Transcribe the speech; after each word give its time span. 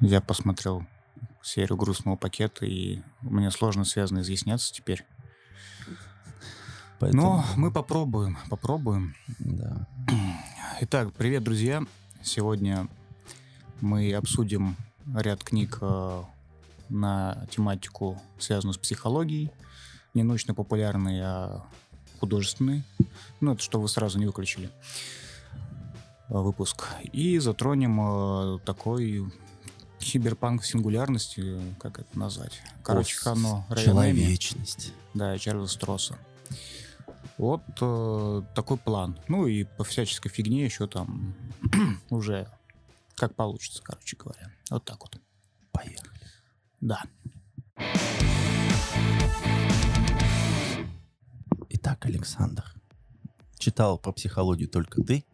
Я 0.00 0.20
посмотрел 0.20 0.86
серию 1.42 1.76
грустного 1.76 2.14
пакета, 2.14 2.64
и 2.64 3.00
мне 3.20 3.50
сложно 3.50 3.84
связано 3.84 4.20
изъясняться 4.20 4.72
теперь. 4.72 5.04
Поэтому, 7.00 7.22
Но 7.22 7.44
мы 7.56 7.72
попробуем, 7.72 8.38
попробуем. 8.48 9.14
да. 9.40 9.88
Итак, 10.82 11.12
привет, 11.14 11.42
друзья. 11.42 11.82
Сегодня 12.22 12.86
мы 13.80 14.12
обсудим 14.14 14.76
ряд 15.16 15.42
книг 15.42 15.78
э, 15.80 16.22
на 16.88 17.46
тематику, 17.50 18.22
связанную 18.38 18.74
с 18.74 18.78
психологией. 18.78 19.50
Не 20.14 20.22
научно-популярные, 20.22 21.24
а 21.24 21.64
художественные. 22.20 22.84
Ну, 23.40 23.54
это 23.54 23.62
что 23.62 23.80
вы 23.80 23.88
сразу 23.88 24.20
не 24.20 24.26
выключили 24.26 24.70
выпуск. 26.28 26.86
И 27.12 27.38
затронем 27.38 28.00
э, 28.00 28.58
такой 28.64 29.24
киберпанк 29.98 30.62
в 30.62 30.66
сингулярности, 30.66 31.60
как 31.78 31.98
это 32.00 32.18
назвать? 32.18 32.60
Короче, 32.82 33.16
О, 33.18 33.20
Хано. 33.20 33.66
Человечность. 33.76 34.92
Да, 35.14 35.34
и 35.34 35.38
Чарльза 35.38 35.72
Стросса. 35.72 36.18
Вот 37.36 37.62
э, 37.80 38.42
такой 38.54 38.76
план. 38.78 39.18
Ну 39.28 39.46
и 39.46 39.64
по 39.64 39.84
всяческой 39.84 40.30
фигне 40.30 40.64
еще 40.64 40.86
там 40.86 41.34
уже 42.10 42.48
как 43.14 43.34
получится, 43.34 43.82
короче 43.82 44.16
говоря. 44.16 44.50
Вот 44.70 44.84
так 44.84 45.00
вот. 45.00 45.20
Поехали. 45.72 46.20
Да. 46.80 47.02
Итак, 51.70 52.06
Александр, 52.06 52.64
читал 53.58 53.98
про 53.98 54.12
психологию 54.12 54.68
только 54.68 55.02
ты. 55.02 55.24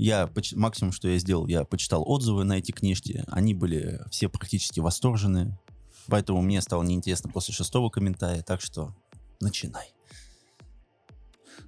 Я 0.00 0.26
поч- 0.26 0.56
максимум, 0.56 0.92
что 0.92 1.08
я 1.08 1.18
сделал, 1.18 1.46
я 1.46 1.62
почитал 1.64 2.02
отзывы 2.08 2.44
на 2.44 2.54
эти 2.54 2.72
книжки. 2.72 3.22
Они 3.26 3.52
были 3.52 4.00
все 4.10 4.30
практически 4.30 4.80
восторженные. 4.80 5.58
Поэтому 6.06 6.40
мне 6.40 6.62
стало 6.62 6.82
неинтересно 6.84 7.30
после 7.30 7.52
шестого 7.52 7.90
комментария. 7.90 8.42
Так 8.42 8.62
что 8.62 8.94
начинай. 9.40 9.92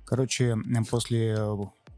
Короче, 0.06 0.56
после 0.91 1.34
э, 1.36 1.56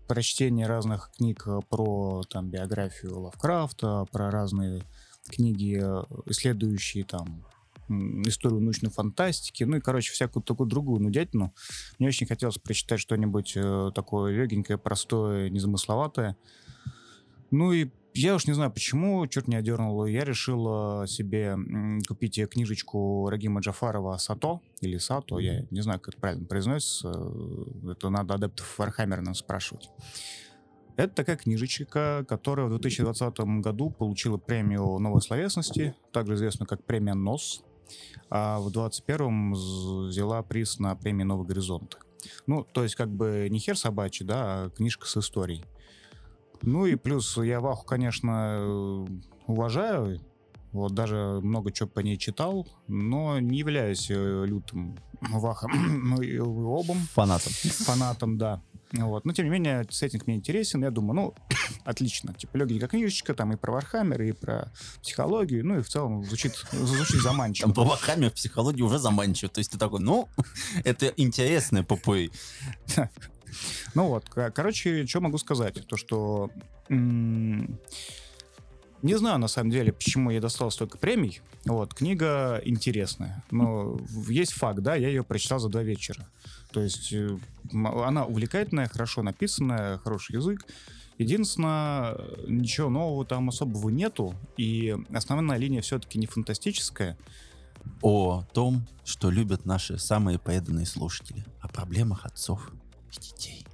прочтения 0.08 0.66
разных 0.66 1.12
книг 1.16 1.44
э, 1.46 1.60
про 1.68 2.24
там 2.28 2.50
биографию 2.50 3.20
Лавкрафта, 3.20 4.04
про 4.10 4.32
разные 4.32 4.82
книги, 5.28 5.80
э, 5.80 6.02
исследующие 6.26 7.04
там 7.04 7.46
историю 7.88 8.60
научной 8.60 8.90
фантастики, 8.90 9.64
ну 9.64 9.76
и, 9.76 9.80
короче, 9.80 10.12
всякую 10.12 10.42
такую 10.42 10.68
другую 10.68 11.00
нудятину. 11.00 11.54
Мне 11.98 12.08
очень 12.08 12.26
хотелось 12.26 12.58
прочитать 12.58 13.00
что-нибудь 13.00 13.52
э, 13.56 13.90
такое 13.94 14.32
легенькое, 14.34 14.78
простое, 14.78 15.50
незамысловатое. 15.50 16.36
Ну 17.50 17.72
и 17.72 17.90
я 18.14 18.36
уж 18.36 18.46
не 18.46 18.52
знаю 18.52 18.70
почему, 18.70 19.26
черт 19.26 19.48
не 19.48 19.56
одернул, 19.56 20.06
я 20.06 20.24
решил 20.24 21.02
э, 21.02 21.06
себе 21.08 21.56
купить 22.06 22.40
книжечку 22.48 23.28
Рагима 23.28 23.60
Джафарова 23.60 24.16
«Сато» 24.18 24.60
или 24.80 24.98
«Сато», 24.98 25.38
я 25.40 25.66
не 25.70 25.80
знаю, 25.80 26.00
как 26.00 26.16
правильно 26.16 26.46
произносится, 26.46 27.12
э, 27.12 27.90
это 27.92 28.10
надо 28.10 28.34
адептов 28.34 28.78
Warhammer 28.78 29.16
а 29.16 29.20
нам 29.20 29.34
спрашивать. 29.34 29.90
Это 30.96 31.12
такая 31.12 31.36
книжечка, 31.36 32.24
которая 32.28 32.66
в 32.66 32.70
2020 32.70 33.40
году 33.60 33.90
получила 33.90 34.36
премию 34.36 34.98
новой 35.00 35.20
словесности, 35.20 35.96
также 36.12 36.34
известную 36.34 36.68
как 36.68 36.84
премия 36.84 37.14
НОС, 37.14 37.64
а 38.30 38.58
в 38.58 38.70
2021 38.70 40.08
взяла 40.08 40.42
приз 40.42 40.78
на 40.78 40.94
премии 40.94 41.24
«Новый 41.24 41.46
горизонт». 41.46 41.98
Ну, 42.46 42.64
то 42.64 42.82
есть 42.82 42.94
как 42.94 43.10
бы 43.10 43.48
не 43.50 43.58
хер 43.58 43.76
собачий, 43.76 44.24
да, 44.24 44.64
а 44.64 44.70
книжка 44.70 45.06
с 45.06 45.16
историей. 45.16 45.64
Ну 46.62 46.86
и 46.86 46.94
плюс 46.94 47.36
я 47.36 47.60
Ваху, 47.60 47.84
конечно, 47.84 48.56
э, 48.58 49.06
уважаю, 49.46 50.20
вот 50.72 50.92
даже 50.92 51.40
много 51.42 51.70
чего 51.70 51.88
по 51.88 52.00
ней 52.00 52.16
читал, 52.16 52.66
но 52.88 53.38
не 53.38 53.58
являюсь 53.58 54.10
э, 54.10 54.44
лютым 54.46 54.96
Вахом, 55.20 55.70
ну 56.16 56.68
обом 56.68 56.96
Фанатом. 57.12 57.52
фанатом, 57.52 58.38
да. 58.38 58.62
Вот. 58.94 59.24
Но, 59.24 59.32
тем 59.32 59.46
не 59.46 59.50
менее, 59.50 59.86
сеттинг 59.90 60.26
мне 60.26 60.36
интересен. 60.36 60.82
Я 60.82 60.90
думаю, 60.90 61.14
ну, 61.14 61.34
отлично. 61.84 62.32
Типа, 62.34 62.56
легенькая 62.56 62.88
книжечка, 62.88 63.34
там 63.34 63.52
и 63.52 63.56
про 63.56 63.72
Warhammer, 63.72 64.22
и 64.22 64.32
про 64.32 64.72
психологию. 65.02 65.66
Ну, 65.66 65.78
и 65.78 65.82
в 65.82 65.88
целом 65.88 66.24
звучит, 66.24 66.54
звучит 66.72 67.20
заманчиво. 67.20 67.68
Там 67.68 67.74
по 67.74 67.88
Warhammer 67.88 68.30
в 68.30 68.34
психологии 68.34 68.82
уже 68.82 68.98
заманчиво. 68.98 69.50
То 69.50 69.58
есть 69.58 69.72
ты 69.72 69.78
такой, 69.78 70.00
ну, 70.00 70.28
это 70.84 71.12
интересно, 71.16 71.84
попой. 71.84 72.30
Ну 73.94 74.08
вот, 74.08 74.28
ко- 74.28 74.50
короче, 74.50 75.06
что 75.06 75.20
могу 75.20 75.38
сказать? 75.38 75.86
То, 75.86 75.96
что... 75.96 76.50
Не 76.88 77.68
знаю, 79.18 79.38
на 79.38 79.48
самом 79.48 79.70
деле, 79.70 79.92
почему 79.92 80.30
я 80.30 80.40
достал 80.40 80.70
столько 80.70 80.96
премий. 80.96 81.42
Вот, 81.66 81.92
книга 81.92 82.60
интересная. 82.64 83.44
Но 83.50 84.00
есть 84.28 84.52
факт, 84.52 84.80
да, 84.80 84.94
я 84.94 85.08
ее 85.08 85.22
прочитал 85.22 85.58
за 85.58 85.68
два 85.68 85.82
вечера. 85.82 86.26
То 86.74 86.80
есть 86.80 87.12
э, 87.12 87.38
она 87.72 88.26
увлекательная, 88.26 88.88
хорошо 88.88 89.22
написанная, 89.22 89.98
хороший 89.98 90.34
язык. 90.34 90.66
Единственное, 91.18 92.14
э, 92.14 92.44
ничего 92.48 92.90
нового 92.90 93.24
там 93.24 93.48
особого 93.48 93.90
нету. 93.90 94.34
И 94.56 94.96
основная 95.12 95.56
линия 95.56 95.82
все-таки 95.82 96.18
не 96.18 96.26
фантастическая. 96.26 97.16
О 98.02 98.42
том, 98.52 98.84
что 99.04 99.30
любят 99.30 99.66
наши 99.66 99.98
самые 99.98 100.40
преданные 100.40 100.86
слушатели. 100.86 101.44
О 101.60 101.68
проблемах 101.68 102.26
отцов 102.26 102.72
и 103.12 103.20
детей. 103.20 103.64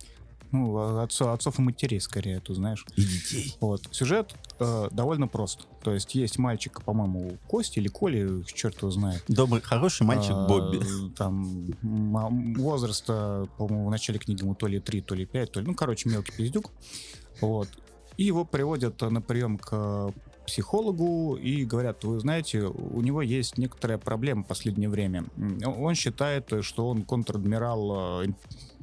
Ну, 0.53 0.77
а 0.79 1.03
отцов, 1.03 1.29
отцов 1.29 1.59
и 1.59 1.63
матерей, 1.63 2.01
скорее, 2.01 2.41
ты 2.41 2.55
знаешь. 2.55 2.85
И 2.97 3.03
детей. 3.03 3.55
Вот. 3.61 3.83
Сюжет 3.93 4.35
э, 4.59 4.89
довольно 4.91 5.29
прост. 5.29 5.69
То 5.83 5.93
есть 5.93 6.15
есть 6.15 6.39
мальчик, 6.39 6.83
по-моему, 6.83 7.39
Кости 7.47 7.79
или 7.79 7.89
Коли, 7.89 8.45
черт 8.47 8.77
его 8.79 8.91
знает. 8.91 9.23
Добрый, 9.29 9.63
хороший 9.63 10.07
мальчик 10.07 10.33
А, 10.33 10.47
Бобби. 10.47 10.81
Там 11.17 11.67
возраста, 12.55 13.49
по-моему, 13.59 13.87
в 13.87 13.91
начале 13.91 14.19
книги 14.19 14.43
ему 14.43 14.55
то 14.55 14.67
ли 14.67 14.81
3, 14.81 15.01
то 15.03 15.15
ли 15.15 15.25
5, 15.25 15.53
то 15.53 15.61
ли... 15.61 15.67
Ну, 15.67 15.75
короче, 15.75 16.09
мелкий 16.09 16.33
пиздюк. 16.33 16.71
Вот. 17.41 17.69
И 18.17 18.25
его 18.25 18.45
приводят 18.45 19.01
на 19.01 19.23
прием 19.23 19.57
к 19.57 20.13
психологу 20.47 21.37
и 21.37 21.65
говорят, 21.65 22.03
вы 22.05 22.19
знаете, 22.19 22.63
у 22.63 23.01
него 23.01 23.23
есть 23.23 23.57
некоторая 23.57 23.99
проблема 23.99 24.43
в 24.43 24.47
последнее 24.47 24.89
время. 24.89 25.25
Он 25.65 25.95
считает, 25.95 26.53
что 26.63 26.89
он 26.89 27.03
контр-адмирал 27.03 28.25
э, 28.25 28.27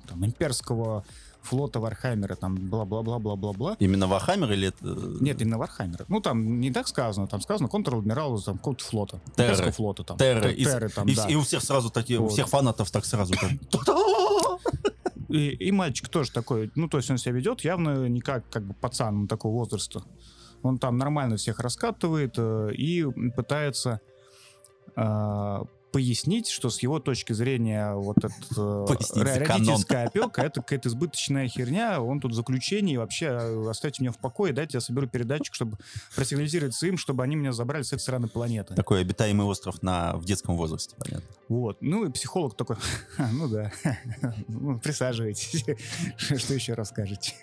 там, 0.07 0.25
имперского 0.25 1.03
флота 1.47 1.79
Warhammer 1.79 2.25
а, 2.25 2.35
там, 2.35 2.55
бла-бла-бла-бла-бла-бла. 2.55 3.77
Именно 3.79 4.07
Warhammer 4.07 4.51
или. 4.51 4.73
Нет, 5.21 5.41
именно 5.41 5.57
Warhammer 5.57 5.96
а. 5.96 6.05
Ну, 6.07 6.21
там 6.21 6.59
не 6.59 6.71
так 6.71 6.87
сказано. 6.87 7.27
Там 7.27 7.41
сказано 7.41 7.69
контр-адмирал 7.69 8.39
там, 8.41 8.57
какого-то 8.57 8.83
флота. 8.83 9.19
Терры. 9.35 9.71
Флота 9.71 10.03
там. 10.03 10.17
Терры. 10.17 10.53
И, 10.53 10.63
Терры 10.63 10.89
там, 10.89 11.07
и, 11.07 11.15
да. 11.15 11.27
и 11.27 11.35
у 11.35 11.41
всех 11.41 11.63
сразу 11.63 11.89
такие, 11.89 12.19
у 12.19 12.23
Вот. 12.23 12.33
всех 12.33 12.47
фанатов 12.47 12.91
так 12.91 13.05
сразу. 13.05 13.33
И, 15.29 15.49
и 15.49 15.71
мальчик 15.71 16.07
тоже 16.07 16.31
такой, 16.31 16.71
ну, 16.75 16.87
то 16.87 16.97
есть 16.97 17.11
он 17.11 17.17
себя 17.17 17.33
ведет 17.33 17.61
явно 17.61 18.07
не 18.07 18.21
как, 18.21 18.49
как 18.49 18.63
бы 18.63 18.73
пацан 18.73 19.21
ну, 19.21 19.27
такого 19.27 19.53
возраста. 19.53 20.03
Он 20.63 20.77
там 20.77 20.97
нормально 20.97 21.37
всех 21.37 21.59
раскатывает 21.59 22.35
э, 22.37 22.71
и 22.73 23.05
пытается 23.35 23.99
э, 24.95 25.59
пояснить, 25.91 26.49
что 26.49 26.69
с 26.69 26.81
его 26.81 26.99
точки 26.99 27.33
зрения 27.33 27.93
вот 27.93 28.17
эта 28.17 28.29
э, 28.29 29.45
канон. 29.45 29.67
родительская 29.67 30.07
опека 30.07 30.41
это 30.41 30.61
какая-то 30.61 30.89
избыточная 30.89 31.47
херня, 31.47 32.01
он 32.01 32.19
тут 32.19 32.31
в 32.31 32.35
заключении, 32.35 32.95
и 32.95 32.97
вообще 32.97 33.25
э, 33.27 33.69
оставьте 33.69 34.03
меня 34.03 34.11
в 34.11 34.17
покое, 34.17 34.53
дайте 34.53 34.77
я 34.77 34.81
соберу 34.81 35.07
передатчик, 35.07 35.53
чтобы 35.53 35.77
просигнализировать 36.15 36.81
им, 36.83 36.97
чтобы 36.97 37.23
они 37.23 37.35
меня 37.35 37.51
забрали 37.51 37.83
с 37.83 37.93
этой 37.93 38.01
стороны 38.01 38.27
планеты. 38.27 38.75
Такой 38.75 39.01
обитаемый 39.01 39.45
остров 39.45 39.81
на, 39.81 40.15
в 40.17 40.25
детском 40.25 40.55
возрасте, 40.57 40.95
понятно. 40.97 41.27
Вот. 41.47 41.77
Ну 41.81 42.05
и 42.05 42.11
психолог 42.11 42.55
такой, 42.55 42.77
«Ха, 43.15 43.29
ну 43.31 43.47
да, 43.47 43.71
Ну, 44.47 44.79
присаживайтесь, 44.79 45.65
что 46.17 46.53
еще 46.53 46.73
расскажете. 46.73 47.33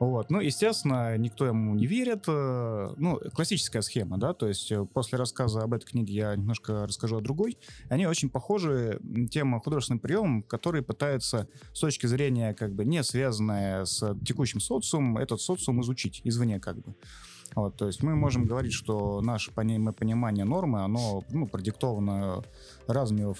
Вот. 0.00 0.30
Ну, 0.30 0.40
естественно, 0.40 1.16
никто 1.18 1.46
ему 1.46 1.74
не 1.74 1.86
верит. 1.86 2.24
э, 2.28 2.94
Ну, 2.96 3.20
классическая 3.34 3.82
схема, 3.82 4.18
да, 4.18 4.32
то 4.32 4.46
есть 4.46 4.70
э, 4.70 4.84
после 4.86 5.18
рассказа 5.18 5.62
об 5.62 5.74
этой 5.74 5.86
книге 5.86 6.14
я 6.14 6.36
немножко 6.36 6.86
расскажу 6.86 7.16
о 7.16 7.20
другой. 7.20 7.58
Они 7.88 8.06
очень 8.06 8.30
похожи 8.30 9.00
тем 9.30 9.58
художественным 9.60 9.98
приемом, 10.00 10.42
который 10.42 10.82
пытается 10.82 11.48
с 11.72 11.80
точки 11.80 12.06
зрения, 12.06 12.54
как 12.54 12.74
бы, 12.74 12.84
не 12.84 13.02
связанная 13.02 13.84
с 13.84 14.16
текущим 14.24 14.60
социумом, 14.60 15.18
этот 15.18 15.40
социум 15.40 15.80
изучить 15.82 16.20
извне, 16.24 16.60
как 16.60 16.76
бы. 16.78 16.94
Вот, 17.54 17.76
то 17.76 17.86
есть 17.86 18.02
мы 18.02 18.14
можем 18.14 18.44
говорить, 18.44 18.72
что 18.72 19.20
наше 19.20 19.50
пони- 19.52 19.92
понимание 19.92 20.44
нормы, 20.44 20.82
оно 20.82 21.24
ну, 21.30 21.46
продиктовано 21.46 22.44
разными 22.86 23.34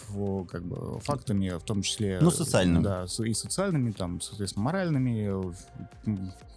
как 0.47 0.65
бы, 0.65 0.99
фактами, 1.01 1.51
в 1.51 1.63
том 1.63 1.83
числе... 1.83 2.19
Ну, 2.21 2.31
социальными. 2.31 2.83
Да, 2.83 3.07
и 3.25 3.35
социальными, 3.35 3.93
там, 3.93 4.21
соответственно, 4.21 4.65
моральными, 4.65 5.55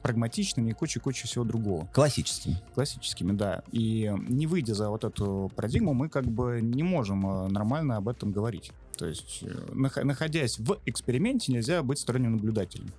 прагматичными 0.02 0.72
и 0.72 0.74
куча-куча 0.74 1.28
всего 1.28 1.44
другого. 1.44 1.88
Классическими. 1.94 2.62
Классическими, 2.74 3.34
да. 3.34 3.64
И 3.72 4.12
не 4.28 4.48
выйдя 4.48 4.74
за 4.74 4.90
вот 4.90 5.04
эту 5.04 5.52
парадигму, 5.56 5.94
мы 5.94 6.10
как 6.10 6.26
бы 6.26 6.60
не 6.62 6.84
можем 6.84 7.26
э, 7.28 7.48
нормально 7.50 7.98
об 7.98 8.08
этом 8.08 8.32
говорить. 8.32 8.72
То 8.98 9.06
есть, 9.08 9.40
э, 9.44 9.48
нах- 9.74 10.04
находясь 10.04 10.58
в 10.58 10.80
эксперименте, 10.86 11.52
нельзя 11.54 11.84
быть 11.84 12.00
сторонним 12.00 12.38
наблюдателем. 12.38 12.90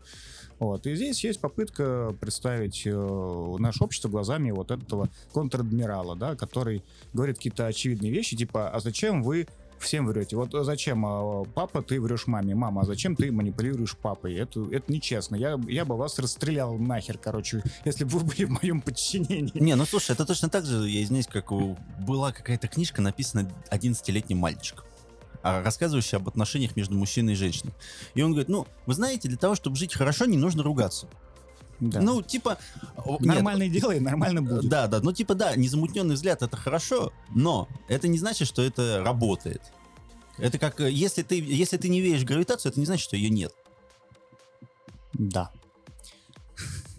Вот. 0.62 0.87
И 0.87 0.94
здесь 0.94 1.25
есть 1.25 1.41
попытка 1.41 2.17
представить 2.20 2.82
э, 2.87 3.56
наше 3.59 3.82
общество 3.82 4.09
глазами 4.09 4.53
вот 4.53 4.70
этого 4.70 5.09
контр-адмирала, 5.32 6.14
да, 6.14 6.37
который 6.37 6.85
говорит 7.12 7.38
какие-то 7.38 7.67
очевидные 7.67 8.12
вещи, 8.12 8.37
типа, 8.37 8.70
а 8.70 8.79
зачем 8.79 9.25
вы 9.25 9.49
всем 9.81 10.06
врете. 10.06 10.37
Вот 10.37 10.53
зачем, 10.53 11.05
а, 11.05 11.43
папа, 11.43 11.82
ты 11.82 12.00
врешь 12.00 12.29
маме, 12.29 12.55
мама, 12.55 12.82
а 12.82 12.85
зачем 12.85 13.17
ты 13.17 13.32
манипулируешь 13.32 13.97
папой? 13.97 14.35
Это, 14.35 14.64
это 14.70 14.93
нечестно. 14.93 15.35
Я, 15.35 15.59
я 15.67 15.85
бы 15.85 15.97
вас 15.97 16.20
расстрелял 16.20 16.79
нахер, 16.79 17.19
короче, 17.19 17.64
если 17.85 18.05
бы 18.05 18.19
вы 18.19 18.25
были 18.25 18.44
в 18.44 18.50
моем 18.50 18.82
подчинении. 18.82 19.50
Не, 19.59 19.75
ну 19.75 19.85
слушай, 19.85 20.12
это 20.12 20.25
точно 20.25 20.49
так 20.49 20.64
же, 20.64 20.88
я 20.88 21.03
извиняюсь, 21.03 21.26
как 21.26 21.50
у... 21.50 21.76
была 21.99 22.31
какая-то 22.31 22.69
книжка, 22.69 23.03
написана 23.03 23.50
11-летним 23.73 24.38
мальчиком 24.38 24.85
рассказывающий 25.42 26.16
об 26.16 26.28
отношениях 26.28 26.76
между 26.76 26.94
мужчиной 26.94 27.32
и 27.32 27.36
женщиной. 27.36 27.72
И 28.14 28.22
он 28.22 28.32
говорит, 28.32 28.48
ну, 28.48 28.66
вы 28.86 28.94
знаете, 28.94 29.28
для 29.28 29.38
того, 29.38 29.54
чтобы 29.54 29.76
жить 29.76 29.94
хорошо, 29.94 30.24
не 30.26 30.36
нужно 30.36 30.62
ругаться. 30.62 31.06
Да. 31.80 32.00
Ну, 32.00 32.22
типа... 32.22 32.58
Нормально 33.20 33.64
нет, 33.64 33.72
делай, 33.72 33.98
нормально 33.98 34.42
будет. 34.42 34.68
Да, 34.68 34.86
да, 34.86 35.00
ну, 35.00 35.12
типа, 35.12 35.34
да, 35.34 35.56
незамутненный 35.56 36.14
взгляд— 36.14 36.42
это 36.42 36.56
хорошо, 36.56 37.12
но 37.34 37.68
это 37.88 38.06
не 38.06 38.18
значит, 38.18 38.46
что 38.46 38.62
это 38.62 39.02
работает. 39.04 39.62
Это 40.38 40.58
как, 40.58 40.80
э, 40.80 40.90
если 40.90 41.22
ты, 41.22 41.40
если 41.40 41.76
ты 41.76 41.88
не 41.88 42.00
веришь 42.00 42.22
в 42.22 42.26
гравитацию, 42.26 42.70
это 42.70 42.80
не 42.80 42.86
значит, 42.86 43.04
что 43.04 43.16
ее 43.16 43.30
нет. 43.30 43.52
Да 45.12 45.50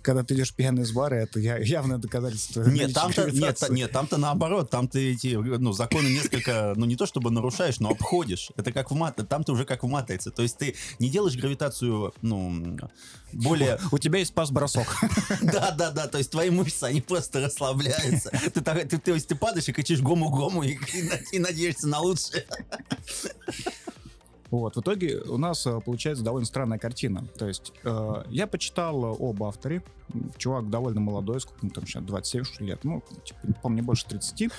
когда 0.03 0.23
ты 0.23 0.35
идешь 0.35 0.53
пьяный 0.53 0.83
из 0.83 0.91
бара, 0.91 1.15
это 1.15 1.39
явное 1.39 1.97
доказательство. 1.97 2.63
Нет, 2.63 2.93
там-то, 2.93 3.31
нет, 3.31 3.57
нет, 3.69 3.91
там-то 3.91 4.17
наоборот, 4.17 4.69
там 4.69 4.87
ты 4.87 5.13
эти, 5.13 5.35
ну, 5.35 5.71
законы 5.71 6.07
несколько, 6.09 6.73
ну, 6.75 6.85
не 6.85 6.95
то 6.95 7.05
чтобы 7.05 7.31
нарушаешь, 7.31 7.79
но 7.79 7.89
обходишь. 7.89 8.51
Это 8.57 8.71
как 8.71 8.91
в 8.91 8.95
мат, 8.95 9.19
там 9.27 9.43
ты 9.43 9.51
уже 9.51 9.65
как 9.65 9.83
в 9.83 9.87
матрице. 9.87 10.31
То 10.31 10.43
есть 10.43 10.57
ты 10.57 10.75
не 10.99 11.09
делаешь 11.09 11.35
гравитацию, 11.35 12.13
ну, 12.21 12.77
более... 13.31 13.79
У 13.91 13.97
тебя 13.97 14.19
есть 14.19 14.33
пас-бросок. 14.33 14.87
Да, 15.41 15.71
да, 15.71 15.91
да, 15.91 16.07
то 16.07 16.17
есть 16.17 16.31
твои 16.31 16.49
мышцы, 16.49 16.83
они 16.83 17.01
просто 17.01 17.39
расслабляются. 17.39 18.29
Ты, 18.53 18.61
ты, 18.61 18.97
то 18.97 19.13
есть 19.13 19.27
ты 19.27 19.35
падаешь 19.35 19.67
и 19.67 19.73
кричишь 19.73 20.01
гому-гому 20.01 20.63
и, 20.63 20.73
и, 20.73 21.09
и 21.33 21.39
надеешься 21.39 21.87
на 21.87 21.99
лучшее. 21.99 22.45
Вот, 24.53 24.75
в 24.75 24.81
итоге 24.81 25.17
у 25.21 25.39
нас 25.39 25.65
э, 25.65 25.79
получается 25.83 26.23
довольно 26.23 26.45
странная 26.45 26.77
картина. 26.77 27.25
То 27.39 27.47
есть 27.47 27.73
э, 27.83 28.23
я 28.27 28.45
почитал 28.45 29.03
об 29.19 29.41
авторе. 29.41 29.81
Чувак 30.37 30.69
довольно 30.69 31.01
молодой, 31.01 31.41
сколько 31.41 31.65
ему 31.65 31.73
там 31.73 31.87
сейчас, 31.87 32.03
27 32.03 32.43
что 32.43 32.63
лет, 32.63 32.83
ну, 32.83 33.01
типа, 33.25 33.39
не 33.41 33.53
помню, 33.53 33.83
больше 33.83 34.05
30. 34.05 34.51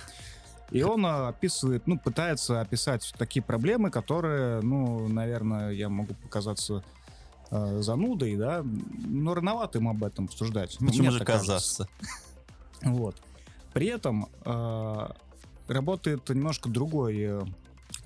И 0.72 0.82
он 0.82 1.06
э, 1.06 1.28
описывает, 1.28 1.86
ну, 1.86 1.96
пытается 1.96 2.60
описать 2.60 3.14
такие 3.16 3.40
проблемы, 3.40 3.92
которые, 3.92 4.62
ну, 4.62 5.06
наверное, 5.06 5.70
я 5.70 5.88
могу 5.88 6.14
показаться 6.14 6.82
э, 7.52 7.80
занудой, 7.80 8.34
да, 8.34 8.64
но 8.64 9.32
рановато 9.32 9.78
им 9.78 9.88
об 9.88 10.02
этом 10.02 10.24
обсуждать. 10.24 10.76
Ну, 10.80 10.88
Почему 10.88 11.12
же 11.12 11.24
казаться? 11.24 11.86
Вот. 12.82 13.14
При 13.72 13.86
этом 13.86 14.28
э, 14.44 15.08
работает 15.68 16.28
немножко 16.30 16.68
другой 16.68 17.46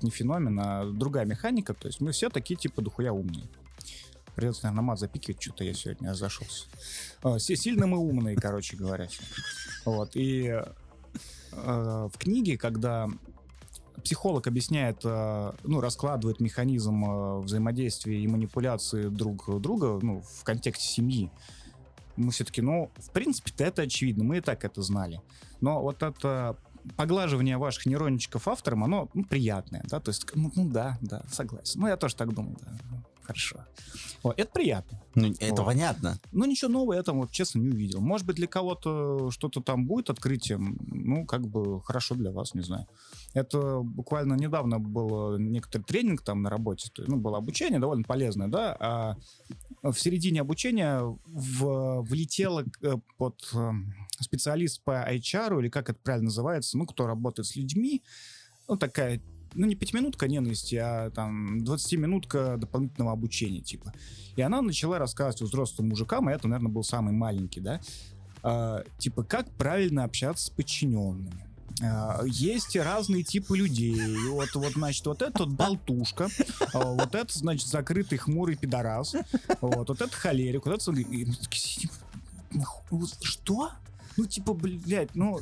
не 0.03 0.11
феномен, 0.11 0.59
а 0.59 0.85
другая 0.85 1.25
механика. 1.25 1.73
То 1.73 1.87
есть 1.87 2.01
мы 2.01 2.11
все 2.11 2.29
такие 2.29 2.57
типа 2.57 2.81
дохуя 2.81 3.11
умные. 3.11 3.47
Придется, 4.35 4.63
наверное, 4.63 4.83
мат 4.83 4.99
запикивать, 4.99 5.41
что-то 5.41 5.63
я 5.63 5.73
сегодня 5.73 6.13
зашелся. 6.13 6.67
Все 7.37 7.55
сильно 7.55 7.87
мы 7.87 7.97
умные, 7.97 8.35
короче 8.35 8.77
говоря. 8.77 9.09
Вот. 9.85 10.15
И 10.15 10.47
э, 10.47 10.63
в 11.51 12.17
книге, 12.17 12.57
когда 12.57 13.09
психолог 14.03 14.47
объясняет, 14.47 15.01
э, 15.03 15.51
ну, 15.63 15.81
раскладывает 15.81 16.39
механизм 16.39 17.41
взаимодействия 17.41 18.21
и 18.21 18.27
манипуляции 18.27 19.09
друг 19.09 19.59
друга, 19.59 19.99
ну, 20.01 20.21
в 20.21 20.43
контексте 20.43 20.87
семьи, 20.87 21.31
мы 22.15 22.31
все-таки, 22.31 22.61
ну, 22.61 22.91
в 22.97 23.11
принципе-то 23.11 23.63
это 23.63 23.81
очевидно, 23.83 24.23
мы 24.23 24.37
и 24.37 24.41
так 24.41 24.63
это 24.63 24.81
знали. 24.81 25.21
Но 25.61 25.81
вот 25.81 26.03
это 26.03 26.57
поглаживание 26.95 27.57
ваших 27.57 27.85
нейрончиков 27.85 28.47
автором, 28.47 28.83
оно 28.83 29.09
ну, 29.13 29.23
приятное, 29.23 29.83
да, 29.89 29.99
то 29.99 30.09
есть, 30.09 30.25
ну, 30.35 30.51
ну 30.55 30.69
да, 30.69 30.97
да, 31.01 31.23
согласен. 31.31 31.81
Ну, 31.81 31.87
я 31.87 31.97
тоже 31.97 32.15
так 32.15 32.33
думаю, 32.33 32.57
да, 32.61 33.03
хорошо. 33.21 33.65
Вот, 34.23 34.39
это 34.39 34.51
приятно. 34.51 35.01
Ну, 35.15 35.33
это 35.39 35.61
вот. 35.61 35.65
понятно. 35.65 36.19
Ну, 36.31 36.45
ничего 36.45 36.71
нового 36.71 36.93
я 36.93 37.03
там, 37.03 37.19
вот, 37.19 37.31
честно, 37.31 37.59
не 37.59 37.69
увидел. 37.69 38.01
Может 38.01 38.25
быть, 38.25 38.35
для 38.35 38.47
кого-то 38.47 39.31
что-то 39.31 39.61
там 39.61 39.85
будет 39.85 40.09
открытием, 40.09 40.77
ну, 40.87 41.25
как 41.25 41.47
бы 41.47 41.81
хорошо 41.81 42.15
для 42.15 42.31
вас, 42.31 42.53
не 42.53 42.61
знаю. 42.61 42.87
Это 43.33 43.79
буквально 43.81 44.33
недавно 44.33 44.79
был 44.79 45.37
некоторый 45.37 45.83
тренинг 45.83 46.21
там 46.21 46.41
на 46.41 46.49
работе, 46.49 46.89
ну, 46.97 47.17
было 47.17 47.37
обучение 47.37 47.79
довольно 47.79 48.03
полезное, 48.03 48.47
да, 48.47 48.75
а 48.79 49.15
в 49.83 49.93
середине 49.93 50.41
обучения 50.41 51.01
в, 51.27 52.01
влетело 52.01 52.65
э, 52.81 52.95
под 53.17 53.49
э, 53.53 53.71
специалист 54.23 54.81
по 54.83 55.09
HR, 55.09 55.59
или 55.59 55.69
как 55.69 55.89
это 55.89 55.99
правильно 56.01 56.25
называется, 56.25 56.77
ну, 56.77 56.85
кто 56.85 57.07
работает 57.07 57.47
с 57.47 57.55
людьми, 57.55 58.03
ну, 58.67 58.77
такая 58.77 59.21
ну, 59.53 59.65
не 59.65 59.75
пятиминутка 59.75 60.27
ненависти, 60.27 60.75
а 60.75 61.09
там 61.11 61.63
20-минутка 61.63 62.57
дополнительного 62.57 63.13
обучения, 63.13 63.61
типа. 63.61 63.93
И 64.35 64.41
она 64.41 64.61
начала 64.61 64.99
рассказывать 64.99 65.41
взрослым 65.41 65.89
мужикам, 65.89 66.29
и 66.29 66.33
это, 66.33 66.47
наверное, 66.47 66.71
был 66.71 66.83
самый 66.83 67.13
маленький, 67.13 67.61
да, 67.61 67.81
э, 68.43 68.83
типа, 68.97 69.23
как 69.23 69.49
правильно 69.51 70.03
общаться 70.03 70.47
с 70.47 70.49
подчиненными. 70.49 71.49
Uh, 71.81 72.27
есть 72.27 72.75
разные 72.75 73.23
типы 73.23 73.57
людей. 73.57 73.95
Вот, 74.31 74.53
вот, 74.55 74.73
значит, 74.73 75.05
вот 75.05 75.21
это 75.21 75.45
вот 75.45 75.53
болтушка, 75.53 76.25
uh, 76.25 76.95
вот 76.95 77.15
это, 77.15 77.39
значит, 77.39 77.69
закрытый 77.69 78.17
хмурый 78.17 78.57
пидорас, 78.57 79.15
вот, 79.61 79.87
вот 79.87 80.01
это 80.01 80.11
холерик, 80.11 80.65
вот 80.65 80.81
это... 80.81 80.93
Что? 83.21 83.71
Ну, 84.19 84.25
типа, 84.25 84.53
блядь, 84.53 85.15
ну, 85.15 85.39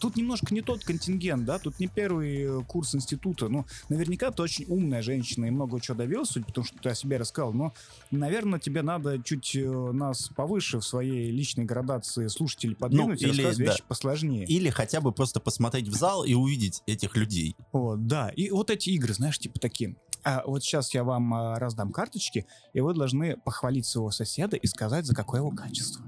тут 0.00 0.16
немножко 0.16 0.52
не 0.52 0.60
тот 0.60 0.82
контингент, 0.82 1.44
да, 1.44 1.60
тут 1.60 1.78
не 1.78 1.86
первый 1.86 2.42
э, 2.42 2.62
курс 2.66 2.92
института. 2.96 3.48
Ну, 3.48 3.64
наверняка 3.88 4.32
ты 4.32 4.42
очень 4.42 4.64
умная 4.66 5.00
женщина 5.00 5.44
и 5.44 5.50
много 5.50 5.80
чего 5.80 5.96
довел, 5.96 6.24
судя 6.24 6.44
потому 6.44 6.64
что 6.64 6.76
ты 6.76 6.88
о 6.88 6.94
себе 6.96 7.18
рассказал, 7.18 7.52
но, 7.52 7.72
наверное, 8.10 8.58
тебе 8.58 8.82
надо 8.82 9.22
чуть 9.22 9.54
э, 9.54 9.70
нас 9.92 10.28
повыше 10.34 10.80
в 10.80 10.84
своей 10.84 11.30
личной 11.30 11.66
градации 11.66 12.26
слушателей 12.26 12.74
подвинуть 12.74 13.22
ну, 13.22 13.28
или, 13.28 13.42
и 13.42 13.44
рассказать 13.44 13.58
да. 13.58 13.64
вещи 13.64 13.84
посложнее. 13.86 14.44
Или 14.46 14.70
хотя 14.70 15.00
бы 15.00 15.12
просто 15.12 15.38
посмотреть 15.38 15.86
в 15.86 15.94
зал 15.94 16.24
и 16.24 16.34
увидеть 16.34 16.82
этих 16.86 17.16
людей. 17.16 17.54
Вот, 17.70 18.08
да. 18.08 18.30
И 18.30 18.50
вот 18.50 18.70
эти 18.70 18.90
игры, 18.90 19.14
знаешь, 19.14 19.38
типа 19.38 19.60
такие. 19.60 19.94
А 20.24 20.42
вот 20.44 20.64
сейчас 20.64 20.92
я 20.92 21.04
вам 21.04 21.32
а, 21.32 21.58
раздам 21.60 21.92
карточки, 21.92 22.46
и 22.72 22.80
вы 22.80 22.92
должны 22.92 23.36
похвалить 23.36 23.86
своего 23.86 24.10
соседа 24.10 24.56
и 24.56 24.66
сказать, 24.66 25.06
за 25.06 25.14
какое 25.14 25.38
его 25.38 25.52
качество. 25.52 26.04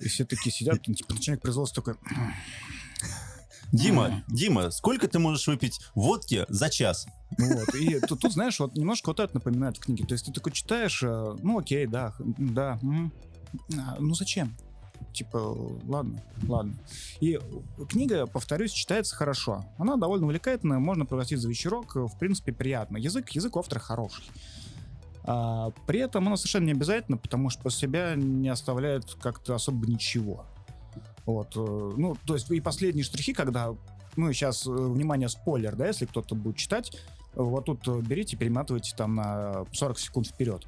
И 0.00 0.08
все 0.08 0.24
такие 0.24 0.52
сидят, 0.52 0.82
типа 0.82 1.14
начальник 1.14 1.42
производства 1.42 1.82
такой... 1.82 2.00
Дима, 3.72 4.22
Дима, 4.28 4.70
сколько 4.70 5.08
ты 5.08 5.18
можешь 5.18 5.46
выпить 5.48 5.80
водки 5.94 6.46
за 6.48 6.70
час? 6.70 7.06
Вот, 7.36 7.74
и 7.74 7.98
тут, 8.00 8.20
тут, 8.20 8.32
знаешь, 8.32 8.60
вот 8.60 8.76
немножко 8.76 9.08
вот 9.08 9.20
это 9.20 9.34
напоминает 9.34 9.76
в 9.76 9.80
книге. 9.80 10.06
То 10.06 10.12
есть 10.12 10.26
ты 10.26 10.32
такой 10.32 10.52
читаешь, 10.52 11.02
э, 11.02 11.36
ну 11.42 11.58
окей, 11.58 11.86
да, 11.86 12.14
да, 12.38 12.78
а, 13.76 13.96
ну 13.98 14.14
зачем? 14.14 14.56
Типа, 15.12 15.38
ладно, 15.84 16.22
ладно. 16.46 16.74
И 17.20 17.40
книга, 17.88 18.26
повторюсь, 18.26 18.72
читается 18.72 19.16
хорошо. 19.16 19.64
Она 19.78 19.96
довольно 19.96 20.26
увлекательная, 20.26 20.78
можно 20.78 21.06
проводить 21.06 21.38
за 21.38 21.48
вечерок, 21.48 21.96
в 21.96 22.18
принципе, 22.18 22.52
приятно. 22.52 22.98
Язык, 22.98 23.30
язык 23.30 23.56
автора 23.56 23.80
хороший. 23.80 24.24
А, 25.26 25.72
при 25.86 26.00
этом 26.00 26.26
оно 26.26 26.36
совершенно 26.36 26.66
не 26.66 26.72
обязательно, 26.72 27.18
потому 27.18 27.50
что 27.50 27.62
после 27.62 27.88
себя 27.88 28.14
не 28.14 28.48
оставляет 28.48 29.14
как-то 29.20 29.54
особо 29.56 29.86
ничего. 29.86 30.46
Вот, 31.24 31.56
э, 31.56 31.92
ну, 31.96 32.16
то 32.24 32.34
есть 32.34 32.48
и 32.52 32.60
последние 32.60 33.04
штрихи, 33.04 33.32
когда, 33.32 33.74
ну, 34.14 34.32
сейчас, 34.32 34.64
э, 34.66 34.70
внимание, 34.70 35.28
спойлер, 35.28 35.74
да, 35.74 35.88
если 35.88 36.06
кто-то 36.06 36.36
будет 36.36 36.56
читать, 36.56 36.96
вот 37.34 37.64
тут 37.64 37.86
э, 37.88 38.00
берите, 38.00 38.36
перематывайте 38.36 38.94
там 38.96 39.16
на 39.16 39.64
40 39.72 39.98
секунд 39.98 40.28
вперед. 40.28 40.66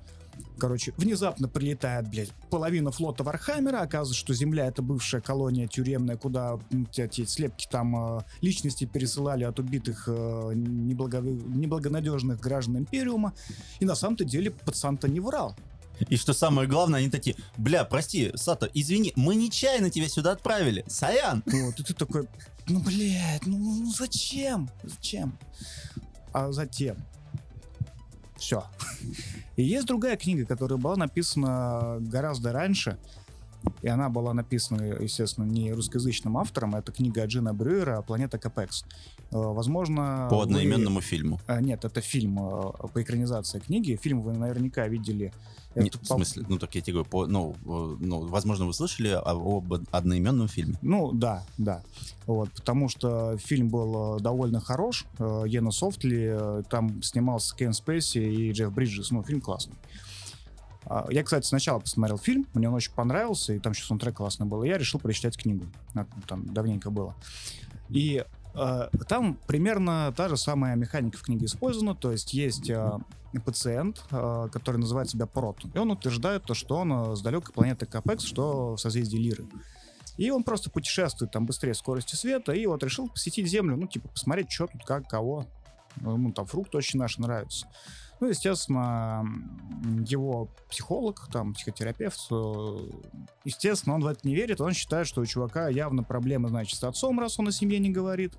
Короче, 0.59 0.93
внезапно 0.97 1.49
прилетает, 1.49 2.09
блядь, 2.09 2.31
половина 2.51 2.91
флота 2.91 3.25
Warhammer 3.25 3.71
а. 3.71 3.81
Оказывается, 3.81 4.19
что 4.19 4.35
Земля— 4.35 4.67
это 4.69 4.83
бывшая 4.83 5.21
колония 5.21 5.67
тюремная, 5.67 6.17
куда 6.17 6.59
эти 6.97 7.25
слепки 7.25 7.67
там 7.71 8.19
э, 8.19 8.23
личности 8.41 8.85
пересылали 8.85 9.45
от 9.45 9.59
убитых 9.59 10.05
э, 10.09 10.53
неблаго... 10.55 11.21
неблагонадежных 11.21 12.41
граждан 12.41 12.79
Империума. 12.79 13.35
И 13.81 13.85
на 13.85 13.95
самом-то 13.95 14.25
деле 14.25 14.51
пацан-то 14.51 15.09
не 15.09 15.21
врал. 15.21 15.57
И 16.09 16.17
что 16.17 16.33
самое 16.33 16.69
главное, 16.69 17.01
они 17.01 17.11
такие, 17.11 17.37
бля, 17.57 17.85
прости, 17.85 18.33
Сато, 18.37 18.71
извини, 18.73 19.13
мы 19.17 19.35
нечаянно 19.35 19.91
тебя 19.91 20.09
сюда 20.09 20.33
отправили, 20.33 20.85
саян. 20.87 21.43
Вот, 21.47 21.81
и 21.81 21.83
ты 21.83 21.95
такой, 21.95 22.29
ну, 22.69 22.81
блядь, 22.81 23.47
ну, 23.47 23.59
ну 23.59 23.91
зачем? 23.91 24.71
Зачем? 24.83 25.37
А 26.33 26.53
затем, 26.53 26.97
все. 28.39 28.65
И 29.57 29.63
есть 29.63 29.87
другая 29.87 30.17
книга, 30.17 30.47
которая 30.47 30.79
была 30.79 30.97
написана 30.97 31.99
гораздо 32.01 32.53
раньше. 32.53 32.99
И 33.83 33.89
она 33.89 34.09
была 34.09 34.35
написана, 34.35 34.83
естественно, 34.83 35.45
не 35.45 35.73
русскоязычным 35.73 36.37
автором. 36.37 36.75
Это 36.75 36.93
книга 36.93 37.25
Джина 37.27 37.55
Брюера 37.55 38.03
«Планета 38.03 38.39
Капекс». 38.39 38.85
Э, 39.31 39.37
возможно... 39.37 40.27
По 40.31 40.37
вы- 40.37 40.43
одноименному 40.45 41.01
фильму. 41.01 41.41
Э, 41.47 41.61
Нет, 41.61 41.85
это 41.85 42.01
фильм 42.01 42.39
э, 42.39 42.73
по 42.93 43.03
экранизации 43.03 43.59
книги. 43.59 43.99
Фильм 44.01 44.21
вы 44.21 44.33
наверняка 44.33 44.87
видели. 44.89 45.33
Не, 45.75 45.89
Это 45.89 45.99
в 45.99 46.07
смысле, 46.07 46.45
ну 46.49 46.59
так 46.59 46.75
я 46.75 46.81
тебе 46.81 46.95
говорю, 46.95 47.09
по, 47.11 47.27
ну, 47.27 47.55
ну, 47.65 48.27
возможно, 48.27 48.67
вы 48.67 48.73
слышали 48.73 49.11
об 49.11 49.73
одноименном 49.93 50.49
фильме. 50.49 50.77
Ну, 50.83 51.13
да, 51.13 51.45
да. 51.57 51.83
Вот, 52.27 52.51
потому 52.51 52.89
что 52.89 53.37
фильм 53.37 53.69
был 53.69 54.19
довольно 54.19 54.61
хорош. 54.61 55.05
Йена 55.19 55.71
Софтли, 55.71 56.65
там 56.69 57.01
снимался 57.03 57.55
Кен 57.55 57.75
Спейси 57.75 58.19
и 58.19 58.53
Джефф 58.53 58.73
Бриджес. 58.73 59.11
Ну, 59.11 59.23
фильм 59.23 59.41
классный. 59.41 59.75
А, 60.89 61.07
Я, 61.11 61.23
кстати, 61.23 61.47
сначала 61.47 61.81
посмотрел 61.81 62.17
фильм, 62.19 62.47
мне 62.55 62.69
он 62.69 62.75
очень 62.75 62.93
понравился, 62.93 63.53
и 63.53 63.59
там 63.59 63.73
еще 63.73 63.85
саундтрек 63.85 64.17
классный 64.17 64.47
был. 64.47 64.65
И 64.65 64.69
я 64.69 64.79
решил 64.79 64.99
прочитать 64.99 65.37
книгу. 65.37 65.67
Там 66.27 66.47
давненько 66.53 66.91
было. 66.91 67.15
И 67.91 68.25
э, 68.55 68.89
там 69.07 69.39
примерно 69.47 70.13
та 70.17 70.29
же 70.29 70.37
самая 70.37 70.77
механика 70.77 71.19
в 71.19 71.23
книге 71.23 71.47
использована. 71.47 71.95
То 71.95 72.13
есть 72.13 72.33
есть 72.33 72.71
э, 72.71 72.99
пациент, 73.45 74.03
э, 74.11 74.49
который 74.51 74.79
называет 74.79 75.11
себя 75.11 75.27
Прот. 75.27 75.59
И 75.75 75.79
он 75.79 75.91
утверждает 75.91 76.45
то, 76.45 76.55
что 76.55 76.77
он 76.77 77.17
с 77.17 77.21
далекой 77.21 77.53
планеты 77.53 77.85
Капекс, 77.85 78.25
что 78.25 78.77
в 78.77 78.81
созвездии 78.81 79.19
Лиры. 79.19 79.47
И 80.17 80.31
он 80.31 80.43
просто 80.43 80.71
путешествует 80.71 81.31
там 81.31 81.47
быстрее 81.47 81.75
скорости 81.75 82.17
света, 82.17 82.53
и 82.53 82.67
вот 82.67 82.83
решил 82.83 83.09
посетить 83.09 83.47
Землю, 83.47 83.77
ну, 83.77 83.87
типа, 83.87 84.09
посмотреть, 84.09 84.51
что 84.51 84.67
тут, 84.67 84.85
как, 84.85 85.09
кого. 85.09 85.47
Ему 86.01 86.33
там 86.33 86.47
фрукты 86.47 86.77
очень 86.77 86.99
наши 86.99 87.21
нравятся. 87.21 87.69
Ну, 88.21 88.29
естественно, 88.29 89.25
его 90.05 90.49
психолог, 90.69 91.29
там, 91.33 91.55
психотерапевт, 91.55 92.19
э, 92.31 92.77
естественно, 93.45 93.95
он 93.95 94.03
в 94.03 94.07
это 94.07 94.27
не 94.27 94.35
верит, 94.35 94.61
он 94.61 94.73
считает, 94.73 95.07
что 95.07 95.21
у 95.21 95.27
чувака 95.27 95.69
явно 95.69 96.03
проблемы, 96.03 96.49
значит, 96.49 96.79
с 96.79 96.85
отцом, 96.85 97.21
раз 97.21 97.39
он 97.39 97.49
о 97.49 97.53
семье 97.53 97.79
не 97.79 97.91
говорит. 97.91 98.35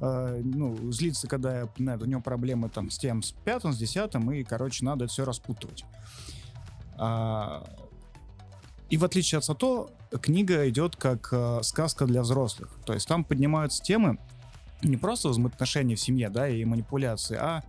Э, 0.00 0.40
ну, 0.42 0.90
злится, 0.90 1.26
когда 1.26 1.68
нет, 1.78 2.02
у 2.02 2.06
него 2.06 2.20
проблемы 2.20 2.70
там 2.70 2.90
с 2.90 2.98
тем, 2.98 3.22
с 3.22 3.32
пятым, 3.32 3.72
с 3.72 3.78
десятым, 3.78 4.30
и, 4.32 4.44
короче, 4.44 4.84
надо 4.84 5.04
это 5.04 5.12
все 5.12 5.24
распутывать. 5.24 5.84
А, 6.96 7.64
и 8.90 8.96
в 8.96 9.04
отличие 9.04 9.38
от 9.38 9.44
Сато, 9.44 9.88
книга 10.22 10.68
идет 10.68 10.96
как 10.96 11.28
э, 11.32 11.60
сказка 11.62 12.06
для 12.06 12.22
взрослых. 12.22 12.78
То 12.86 12.94
есть 12.94 13.06
там 13.06 13.24
поднимаются 13.24 13.82
темы 13.82 14.18
не 14.82 14.96
просто 14.96 15.28
взаимоотношения 15.28 15.96
в 15.96 16.00
семье, 16.00 16.30
да, 16.30 16.48
и 16.48 16.64
манипуляции, 16.64 17.36
а 17.36 17.62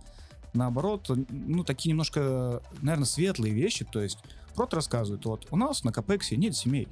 наоборот, 0.54 1.10
ну, 1.28 1.64
такие 1.64 1.90
немножко, 1.90 2.62
наверное, 2.82 3.06
светлые 3.06 3.54
вещи. 3.54 3.84
То 3.84 4.00
есть 4.00 4.18
Прот 4.54 4.74
рассказывает, 4.74 5.24
вот, 5.24 5.46
у 5.50 5.56
нас 5.56 5.84
на 5.84 5.92
Капексе 5.92 6.36
нет 6.36 6.54
семей. 6.54 6.88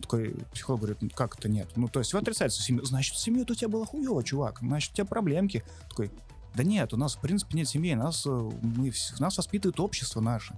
Такой 0.00 0.36
психолог 0.52 0.80
говорит, 0.80 1.02
ну 1.02 1.10
как 1.14 1.38
это 1.38 1.48
нет? 1.48 1.68
Ну, 1.76 1.86
то 1.86 2.00
есть 2.00 2.14
вы 2.14 2.20
отрицаете 2.20 2.60
семью. 2.62 2.84
Значит, 2.84 3.16
семью 3.16 3.44
у 3.48 3.54
тебя 3.54 3.68
было 3.68 3.84
хуево, 3.84 4.24
чувак. 4.24 4.58
Значит, 4.60 4.92
у 4.92 4.94
тебя 4.94 5.04
проблемки. 5.04 5.62
Такой, 5.88 6.10
да 6.54 6.64
нет, 6.64 6.94
у 6.94 6.96
нас, 6.96 7.16
в 7.16 7.20
принципе, 7.20 7.58
нет 7.58 7.68
семьи. 7.68 7.94
Нас, 7.94 8.24
э, 8.26 8.30
мы, 8.30 8.90
нас 9.18 9.36
воспитывает 9.36 9.78
общество 9.80 10.20
наше. 10.20 10.56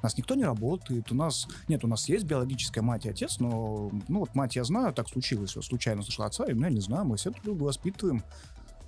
Нас 0.00 0.16
никто 0.16 0.36
не 0.36 0.44
работает, 0.44 1.10
у 1.10 1.14
нас... 1.16 1.48
Нет, 1.66 1.84
у 1.84 1.88
нас 1.88 2.08
есть 2.08 2.24
биологическая 2.24 2.82
мать 2.82 3.04
и 3.04 3.08
отец, 3.08 3.40
но... 3.40 3.90
Ну, 4.06 4.20
вот 4.20 4.34
мать 4.36 4.54
я 4.54 4.62
знаю, 4.62 4.92
так 4.94 5.08
случилось, 5.08 5.56
случайно 5.60 6.02
нашла 6.02 6.26
отца, 6.26 6.44
и 6.44 6.54
меня 6.54 6.70
не 6.70 6.80
знаю, 6.80 7.04
мы 7.04 7.16
все 7.16 7.30
друг 7.30 7.44
друга 7.44 7.64
воспитываем. 7.64 8.22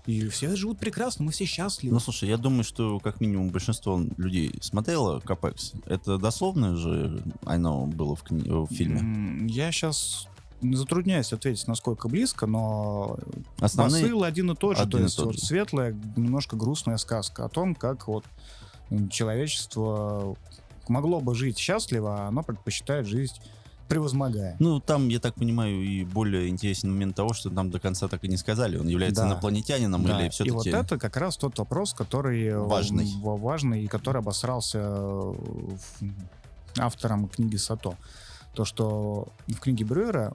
И 0.06 0.28
все 0.28 0.54
живут 0.56 0.78
прекрасно, 0.78 1.24
мы 1.24 1.32
все 1.32 1.44
счастливы. 1.44 1.92
Ну, 1.94 2.00
слушай, 2.00 2.28
я 2.28 2.36
думаю, 2.36 2.64
что 2.64 2.98
как 3.00 3.20
минимум 3.20 3.50
большинство 3.50 4.00
людей 4.16 4.52
смотрело 4.60 5.20
Капекс. 5.20 5.72
Это 5.86 6.18
дословно 6.18 6.76
же 6.76 7.22
оно 7.44 7.86
было 7.86 8.16
в, 8.16 8.22
кни- 8.24 8.48
в 8.48 8.72
фильме. 8.74 9.46
Я 9.48 9.70
сейчас 9.72 10.26
затрудняюсь 10.62 11.32
ответить, 11.32 11.66
насколько 11.68 12.08
близко, 12.08 12.46
но 12.46 13.18
Основные... 13.60 14.02
посыл 14.02 14.24
один 14.24 14.50
и 14.50 14.54
тот 14.56 14.76
же. 14.76 14.82
один 14.82 14.90
то 14.92 14.98
есть 14.98 15.16
тот 15.16 15.26
вот 15.26 15.34
же. 15.36 15.40
светлая, 15.40 15.92
немножко 16.16 16.56
грустная 16.56 16.96
сказка 16.96 17.44
о 17.44 17.48
том, 17.48 17.74
как 17.74 18.08
вот 18.08 18.24
человечество 19.10 20.36
могло 20.88 21.20
бы 21.20 21.34
жить 21.34 21.58
счастливо, 21.58 22.24
а 22.24 22.28
оно 22.28 22.42
предпочитает 22.42 23.06
жить 23.06 23.40
превозмогая. 23.90 24.56
Ну, 24.58 24.80
там, 24.80 25.08
я 25.08 25.18
так 25.20 25.34
понимаю, 25.34 25.82
и 25.82 26.04
более 26.04 26.48
интересный 26.48 26.88
момент 26.90 27.14
того, 27.16 27.34
что 27.34 27.50
нам 27.50 27.70
до 27.70 27.78
конца 27.78 28.08
так 28.08 28.24
и 28.24 28.28
не 28.28 28.36
сказали, 28.38 28.78
он 28.78 28.88
является 28.88 29.22
Да. 29.22 29.28
инопланетянином 29.28 30.02
Да, 30.04 30.18
или 30.18 30.28
И 30.28 30.30
все-таки... 30.30 30.50
вот 30.56 30.66
это 30.66 30.96
как 30.98 31.16
раз 31.16 31.36
тот 31.36 31.58
вопрос, 31.58 31.92
который 31.92 32.44
э, 32.46 32.58
Важный. 32.58 33.06
важный 33.22 33.84
и 33.84 33.86
который 33.88 34.20
обосрался 34.22 34.78
э, 34.82 35.34
автором 36.78 37.28
книги 37.28 37.56
Сато. 37.56 37.96
То, 38.54 38.64
что 38.64 39.28
в 39.48 39.60
книге 39.60 39.84
Брюера 39.84 40.34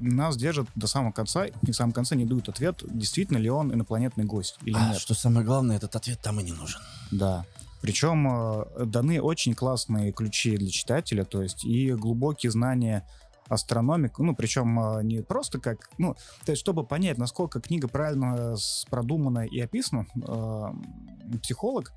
нас 0.00 0.36
держат 0.36 0.66
до 0.74 0.86
самого 0.86 1.12
конца, 1.12 1.44
и 1.46 1.70
в 1.70 1.74
самом 1.74 1.92
конце 1.92 2.16
не 2.16 2.24
дают 2.24 2.48
ответ, 2.48 2.82
действительно 2.88 3.38
ли 3.38 3.48
он 3.50 3.72
инопланетный 3.72 4.24
гость 4.24 4.58
или 4.64 4.76
А, 4.76 4.88
нет. 4.90 4.98
что 4.98 5.14
самое 5.14 5.46
главное, 5.46 5.76
этот 5.76 5.94
ответ 5.94 6.18
там 6.20 6.40
и 6.40 6.42
не 6.42 6.52
нужен. 6.52 6.80
Да. 7.10 7.44
Причем 7.82 8.28
э, 8.28 8.84
даны 8.86 9.20
очень 9.20 9.54
классные 9.54 10.12
ключи 10.12 10.56
для 10.56 10.70
читателя, 10.70 11.24
то 11.24 11.42
есть 11.42 11.64
и 11.64 11.92
глубокие 11.92 12.50
знания 12.50 13.06
астрономик, 13.48 14.18
ну, 14.18 14.34
причем 14.34 14.78
э, 14.80 15.02
не 15.02 15.22
просто 15.22 15.60
как, 15.60 15.90
ну, 15.98 16.14
то 16.46 16.52
есть 16.52 16.60
чтобы 16.60 16.86
понять, 16.86 17.18
насколько 17.18 17.60
книга 17.60 17.88
правильно 17.88 18.56
продумана 18.88 19.46
и 19.46 19.60
описана, 19.60 20.06
э, 20.14 21.38
психолог 21.42 21.92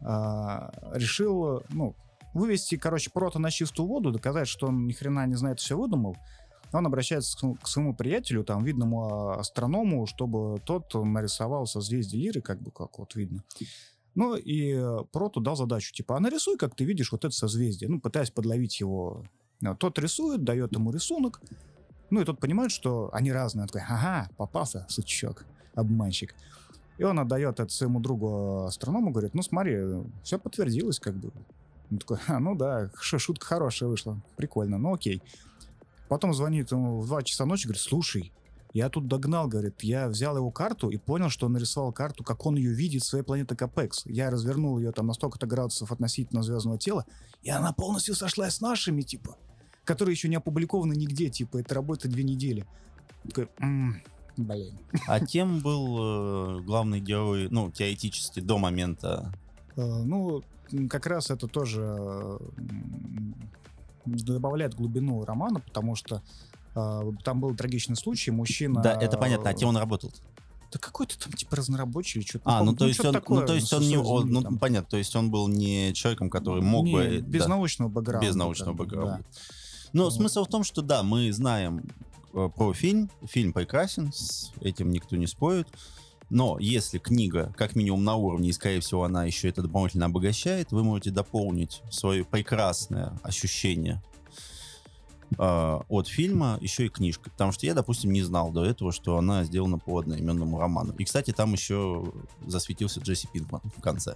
э, 0.00 0.04
решил, 0.94 1.64
ну, 1.70 1.96
вывести, 2.32 2.76
короче, 2.76 3.10
Прота 3.10 3.40
на 3.40 3.50
чистую 3.50 3.88
воду, 3.88 4.12
доказать, 4.12 4.46
что 4.46 4.68
он 4.68 4.86
ни 4.86 4.92
хрена 4.92 5.26
не 5.26 5.34
знает, 5.34 5.58
все 5.58 5.76
выдумал. 5.76 6.16
Он 6.72 6.86
обращается 6.86 7.36
к, 7.36 7.62
к 7.62 7.68
своему 7.68 7.94
приятелю, 7.94 8.44
там, 8.44 8.62
видному 8.64 9.32
э, 9.34 9.40
астроному, 9.40 10.06
чтобы 10.06 10.60
тот 10.60 10.94
нарисовал 10.94 11.66
созвездие 11.66 12.22
Лиры, 12.22 12.42
как 12.42 12.60
бы, 12.60 12.70
как 12.70 12.98
вот 12.98 13.14
видно. 13.16 13.42
Ну, 14.16 14.34
и 14.34 14.72
э, 14.72 15.04
Проту 15.12 15.40
дал 15.40 15.56
задачу, 15.56 15.92
типа, 15.92 16.16
а 16.16 16.20
нарисуй, 16.20 16.56
как 16.56 16.74
ты 16.74 16.84
видишь, 16.84 17.12
вот 17.12 17.24
это 17.24 17.34
созвездие, 17.34 17.90
ну, 17.90 18.00
пытаясь 18.00 18.30
подловить 18.30 18.80
его. 18.80 19.24
А 19.62 19.74
Тот 19.74 19.98
рисует, 19.98 20.42
дает 20.42 20.72
ему 20.72 20.90
рисунок, 20.90 21.40
ну, 22.10 22.20
и 22.20 22.24
тот 22.24 22.40
понимает, 22.40 22.70
что 22.70 23.10
они 23.12 23.30
разные. 23.30 23.62
Он 23.62 23.68
такой, 23.68 23.82
ага, 23.82 24.30
попался, 24.36 24.86
сучок, 24.88 25.44
обманщик. 25.74 26.34
И 26.98 27.04
он 27.04 27.18
отдает 27.18 27.60
это 27.60 27.70
своему 27.70 28.00
другу 28.00 28.64
э, 28.64 28.68
астроному, 28.68 29.10
говорит, 29.10 29.34
ну, 29.34 29.42
смотри, 29.42 29.76
все 30.22 30.38
подтвердилось, 30.38 30.98
как 30.98 31.14
бы. 31.14 31.30
Он 31.90 31.98
такой, 31.98 32.18
а, 32.26 32.40
ну 32.40 32.54
да, 32.54 32.90
шутка 32.98 33.44
хорошая 33.44 33.88
вышла, 33.88 34.20
прикольно, 34.36 34.78
ну 34.78 34.94
окей. 34.94 35.22
Потом 36.08 36.32
звонит 36.32 36.70
ему 36.72 37.00
в 37.00 37.06
2 37.06 37.22
часа 37.24 37.44
ночи, 37.44 37.66
говорит, 37.66 37.82
слушай, 37.82 38.32
я 38.72 38.88
тут 38.88 39.08
догнал, 39.08 39.48
говорит, 39.48 39.82
я 39.82 40.08
взял 40.08 40.36
его 40.36 40.50
карту 40.50 40.90
и 40.90 40.96
понял, 40.96 41.30
что 41.30 41.46
он 41.46 41.52
нарисовал 41.52 41.92
карту, 41.92 42.24
как 42.24 42.44
он 42.46 42.56
ее 42.56 42.72
видит 42.72 43.04
своей 43.04 43.24
планете 43.24 43.54
Капекс. 43.56 44.04
Я 44.06 44.30
развернул 44.30 44.78
ее 44.78 44.92
там 44.92 45.06
на 45.06 45.14
столько-то 45.14 45.46
градусов 45.46 45.92
относительно 45.92 46.42
звездного 46.42 46.78
тела, 46.78 47.06
и 47.42 47.50
она 47.50 47.72
полностью 47.72 48.14
сошлась 48.14 48.56
с 48.56 48.60
нашими, 48.60 49.02
типа, 49.02 49.36
которые 49.84 50.12
еще 50.14 50.28
не 50.28 50.36
опубликованы 50.36 50.94
нигде, 50.94 51.28
типа, 51.30 51.58
это 51.58 51.74
работает 51.74 52.14
две 52.14 52.24
недели. 52.24 52.66
Такой, 53.24 53.48
«М, 53.58 54.02
блин. 54.36 54.78
А 55.06 55.20
кем 55.24 55.60
был 55.60 56.58
э, 56.58 56.62
главный 56.62 57.00
герой, 57.00 57.48
ну, 57.50 57.70
теоретически, 57.70 58.40
до 58.40 58.58
момента... 58.58 59.32
Э, 59.76 60.02
Ну, 60.04 60.42
как 60.88 61.06
раз 61.06 61.30
это 61.30 61.46
тоже 61.46 61.94
э, 61.98 62.38
добавляет 64.04 64.74
глубину 64.74 65.24
романа, 65.24 65.60
потому 65.60 65.94
что 65.94 66.22
там 67.24 67.40
был 67.40 67.54
трагичный 67.56 67.96
случай, 67.96 68.30
мужчина... 68.30 68.82
Да, 68.82 68.92
это 69.00 69.16
понятно, 69.16 69.50
а 69.50 69.54
кем 69.54 69.70
он 69.70 69.76
работал? 69.76 70.12
Да 70.72 70.78
какой-то 70.78 71.18
там 71.18 71.32
типа 71.32 71.56
разнорабочий 71.56 72.20
или 72.20 72.26
что-то. 72.26 72.42
А, 72.44 72.62
ну 72.64 72.74
то 72.74 72.86
есть 72.86 73.02
он, 73.04 73.12
такое, 73.12 73.40
ну 73.40 73.46
то 73.46 73.54
есть 73.54 73.72
он 73.72 73.82
со 73.82 73.88
не, 73.88 73.96
он- 73.96 74.28
ну 74.28 74.42
там. 74.42 74.58
понятно, 74.58 74.90
то 74.90 74.96
есть 74.96 75.14
он 75.14 75.30
был 75.30 75.48
не 75.48 75.92
человеком, 75.94 76.28
который 76.28 76.60
мог 76.60 76.84
Не, 76.84 76.92
бы, 76.92 77.18
без 77.20 77.42
да, 77.42 77.48
научного 77.48 77.88
бэкграунда. 77.88 78.26
без 78.26 78.34
научного 78.34 78.72
бэкграунда. 78.72 79.18
да. 79.18 79.24
Но 79.92 80.04
Вот. 80.04 80.14
смысл 80.14 80.44
в 80.44 80.48
том, 80.48 80.64
что 80.64 80.82
да, 80.82 81.02
мы 81.04 81.32
знаем 81.32 81.84
э, 82.34 82.48
про 82.54 82.72
фильм, 82.74 83.10
фильм 83.24 83.52
прекрасен, 83.52 84.12
с 84.12 84.50
этим 84.60 84.90
никто 84.90 85.16
не 85.16 85.26
спорит. 85.28 85.68
Но 86.28 86.58
если 86.58 86.98
книга, 86.98 87.54
как 87.56 87.76
минимум 87.76 88.02
на 88.02 88.16
уровне, 88.16 88.48
и, 88.48 88.52
скорее 88.52 88.80
всего, 88.80 89.04
она 89.04 89.24
еще 89.24 89.48
это 89.48 89.62
дополнительно 89.62 90.06
обогащает, 90.06 90.72
вы 90.72 90.82
можете 90.82 91.12
дополнить 91.12 91.82
свое 91.90 92.24
прекрасное 92.24 93.16
ощущение 93.22 94.02
э, 95.38 95.80
от 95.88 96.08
фильма 96.08 96.58
еще 96.60 96.86
и 96.86 96.88
книжкой. 96.88 97.32
Потому 97.32 97.52
что 97.52 97.66
я, 97.66 97.74
допустим, 97.74 98.12
не 98.12 98.22
знал 98.22 98.50
до 98.50 98.64
этого, 98.64 98.92
что 98.92 99.16
она 99.16 99.44
сделана 99.44 99.78
по 99.78 99.98
одноименному 99.98 100.58
роману. 100.58 100.94
И, 100.98 101.04
кстати, 101.04 101.32
там 101.32 101.52
еще 101.52 102.12
засветился 102.46 103.00
Джесси 103.00 103.28
Пинкман 103.32 103.62
в 103.76 103.80
конце. 103.80 104.14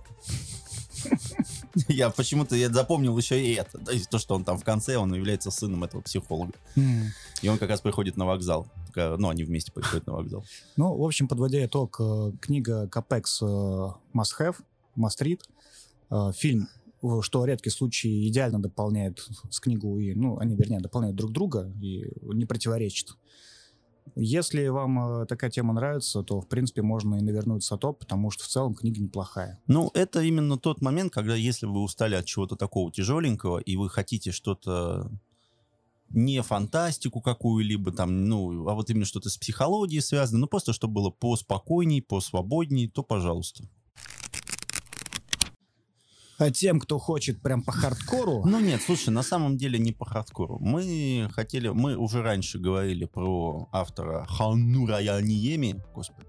Я 1.89 2.11
почему-то 2.11 2.57
я 2.57 2.69
запомнил 2.69 3.17
еще 3.17 3.43
и 3.43 3.55
это. 3.55 3.79
То 4.11 4.19
что 4.19 4.35
он 4.35 4.45
там 4.45 4.59
в 4.59 4.65
конце, 4.65 4.97
он 4.97 5.15
является 5.15 5.51
сыном 5.51 5.85
этого 5.85 6.01
психолога. 6.03 6.53
И 7.43 7.49
он 7.49 7.59
как 7.59 7.71
раз 7.71 7.81
приходит 7.81 8.17
на 8.17 8.27
вокзал. 8.27 8.67
Ну, 8.95 9.29
они 9.29 9.45
вместе 9.45 9.73
приходят 9.73 10.07
на 10.07 10.15
вокзал. 10.15 10.45
Ну, 10.77 10.95
в 10.97 11.05
общем, 11.05 11.29
подводя 11.29 11.65
итог, 11.65 11.97
э, 12.01 12.33
книга 12.41 12.89
Капекс 12.89 13.41
э, 13.41 13.45
Must 13.45 14.33
Have, 14.39 14.57
Must 14.97 15.21
Read. 15.21 15.41
Э, 16.11 16.33
Фильм 16.37 16.69
что 17.23 17.45
редкий 17.45 17.71
случай 17.71 18.29
идеально 18.29 18.61
дополняет 18.61 19.27
с 19.51 19.61
книгу, 19.61 19.99
и, 19.99 20.15
ну, 20.15 20.39
они, 20.39 20.57
вернее, 20.57 20.81
дополняют 20.81 21.17
друг 21.17 21.33
друга 21.33 21.73
и 21.81 22.07
не 22.23 22.45
противоречат. 22.45 23.17
Если 24.17 24.67
вам 24.69 25.23
э, 25.23 25.27
такая 25.27 25.51
тема 25.51 25.73
нравится, 25.73 26.23
то, 26.23 26.41
в 26.41 26.49
принципе, 26.49 26.83
можно 26.83 27.17
и 27.17 27.23
навернуть 27.23 27.63
сатоп, 27.63 28.01
потому 28.01 28.31
что 28.31 28.45
в 28.45 28.49
целом 28.49 28.75
книга 28.75 29.01
неплохая. 29.01 29.61
Ну, 29.67 29.91
это 29.95 30.23
именно 30.23 30.59
тот 30.59 30.81
момент, 30.81 31.13
когда 31.13 31.35
если 31.35 31.67
вы 31.67 31.81
устали 31.81 32.15
от 32.15 32.25
чего-то 32.25 32.57
такого 32.57 32.91
тяжеленького, 32.91 33.59
и 33.59 33.77
вы 33.77 33.89
хотите 33.89 34.33
что-то 34.33 35.11
не 36.11 36.43
фантастику 36.43 37.21
какую-либо 37.21 37.93
там, 37.93 38.25
ну, 38.25 38.69
а 38.69 38.75
вот 38.75 38.91
именно 38.91 39.05
что-то 39.05 39.31
с 39.31 39.37
психологией 39.37 40.03
связано, 40.03 40.41
ну, 40.41 40.47
просто 40.49 40.73
чтобы 40.73 40.95
было 40.95 41.11
поспокойней, 41.11 42.03
посвободней, 42.03 42.89
то 42.89 43.03
пожалуйста. 43.03 43.65
А 46.41 46.51
тем, 46.51 46.81
кто 46.81 46.99
хочет 46.99 47.43
прям 47.43 47.63
по 47.63 47.71
хардкору... 47.71 48.43
Ну 48.47 48.61
нет, 48.61 48.81
слушай, 48.81 49.11
на 49.11 49.23
самом 49.23 49.59
деле 49.59 49.79
не 49.79 49.93
по 49.93 50.07
хардкору. 50.07 50.59
Мы 50.59 51.29
хотели, 51.33 51.69
мы 51.69 51.97
уже 51.97 52.23
раньше 52.23 52.59
говорили 52.59 53.05
про 53.05 53.69
автора 53.73 54.25
Ханура 54.27 55.01
Яниеми, 55.01 55.83
господи, 55.95 56.27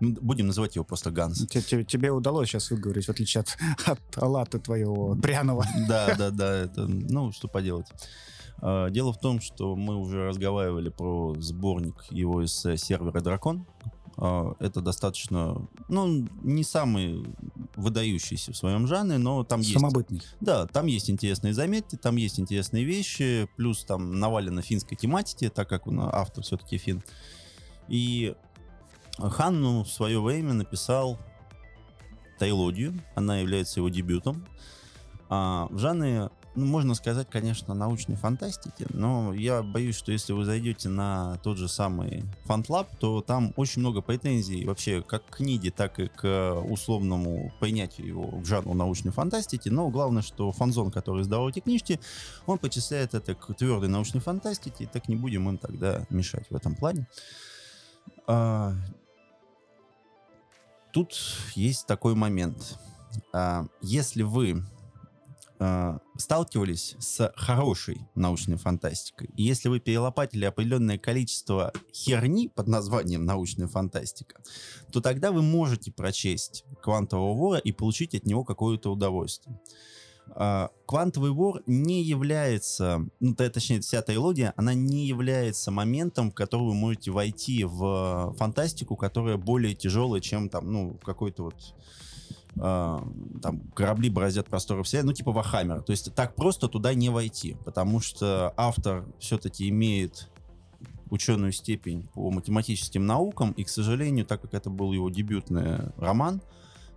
Будем 0.00 0.48
называть 0.48 0.74
его 0.74 0.84
просто 0.84 1.10
Ганс. 1.10 1.46
Тебе, 1.46 1.84
тебе 1.84 2.10
удалось 2.10 2.48
сейчас 2.48 2.70
выговорить, 2.70 3.06
в 3.06 3.10
отличие 3.10 3.40
от, 3.40 3.56
от 3.86 4.22
Алата 4.22 4.58
твоего 4.58 5.16
пряного. 5.16 5.64
Да, 5.88 6.14
да, 6.16 6.30
да. 6.30 6.56
Это, 6.56 6.86
ну, 6.86 7.32
что 7.32 7.48
поделать. 7.48 7.86
А, 8.60 8.90
дело 8.90 9.14
в 9.14 9.18
том, 9.18 9.40
что 9.40 9.74
мы 9.76 9.96
уже 9.96 10.26
разговаривали 10.26 10.90
про 10.90 11.34
сборник 11.38 12.04
его 12.10 12.42
из 12.42 12.52
сервера 12.52 13.20
Дракон. 13.20 13.66
А, 14.16 14.54
это 14.60 14.80
достаточно, 14.80 15.66
ну, 15.88 16.26
не 16.42 16.64
самый 16.64 17.24
выдающийся 17.76 18.52
в 18.52 18.56
своем 18.56 18.86
жанре, 18.86 19.18
но 19.18 19.44
там 19.44 19.60
есть... 19.60 19.74
Самобытный. 19.74 20.22
Да, 20.40 20.66
там 20.66 20.86
есть 20.86 21.10
интересные 21.10 21.54
заметки, 21.54 21.96
там 21.96 22.16
есть 22.16 22.38
интересные 22.38 22.84
вещи, 22.84 23.48
плюс 23.56 23.84
там 23.84 24.18
навалено 24.18 24.62
финской 24.62 24.96
тематики, 24.96 25.48
так 25.48 25.68
как 25.68 25.86
он 25.86 26.00
автор 26.00 26.44
все-таки 26.44 26.78
фин. 26.78 27.02
И 27.88 28.34
Ханну 29.18 29.84
в 29.84 29.90
свое 29.90 30.20
время 30.20 30.52
написал 30.52 31.18
Тайлодию, 32.38 33.00
она 33.14 33.38
является 33.38 33.80
его 33.80 33.88
дебютом. 33.88 34.46
А 35.28 35.66
в 35.70 35.78
жанре 35.78 36.30
ну, 36.54 36.66
можно 36.66 36.94
сказать, 36.94 37.28
конечно, 37.30 37.74
научной 37.74 38.16
фантастики, 38.16 38.86
но 38.90 39.32
я 39.34 39.62
боюсь, 39.62 39.96
что 39.96 40.12
если 40.12 40.32
вы 40.32 40.44
зайдете 40.44 40.88
на 40.88 41.38
тот 41.42 41.58
же 41.58 41.68
самый 41.68 42.24
FantLab, 42.46 42.86
то 42.98 43.20
там 43.20 43.52
очень 43.56 43.80
много 43.80 44.02
претензий 44.02 44.64
вообще 44.64 45.02
как 45.02 45.26
к 45.26 45.36
книге, 45.36 45.70
так 45.70 45.98
и 45.98 46.08
к 46.08 46.60
условному 46.60 47.52
принятию 47.60 48.06
его 48.06 48.38
в 48.38 48.44
жанру 48.44 48.74
научной 48.74 49.12
фантастики, 49.12 49.68
но 49.68 49.88
главное, 49.88 50.22
что 50.22 50.52
фанзон, 50.52 50.90
который 50.90 51.22
издавал 51.22 51.48
эти 51.48 51.60
книжки, 51.60 51.98
он 52.46 52.58
почисляет 52.58 53.14
это 53.14 53.34
к 53.34 53.52
твердой 53.54 53.88
научной 53.88 54.20
фантастике, 54.20 54.84
и 54.84 54.86
так 54.86 55.08
не 55.08 55.16
будем 55.16 55.48
им 55.48 55.58
тогда 55.58 56.06
мешать 56.10 56.46
в 56.50 56.54
этом 56.54 56.76
плане. 56.76 57.08
А... 58.26 58.74
Тут 60.92 61.16
есть 61.56 61.88
такой 61.88 62.14
момент. 62.14 62.78
А, 63.32 63.66
если 63.82 64.22
вы 64.22 64.62
э, 65.58 65.98
сталкивались 66.16 66.96
с 66.98 67.32
хорошей 67.36 68.00
научной 68.14 68.56
фантастикой. 68.56 69.30
И 69.36 69.42
если 69.42 69.68
вы 69.68 69.80
перелопатили 69.80 70.44
определенное 70.44 70.98
количество 70.98 71.72
херни 71.92 72.48
под 72.48 72.68
названием 72.68 73.24
научная 73.24 73.68
фантастика, 73.68 74.42
то 74.92 75.00
тогда 75.00 75.32
вы 75.32 75.42
можете 75.42 75.92
прочесть 75.92 76.64
«Квантового 76.82 77.34
вора» 77.34 77.58
и 77.58 77.72
получить 77.72 78.14
от 78.14 78.26
него 78.26 78.44
какое-то 78.44 78.92
удовольствие. 78.92 79.58
Uh, 80.26 80.70
квантовый 80.86 81.32
вор 81.32 81.62
не 81.66 82.02
является, 82.02 83.06
ну, 83.20 83.34
точнее, 83.34 83.80
вся 83.80 84.00
трилогия, 84.00 84.54
она 84.56 84.72
не 84.72 85.06
является 85.06 85.70
моментом, 85.70 86.30
в 86.30 86.34
который 86.34 86.68
вы 86.68 86.74
можете 86.74 87.10
войти 87.10 87.64
в 87.64 88.34
фантастику, 88.38 88.96
которая 88.96 89.36
более 89.36 89.74
тяжелая, 89.74 90.22
чем 90.22 90.48
там, 90.48 90.72
ну, 90.72 90.98
какой-то 91.04 91.44
вот 91.44 91.74
э, 92.56 92.98
там 93.42 93.60
корабли 93.74 94.10
бороздят 94.10 94.46
просторы 94.46 94.82
вселенной, 94.82 95.08
ну 95.08 95.12
типа 95.12 95.32
Вахаммер. 95.32 95.82
То 95.82 95.92
есть 95.92 96.14
так 96.14 96.34
просто 96.34 96.68
туда 96.68 96.94
не 96.94 97.08
войти, 97.08 97.56
потому 97.64 98.00
что 98.00 98.52
автор 98.56 99.06
все-таки 99.18 99.68
имеет 99.68 100.30
ученую 101.10 101.52
степень 101.52 102.08
по 102.14 102.30
математическим 102.30 103.06
наукам, 103.06 103.52
и, 103.52 103.64
к 103.64 103.68
сожалению, 103.68 104.26
так 104.26 104.40
как 104.40 104.54
это 104.54 104.70
был 104.70 104.92
его 104.92 105.10
дебютный 105.10 105.92
роман, 105.96 106.40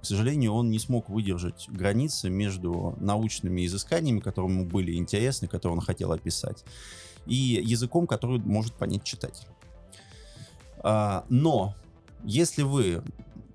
к 0.01 0.05
сожалению, 0.05 0.53
он 0.53 0.69
не 0.69 0.79
смог 0.79 1.09
выдержать 1.09 1.67
границы 1.69 2.29
между 2.29 2.95
научными 2.99 3.65
изысканиями, 3.65 4.19
которые 4.19 4.51
ему 4.53 4.65
были 4.65 4.95
интересны, 4.95 5.47
которые 5.47 5.77
он 5.77 5.81
хотел 5.81 6.11
описать, 6.11 6.63
и 7.25 7.35
языком, 7.35 8.07
который 8.07 8.39
может 8.39 8.73
понять 8.73 9.03
читатель. 9.03 9.47
А, 10.79 11.25
но 11.29 11.75
если 12.23 12.63
вы 12.63 13.03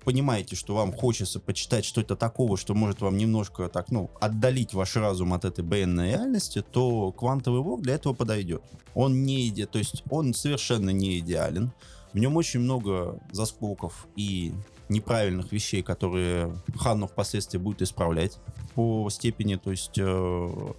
понимаете, 0.03 0.55
что 0.55 0.75
вам 0.75 0.93
хочется 0.93 1.39
почитать 1.39 1.85
что-то 1.85 2.15
такого, 2.15 2.57
что 2.57 2.73
может 2.73 3.01
вам 3.01 3.17
немножко 3.17 3.69
так, 3.69 3.91
ну, 3.91 4.11
отдалить 4.19 4.73
ваш 4.73 4.95
разум 4.95 5.33
от 5.33 5.45
этой 5.45 5.63
БН 5.63 6.01
реальности, 6.01 6.63
то 6.71 7.11
квантовый 7.11 7.61
вор 7.61 7.81
для 7.81 7.95
этого 7.95 8.13
подойдет. 8.13 8.61
Он 8.95 9.23
не 9.23 9.47
иде, 9.47 9.65
то 9.65 9.79
есть 9.79 10.03
он 10.09 10.33
совершенно 10.33 10.91
не 10.91 11.19
идеален. 11.19 11.71
В 12.13 12.19
нем 12.19 12.37
очень 12.37 12.59
много 12.59 13.19
заскоков 13.31 14.07
и 14.15 14.53
неправильных 14.89 15.51
вещей, 15.51 15.81
которые 15.81 16.55
Ханну 16.75 17.07
впоследствии 17.07 17.57
будет 17.57 17.81
исправлять 17.81 18.37
по 18.75 19.09
степени, 19.09 19.55
то 19.55 19.71
есть 19.71 19.97
э, 19.97 20.73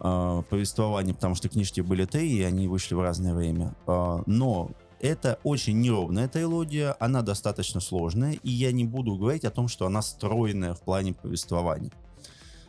э, 0.00 0.42
повествования, 0.50 1.14
потому 1.14 1.34
что 1.34 1.48
книжки 1.48 1.80
были 1.80 2.06
три, 2.06 2.38
и 2.38 2.42
они 2.42 2.66
вышли 2.66 2.94
в 2.94 3.00
разное 3.00 3.34
время. 3.34 3.74
Э, 3.86 4.22
но 4.26 4.70
это 5.00 5.40
очень 5.44 5.80
неровная 5.80 6.28
трилогия, 6.28 6.96
она 7.00 7.22
достаточно 7.22 7.80
сложная, 7.80 8.32
и 8.34 8.50
я 8.50 8.70
не 8.72 8.84
буду 8.84 9.16
говорить 9.16 9.44
о 9.44 9.50
том, 9.50 9.68
что 9.68 9.86
она 9.86 10.02
стройная 10.02 10.74
в 10.74 10.82
плане 10.82 11.14
повествования. 11.14 11.90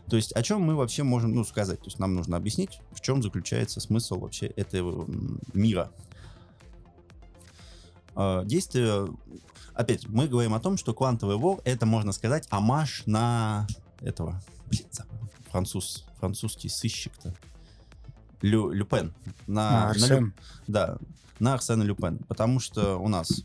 То 0.10 0.15
есть 0.15 0.34
о 0.34 0.41
чем 0.41 0.62
мы 0.62 0.76
вообще 0.76 1.04
можем 1.04 1.34
ну, 1.34 1.44
сказать? 1.44 1.80
То 1.80 1.86
есть 1.86 2.00
нам 2.00 2.15
нужно 2.15 2.38
объяснить, 2.38 2.80
в 2.91 3.02
чем 3.02 3.22
заключается 3.22 3.80
смысл 3.80 4.20
вообще 4.20 4.48
этого 4.48 5.06
мира. 5.54 5.91
А, 8.15 8.44
действие... 8.44 9.08
Опять, 9.74 10.08
мы 10.10 10.28
говорим 10.28 10.54
о 10.54 10.60
том, 10.60 10.78
что 10.78 10.94
квантовый 10.94 11.38
вор 11.38 11.62
это, 11.63 11.86
можно 11.86 12.12
сказать, 12.12 12.46
амаш 12.50 13.04
на 13.06 13.67
этого... 14.02 14.41
Блин, 14.65 14.86
француз, 15.50 16.06
французский 16.20 16.67
сыщик-то. 16.67 17.34
Лю, 18.41 18.72
Люпен. 18.72 19.13
На, 19.48 19.91
а, 19.91 19.94
на 19.94 20.06
Лю, 20.08 20.34
да, 20.67 20.98
на 21.41 21.56
Арсена 21.56 21.82
Люпен, 21.82 22.19
потому 22.27 22.60
что 22.60 22.97
у 22.97 23.08
нас 23.08 23.43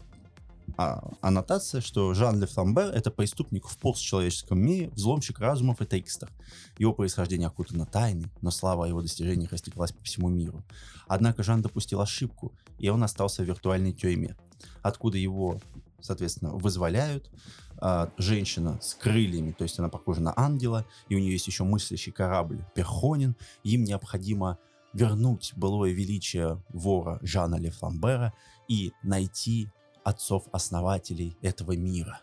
а, 0.77 1.11
аннотация, 1.23 1.81
что 1.81 2.13
Жан 2.13 2.39
Ле 2.39 2.47
Фламбер— 2.47 2.91
это 2.95 3.11
преступник 3.11 3.67
в 3.67 3.79
постчеловеческом 3.79 4.61
мире, 4.61 4.91
взломщик 4.91 5.39
разумов 5.39 5.81
и 5.81 5.87
трикстер. 5.87 6.31
Его 6.77 6.93
происхождение 6.93 7.49
окутано 7.49 7.87
тайной, 7.87 8.27
но 8.43 8.51
слава 8.51 8.85
о 8.85 8.89
его 8.89 9.01
достижениях 9.01 9.51
растеклась 9.51 9.93
по 9.93 10.05
всему 10.05 10.29
миру. 10.29 10.63
Однако 11.09 11.43
Жан 11.43 11.63
допустил 11.63 12.03
ошибку, 12.03 12.53
и 12.79 12.91
он 12.91 13.03
остался 13.03 13.43
в 13.43 13.47
виртуальной 13.47 13.93
тюрьме, 13.93 14.37
откуда 14.83 15.17
его, 15.17 15.59
соответственно, 16.01 16.53
вызволяют. 16.53 17.31
А, 17.79 18.11
женщина 18.19 18.79
с 18.83 18.95
крыльями, 18.95 19.53
то 19.53 19.65
есть 19.65 19.79
она 19.79 19.89
похожа 19.89 20.21
на 20.21 20.35
ангела, 20.37 20.85
и 21.09 21.15
у 21.15 21.19
нее 21.19 21.33
есть 21.33 21.47
еще 21.47 21.65
мыслящий 21.65 22.13
корабль 22.13 22.63
Перхонин. 22.75 23.37
Им 23.65 23.85
необходимо 23.85 24.59
вернуть 24.97 25.53
былое 25.57 25.93
величие 25.93 26.63
вора 26.71 27.19
Жана 27.23 27.57
Ле 27.57 27.71
Фламбера 27.71 28.33
и 28.67 28.93
найти 29.03 29.69
отцов-основателей 30.05 31.37
этого 31.43 31.77
мира. 31.77 32.21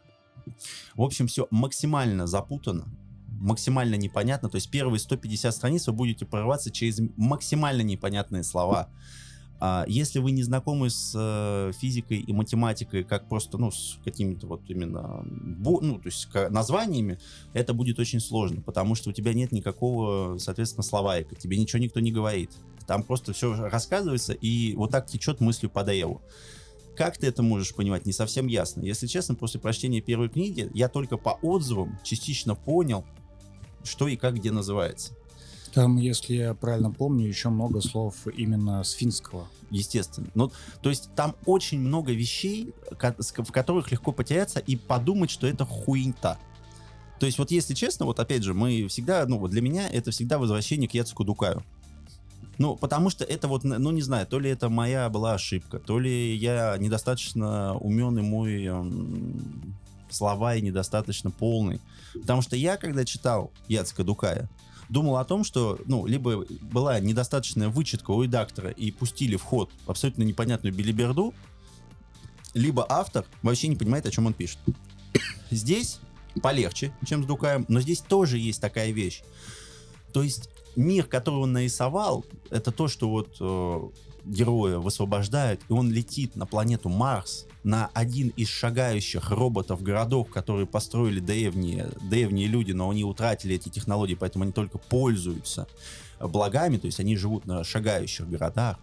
В 0.96 1.04
общем, 1.04 1.28
все 1.28 1.48
максимально 1.52 2.26
запутано, 2.26 2.86
максимально 3.28 3.96
непонятно. 3.96 4.50
То 4.50 4.56
есть 4.56 4.72
первые 4.72 5.00
150 5.00 5.54
страниц 5.54 5.88
вы 5.88 5.94
будете 5.94 6.26
прорываться 6.26 6.72
через 6.72 7.00
максимально 7.16 7.82
непонятные 7.84 8.44
слова. 8.44 8.90
А 9.66 9.86
если 9.88 10.20
вы 10.20 10.32
не 10.32 10.44
знакомы 10.44 10.90
с 10.90 11.14
э, 11.16 11.72
физикой 11.80 12.18
и 12.18 12.34
математикой, 12.34 13.06
как 13.06 13.30
просто, 13.30 13.58
ну, 13.58 13.72
с 13.72 13.98
какими-то 14.04 14.46
вот 14.46 14.60
именно, 14.68 15.24
ну, 15.24 16.00
то 16.00 16.08
есть 16.08 16.28
названиями, 16.50 17.18
это 17.54 17.74
будет 17.74 17.98
очень 17.98 18.20
сложно, 18.20 18.62
потому 18.62 18.94
что 18.94 19.12
у 19.12 19.14
тебя 19.14 19.34
нет 19.34 19.54
никакого, 19.54 20.38
соответственно, 20.38 20.84
словарика, 20.84 21.36
тебе 21.36 21.56
ничего 21.56 21.82
никто 21.82 22.02
не 22.02 22.12
говорит. 22.12 22.52
Там 22.88 23.04
просто 23.04 23.32
все 23.32 23.56
рассказывается, 23.70 24.34
и 24.34 24.76
вот 24.76 24.92
так 24.92 25.08
течет 25.08 25.40
мыслью 25.40 25.70
по 25.70 25.86
древу. 25.86 26.22
Как 26.98 27.18
ты 27.18 27.28
это 27.28 27.42
можешь 27.42 27.74
понимать, 27.74 28.06
не 28.06 28.12
совсем 28.12 28.48
ясно. 28.48 28.82
Если 28.82 29.08
честно, 29.08 29.34
после 29.34 29.62
прочтения 29.62 30.02
первой 30.02 30.28
книги 30.28 30.70
я 30.74 30.90
только 30.90 31.16
по 31.16 31.40
отзывам 31.42 31.98
частично 32.04 32.56
понял, 32.56 33.06
что 33.86 34.10
и 34.10 34.18
как 34.18 34.36
где 34.36 34.52
называется. 34.52 35.14
Там, 35.74 35.98
если 35.98 36.36
я 36.36 36.54
правильно 36.54 36.92
помню, 36.92 37.28
еще 37.28 37.50
много 37.50 37.82
слов 37.82 38.28
именно 38.28 38.84
с 38.84 38.92
финского. 38.92 39.48
Естественно. 39.72 40.28
Ну, 40.36 40.52
то 40.82 40.90
есть 40.90 41.10
там 41.16 41.36
очень 41.46 41.80
много 41.80 42.14
вещей, 42.14 42.74
в 42.92 43.52
которых 43.52 43.92
легко 43.92 44.12
потеряться 44.12 44.60
и 44.60 44.76
подумать, 44.76 45.32
что 45.32 45.48
это 45.48 45.66
хуйнта. 45.66 46.38
То 47.20 47.26
есть 47.26 47.40
вот 47.40 47.50
если 47.50 47.74
честно, 47.74 48.06
вот 48.06 48.20
опять 48.20 48.44
же, 48.44 48.54
мы 48.54 48.88
всегда, 48.88 49.26
ну 49.26 49.40
вот 49.40 49.50
для 49.50 49.62
меня 49.62 49.90
это 49.90 50.12
всегда 50.12 50.38
возвращение 50.38 50.88
к 50.88 50.94
Яцеку 50.94 51.24
Дукаю. 51.24 51.64
Ну, 52.60 52.76
потому 52.76 53.10
что 53.10 53.24
это 53.24 53.48
вот, 53.48 53.64
ну, 53.64 53.90
не 53.90 54.02
знаю, 54.02 54.28
то 54.28 54.40
ли 54.40 54.50
это 54.50 54.70
моя 54.70 55.10
была 55.10 55.34
ошибка, 55.34 55.80
то 55.80 55.98
ли 55.98 56.36
я 56.36 56.78
недостаточно 56.78 57.76
умен 57.78 58.20
и 58.20 58.22
мой 58.22 58.64
эм, 58.66 59.76
слова 60.10 60.54
и 60.56 60.62
недостаточно 60.62 61.32
полный. 61.32 61.82
Потому 62.14 62.44
что 62.44 62.56
я, 62.56 62.78
когда 62.78 63.06
читал 63.06 63.52
Яцека 63.68 64.04
Дукая, 64.04 64.50
думал 64.94 65.18
о 65.18 65.26
том, 65.26 65.44
что, 65.44 65.80
ну, 65.86 66.06
либо 66.06 66.46
была 66.62 67.00
недостаточная 67.00 67.68
вычетка 67.68 68.12
у 68.12 68.22
редактора 68.22 68.70
и 68.70 68.92
пустили 68.92 69.36
в 69.36 69.42
ход 69.42 69.72
абсолютно 69.88 70.24
непонятную 70.24 70.74
билиберду, 70.74 71.34
либо 72.54 72.86
автор 72.88 73.26
вообще 73.42 73.68
не 73.68 73.76
понимает, 73.76 74.06
о 74.06 74.12
чем 74.12 74.28
он 74.28 74.34
пишет. 74.34 74.60
Здесь 75.50 76.00
полегче, 76.42 76.94
чем 77.06 77.24
с 77.24 77.26
Дукаем, 77.26 77.66
но 77.68 77.82
здесь 77.82 78.00
тоже 78.00 78.38
есть 78.38 78.62
такая 78.62 78.92
вещь. 78.92 79.24
То 80.14 80.22
есть 80.22 80.50
мир, 80.76 81.06
который 81.06 81.40
он 81.40 81.54
нарисовал, 81.54 82.24
это 82.52 82.72
то, 82.72 82.88
что 82.88 83.10
вот 83.10 83.38
э, 83.40 83.90
героя 84.26 84.78
высвобождают, 84.78 85.62
и 85.70 85.74
он 85.74 85.92
летит 85.92 86.36
на 86.36 86.46
планету 86.46 86.90
Марс, 86.90 87.48
на 87.64 87.90
один 87.94 88.30
из 88.30 88.50
шагающих 88.50 89.32
роботов-городов, 89.32 90.30
которые 90.30 90.68
построили 90.68 91.20
древние, 91.20 91.90
древние 92.02 92.48
люди, 92.48 92.74
но 92.74 92.90
они 92.90 93.04
утратили 93.04 93.56
эти 93.56 93.70
технологии, 93.70 94.16
поэтому 94.16 94.44
они 94.44 94.52
только 94.52 94.78
пользуются 94.78 95.68
благами, 96.20 96.78
то 96.78 96.88
есть 96.88 97.00
они 97.00 97.16
живут 97.16 97.46
на 97.46 97.64
шагающих 97.64 98.30
городах. 98.30 98.80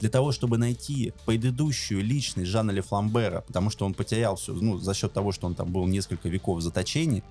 Для 0.00 0.10
того, 0.10 0.32
чтобы 0.32 0.58
найти 0.58 1.12
предыдущую 1.26 2.02
личность 2.02 2.50
Жана 2.50 2.70
Лефламбера, 2.72 3.42
потому 3.42 3.70
что 3.70 3.86
он 3.86 3.94
потерял 3.94 4.36
все, 4.36 4.52
ну, 4.52 4.78
за 4.78 4.94
счет 4.94 5.12
того, 5.12 5.30
что 5.30 5.46
он 5.46 5.54
там 5.54 5.70
был 5.70 5.86
несколько 5.86 6.28
веков 6.28 6.58
в 6.58 6.62
заточении, 6.62 7.22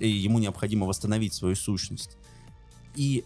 и 0.00 0.08
ему 0.08 0.38
необходимо 0.38 0.86
восстановить 0.86 1.34
свою 1.34 1.54
сущность. 1.54 2.16
И 2.96 3.24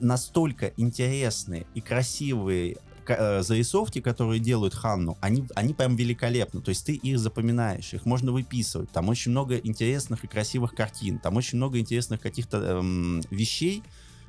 настолько 0.00 0.72
интересные 0.76 1.66
и 1.74 1.80
красивые 1.80 2.76
зарисовки, 3.08 4.00
которые 4.00 4.40
делают 4.40 4.74
Ханну, 4.74 5.16
они, 5.20 5.46
они 5.54 5.74
прям 5.74 5.96
великолепны. 5.96 6.60
То 6.60 6.70
есть 6.70 6.86
ты 6.86 6.94
их 6.94 7.18
запоминаешь, 7.18 7.94
их 7.94 8.06
можно 8.06 8.32
выписывать. 8.32 8.90
Там 8.90 9.08
очень 9.08 9.30
много 9.30 9.56
интересных 9.56 10.24
и 10.24 10.26
красивых 10.26 10.74
картин, 10.74 11.18
там 11.18 11.36
очень 11.36 11.58
много 11.58 11.78
интересных 11.78 12.20
каких-то 12.20 12.58
эм, 12.58 13.22
вещей, 13.30 13.82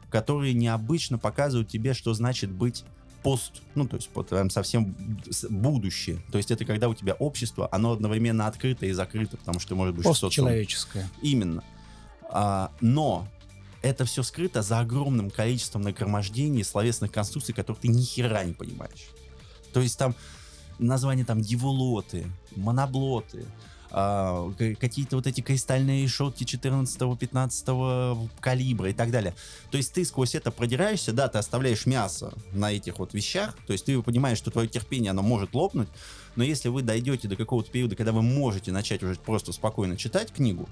которые 0.10 0.54
необычно 0.54 1.18
показывают 1.18 1.70
тебе, 1.70 1.94
что 1.94 2.14
значит 2.14 2.52
быть 2.52 2.84
пост, 3.24 3.62
ну, 3.76 3.88
то 3.88 3.98
есть 3.98 4.10
прям 4.10 4.50
совсем 4.50 4.96
будущее. 5.50 6.22
То 6.32 6.38
есть 6.38 6.52
это 6.52 6.66
когда 6.66 6.88
у 6.90 6.94
тебя 6.94 7.14
общество, 7.14 7.68
оно 7.72 7.92
одновременно 7.92 8.48
открыто 8.48 8.86
и 8.86 8.92
закрыто, 8.92 9.38
потому 9.38 9.60
что 9.60 9.76
может 9.76 9.96
быть 9.96 10.06
Постчеловеческое. 10.06 11.10
Именно. 11.22 11.64
А, 12.32 12.72
но 12.80 13.28
это 13.82 14.06
все 14.06 14.24
скрыто 14.24 14.62
за 14.62 14.80
огромным 14.80 15.30
количеством 15.30 15.82
нагромождений 15.84 16.64
словесных 16.64 17.12
конструкций, 17.12 17.54
которых 17.54 17.82
ты 17.82 17.88
ни 17.88 18.02
хера 18.02 18.44
не 18.44 18.54
понимаешь. 18.54 19.10
То 19.74 19.82
есть 19.82 19.98
там 19.98 20.16
названия 20.80 21.26
там 21.26 21.42
дивулоты, 21.42 22.32
моноблоты, 22.56 23.46
а, 23.92 24.52
какие-то 24.80 25.16
вот 25.16 25.26
эти 25.26 25.42
кристальные 25.42 26.04
решетки 26.04 26.44
14-15 26.44 28.30
калибра 28.40 28.90
и 28.92 28.94
так 28.94 29.10
далее. 29.10 29.34
То 29.72 29.78
есть 29.78 29.94
ты 29.94 30.06
сквозь 30.06 30.36
это 30.36 30.52
продираешься, 30.52 31.12
да, 31.12 31.28
ты 31.28 31.40
оставляешь 31.40 31.86
мясо 31.86 32.34
на 32.52 32.72
этих 32.72 33.00
вот 33.00 33.14
вещах, 33.14 33.58
то 33.66 33.74
есть 33.74 33.86
ты 33.86 34.00
понимаешь, 34.02 34.38
что 34.38 34.52
твое 34.52 34.68
терпение, 34.68 35.10
оно 35.10 35.24
может 35.24 35.56
лопнуть, 35.56 35.90
но 36.36 36.44
если 36.44 36.70
вы 36.70 36.84
дойдете 36.84 37.28
до 37.28 37.36
какого-то 37.36 37.72
периода, 37.72 37.96
когда 37.96 38.12
вы 38.12 38.22
можете 38.22 38.72
начать 38.72 39.02
уже 39.02 39.16
просто 39.16 39.52
спокойно 39.54 39.98
читать 39.98 40.32
книгу, 40.32 40.70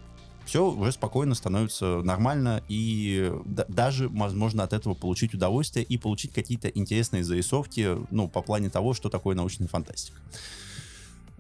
все 0.47 0.71
уже 0.71 0.93
спокойно 0.93 1.35
становится 1.35 2.01
нормально, 2.03 2.63
и 2.69 3.31
даже 3.67 4.07
возможно 4.07 4.63
от 4.63 4.71
этого 4.71 4.93
получить 4.93 5.33
удовольствие 5.33 5.85
и 5.85 5.97
получить 5.97 6.31
какие-то 6.31 6.69
интересные 6.69 7.23
зарисовки, 7.23 7.97
ну, 8.11 8.29
по 8.29 8.41
плане 8.41 8.69
того, 8.69 8.93
что 8.93 9.09
такое 9.09 9.35
научная 9.35 9.67
фантастика. 9.67 10.17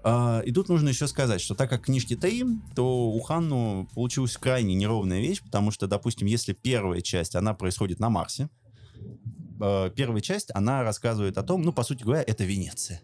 Uh, 0.03 0.43
и 0.45 0.51
тут 0.51 0.69
нужно 0.69 0.89
еще 0.89 1.07
сказать, 1.07 1.41
что 1.41 1.55
так 1.55 1.69
как 1.69 1.85
книжки 1.85 2.15
три, 2.15 2.45
то 2.75 3.09
у 3.09 3.19
Ханну 3.19 3.89
получилась 3.93 4.37
крайне 4.37 4.75
неровная 4.75 5.19
вещь, 5.19 5.41
потому 5.41 5.71
что, 5.71 5.87
допустим, 5.87 6.27
если 6.27 6.53
первая 6.53 7.01
часть, 7.01 7.35
она 7.35 7.53
происходит 7.53 7.99
на 7.99 8.09
Марсе, 8.09 8.49
uh, 9.59 9.89
первая 9.89 10.21
часть, 10.21 10.49
она 10.53 10.83
рассказывает 10.83 11.37
о 11.37 11.43
том, 11.43 11.61
ну, 11.61 11.73
по 11.73 11.83
сути 11.83 12.03
говоря, 12.03 12.23
это 12.25 12.43
Венеция. 12.43 13.01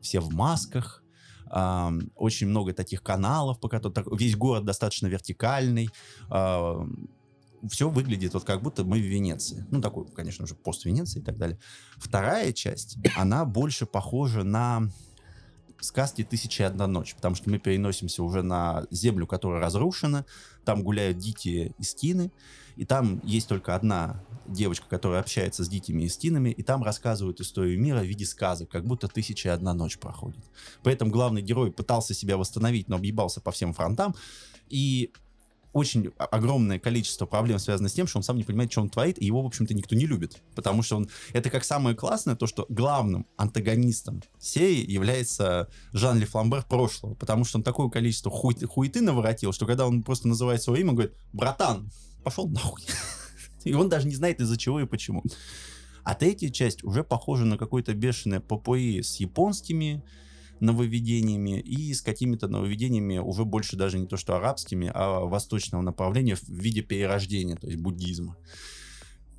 Все 0.00 0.20
в 0.20 0.32
масках, 0.32 1.02
э, 1.50 1.90
очень 2.14 2.48
много 2.48 2.72
таких 2.72 3.02
каналов, 3.02 3.60
по 3.60 3.68
которым 3.68 4.16
весь 4.16 4.36
город 4.36 4.64
достаточно 4.64 5.06
вертикальный. 5.06 5.90
Э, 6.30 6.86
все 7.68 7.88
выглядит 7.88 8.34
вот 8.34 8.44
как 8.44 8.62
будто 8.62 8.84
мы 8.84 8.98
в 8.98 9.04
Венеции. 9.04 9.66
Ну, 9.70 9.80
такой, 9.80 10.06
конечно 10.08 10.46
же, 10.46 10.54
пост 10.54 10.84
Венеции 10.84 11.20
и 11.20 11.22
так 11.22 11.36
далее. 11.36 11.58
Вторая 11.96 12.52
часть, 12.52 12.98
она 13.16 13.44
больше 13.44 13.86
похожа 13.86 14.44
на 14.44 14.90
сказки 15.80 16.24
«Тысяча 16.24 16.64
и 16.64 16.66
одна 16.66 16.86
ночь», 16.86 17.14
потому 17.14 17.34
что 17.34 17.50
мы 17.50 17.58
переносимся 17.58 18.22
уже 18.22 18.42
на 18.42 18.86
землю, 18.90 19.26
которая 19.26 19.60
разрушена, 19.60 20.24
там 20.64 20.82
гуляют 20.82 21.18
дити 21.18 21.74
и 21.78 21.82
скины, 21.82 22.32
и 22.76 22.84
там 22.84 23.20
есть 23.24 23.48
только 23.48 23.74
одна 23.74 24.22
девочка, 24.46 24.86
которая 24.88 25.20
общается 25.20 25.64
с 25.64 25.68
дитями 25.68 26.04
и 26.04 26.08
стинами, 26.08 26.50
и 26.50 26.62
там 26.62 26.82
рассказывают 26.82 27.40
историю 27.40 27.80
мира 27.80 28.00
в 28.00 28.06
виде 28.06 28.24
сказок, 28.24 28.70
как 28.70 28.84
будто 28.84 29.08
тысяча 29.08 29.48
и 29.48 29.52
одна 29.52 29.74
ночь 29.74 29.98
проходит. 29.98 30.44
При 30.82 30.92
этом 30.92 31.10
главный 31.10 31.42
герой 31.42 31.72
пытался 31.72 32.14
себя 32.14 32.36
восстановить, 32.36 32.88
но 32.88 32.96
объебался 32.96 33.40
по 33.40 33.50
всем 33.50 33.72
фронтам, 33.72 34.14
и 34.68 35.12
очень 35.76 36.10
огромное 36.16 36.78
количество 36.78 37.26
проблем 37.26 37.58
связано 37.58 37.90
с 37.90 37.92
тем, 37.92 38.06
что 38.06 38.18
он 38.18 38.22
сам 38.22 38.38
не 38.38 38.44
понимает, 38.44 38.72
что 38.72 38.80
он 38.80 38.88
творит, 38.88 39.20
и 39.20 39.26
его, 39.26 39.42
в 39.42 39.46
общем-то, 39.46 39.74
никто 39.74 39.94
не 39.94 40.06
любит. 40.06 40.42
Потому 40.54 40.82
что 40.82 40.96
он... 40.96 41.10
Это 41.34 41.50
как 41.50 41.64
самое 41.64 41.94
классное, 41.94 42.34
то, 42.34 42.46
что 42.46 42.64
главным 42.70 43.26
антагонистом 43.36 44.22
серии 44.38 44.90
является 44.90 45.68
Жан 45.92 46.18
Лефламбер 46.18 46.64
прошлого. 46.64 47.12
Потому 47.14 47.44
что 47.44 47.58
он 47.58 47.62
такое 47.62 47.90
количество 47.90 48.30
хуй... 48.30 48.54
хуеты 48.54 49.02
наворотил, 49.02 49.52
что 49.52 49.66
когда 49.66 49.86
он 49.86 50.02
просто 50.02 50.28
называет 50.28 50.62
свое 50.62 50.80
имя, 50.80 50.90
он 50.90 50.96
говорит, 50.96 51.14
братан, 51.34 51.90
пошел 52.26 52.48
нахуй. 52.48 52.82
И 53.64 53.72
он 53.72 53.88
даже 53.88 54.08
не 54.08 54.16
знает 54.16 54.40
из-за 54.40 54.56
чего 54.56 54.80
и 54.80 54.84
почему. 54.86 55.22
А 56.02 56.16
третья 56.16 56.48
часть 56.48 56.82
уже 56.82 57.04
похожа 57.04 57.44
на 57.44 57.56
какое-то 57.56 57.94
бешеное 57.94 58.40
попои 58.40 59.00
с 59.00 59.20
японскими 59.20 60.02
нововведениями 60.58 61.60
и 61.60 61.94
с 61.94 62.02
какими-то 62.02 62.48
нововведениями 62.48 63.18
уже 63.18 63.44
больше 63.44 63.76
даже 63.76 64.00
не 64.00 64.08
то 64.08 64.16
что 64.16 64.34
арабскими, 64.34 64.90
а 64.92 65.20
восточного 65.20 65.82
направления 65.82 66.34
в 66.34 66.48
виде 66.48 66.82
перерождения, 66.82 67.54
то 67.54 67.68
есть 67.68 67.80
буддизма. 67.80 68.36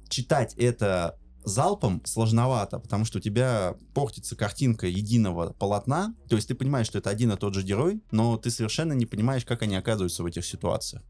Читать 0.07 0.53
это 0.55 1.19
залпом 1.43 2.01
сложновато, 2.05 2.79
потому 2.79 3.03
что 3.03 3.17
у 3.17 3.21
тебя 3.21 3.75
портится 3.93 4.37
картинка 4.37 4.87
единого 4.87 5.51
полотна, 5.59 6.15
то 6.29 6.37
есть 6.37 6.47
ты 6.47 6.55
понимаешь, 6.55 6.87
что 6.87 6.99
это 6.99 7.09
один 7.09 7.33
и 7.33 7.37
тот 7.37 7.53
же 7.53 7.63
герой, 7.63 8.01
но 8.11 8.37
ты 8.37 8.49
совершенно 8.49 8.93
не 8.93 9.05
понимаешь, 9.05 9.43
как 9.43 9.61
они 9.63 9.75
оказываются 9.75 10.23
в 10.23 10.25
этих 10.25 10.45
ситуациях. 10.45 11.03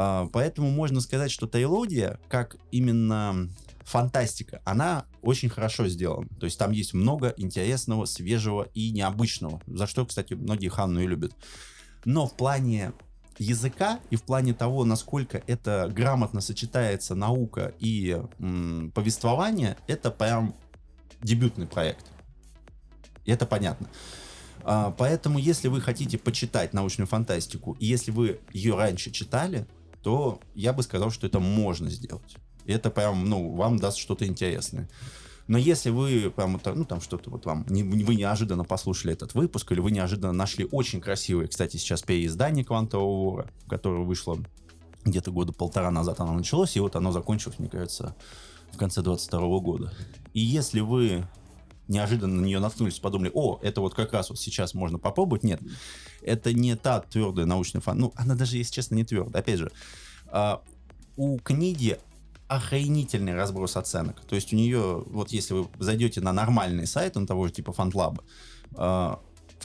А, 0.00 0.28
поэтому 0.32 0.70
можно 0.70 1.00
сказать, 1.00 1.32
что 1.32 1.48
трилогия, 1.48 2.20
как 2.28 2.56
именно 2.70 3.48
фантастика, 3.80 4.62
она 4.64 5.06
очень 5.22 5.48
хорошо 5.48 5.88
сделана. 5.88 6.28
То 6.38 6.46
есть 6.46 6.56
там 6.56 6.70
есть 6.70 6.94
много 6.94 7.34
интересного, 7.36 8.04
свежего 8.04 8.68
и 8.74 8.92
необычного, 8.92 9.60
за 9.66 9.88
что, 9.88 10.06
кстати, 10.06 10.34
многие 10.34 10.68
Ханну 10.68 11.00
и 11.00 11.06
любят. 11.08 11.32
Но 12.04 12.28
в 12.28 12.36
плане 12.36 12.92
языка 13.38 13.98
и 14.10 14.14
в 14.14 14.22
плане 14.22 14.54
того, 14.54 14.84
насколько 14.84 15.42
это 15.48 15.90
грамотно 15.92 16.42
сочетается 16.42 17.16
наука 17.16 17.74
и 17.80 18.22
м, 18.38 18.92
повествование, 18.94 19.76
это 19.88 20.12
прям 20.12 20.54
дебютный 21.22 21.66
проект. 21.66 22.06
И 23.24 23.32
это 23.32 23.46
понятно. 23.46 23.88
А, 24.62 24.92
поэтому, 24.92 25.40
если 25.40 25.66
вы 25.66 25.80
хотите 25.80 26.18
почитать 26.18 26.72
научную 26.72 27.08
фантастику, 27.08 27.72
и 27.80 27.86
если 27.86 28.12
вы 28.12 28.38
ее 28.52 28.76
раньше 28.76 29.10
читали, 29.10 29.66
то 30.02 30.40
я 30.54 30.72
бы 30.72 30.82
сказал, 30.82 31.10
что 31.10 31.26
это 31.26 31.40
можно 31.40 31.90
сделать. 31.90 32.36
И 32.64 32.72
это 32.72 32.90
прям, 32.90 33.28
ну, 33.28 33.54
вам 33.54 33.78
даст 33.78 33.98
что-то 33.98 34.26
интересное. 34.26 34.88
Но 35.46 35.56
если 35.56 35.88
вы 35.88 36.30
прям, 36.30 36.60
ну, 36.74 36.84
там 36.84 37.00
что-то 37.00 37.30
вот 37.30 37.46
вам, 37.46 37.64
не, 37.70 37.82
вы 37.82 38.14
неожиданно 38.14 38.64
послушали 38.64 39.14
этот 39.14 39.34
выпуск, 39.34 39.72
или 39.72 39.80
вы 39.80 39.90
неожиданно 39.90 40.32
нашли 40.32 40.68
очень 40.70 41.00
красивое, 41.00 41.48
кстати, 41.48 41.78
сейчас 41.78 42.02
переиздание 42.02 42.64
«Квантового 42.66 43.30
вора», 43.30 43.50
которое 43.66 44.04
вышло 44.04 44.38
где-то 45.06 45.30
года 45.32 45.54
полтора 45.54 45.90
назад 45.90 46.20
оно 46.20 46.34
началось, 46.34 46.76
и 46.76 46.80
вот 46.80 46.96
оно 46.96 47.12
закончилось, 47.12 47.58
мне 47.58 47.70
кажется, 47.70 48.14
в 48.72 48.76
конце 48.76 49.00
22 49.00 49.60
года. 49.60 49.94
И 50.34 50.40
если 50.40 50.80
вы 50.80 51.26
неожиданно 51.88 52.42
на 52.42 52.44
нее 52.44 52.60
наткнулись, 52.60 52.98
подумали, 52.98 53.30
о, 53.34 53.58
это 53.62 53.80
вот 53.80 53.94
как 53.94 54.12
раз 54.12 54.28
вот 54.30 54.38
сейчас 54.38 54.74
можно 54.74 54.98
попробовать. 54.98 55.42
Нет, 55.42 55.60
это 56.22 56.52
не 56.52 56.76
та 56.76 57.00
твердая 57.00 57.46
научная 57.46 57.80
фан. 57.80 57.98
Ну, 57.98 58.12
она 58.16 58.34
даже, 58.34 58.56
если 58.56 58.72
честно, 58.72 58.94
не 58.94 59.04
твердая. 59.04 59.42
Опять 59.42 59.58
же, 59.58 59.72
а, 60.26 60.62
у 61.16 61.38
книги 61.38 61.98
охренительный 62.48 63.34
разброс 63.34 63.76
оценок. 63.76 64.20
То 64.26 64.34
есть 64.34 64.52
у 64.52 64.56
нее, 64.56 65.02
вот 65.06 65.30
если 65.32 65.54
вы 65.54 65.68
зайдете 65.78 66.20
на 66.20 66.32
нормальный 66.32 66.86
сайт, 66.86 67.16
он 67.16 67.26
того 67.26 67.46
же 67.46 67.52
типа 67.52 67.70
FanLab, 67.70 68.20
э, 68.76 69.16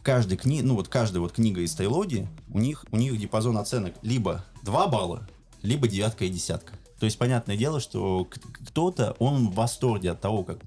каждой 0.03 0.37
книге, 0.37 0.63
ну 0.63 0.75
вот 0.75 0.89
каждая 0.89 1.21
вот 1.21 1.31
книга 1.31 1.61
из 1.61 1.73
Тейлоди, 1.73 2.27
у 2.49 2.59
них, 2.59 2.85
у 2.91 2.97
них 2.97 3.17
диапазон 3.17 3.57
оценок 3.57 3.95
либо 4.01 4.45
2 4.63 4.87
балла, 4.87 5.27
либо 5.61 5.87
девятка 5.87 6.25
и 6.25 6.29
десятка. 6.29 6.73
То 6.99 7.05
есть, 7.05 7.17
понятное 7.17 7.57
дело, 7.57 7.79
что 7.79 8.25
кто-то, 8.65 9.15
он 9.19 9.49
в 9.49 9.55
восторге 9.55 10.11
от 10.11 10.21
того, 10.21 10.43
как 10.43 10.59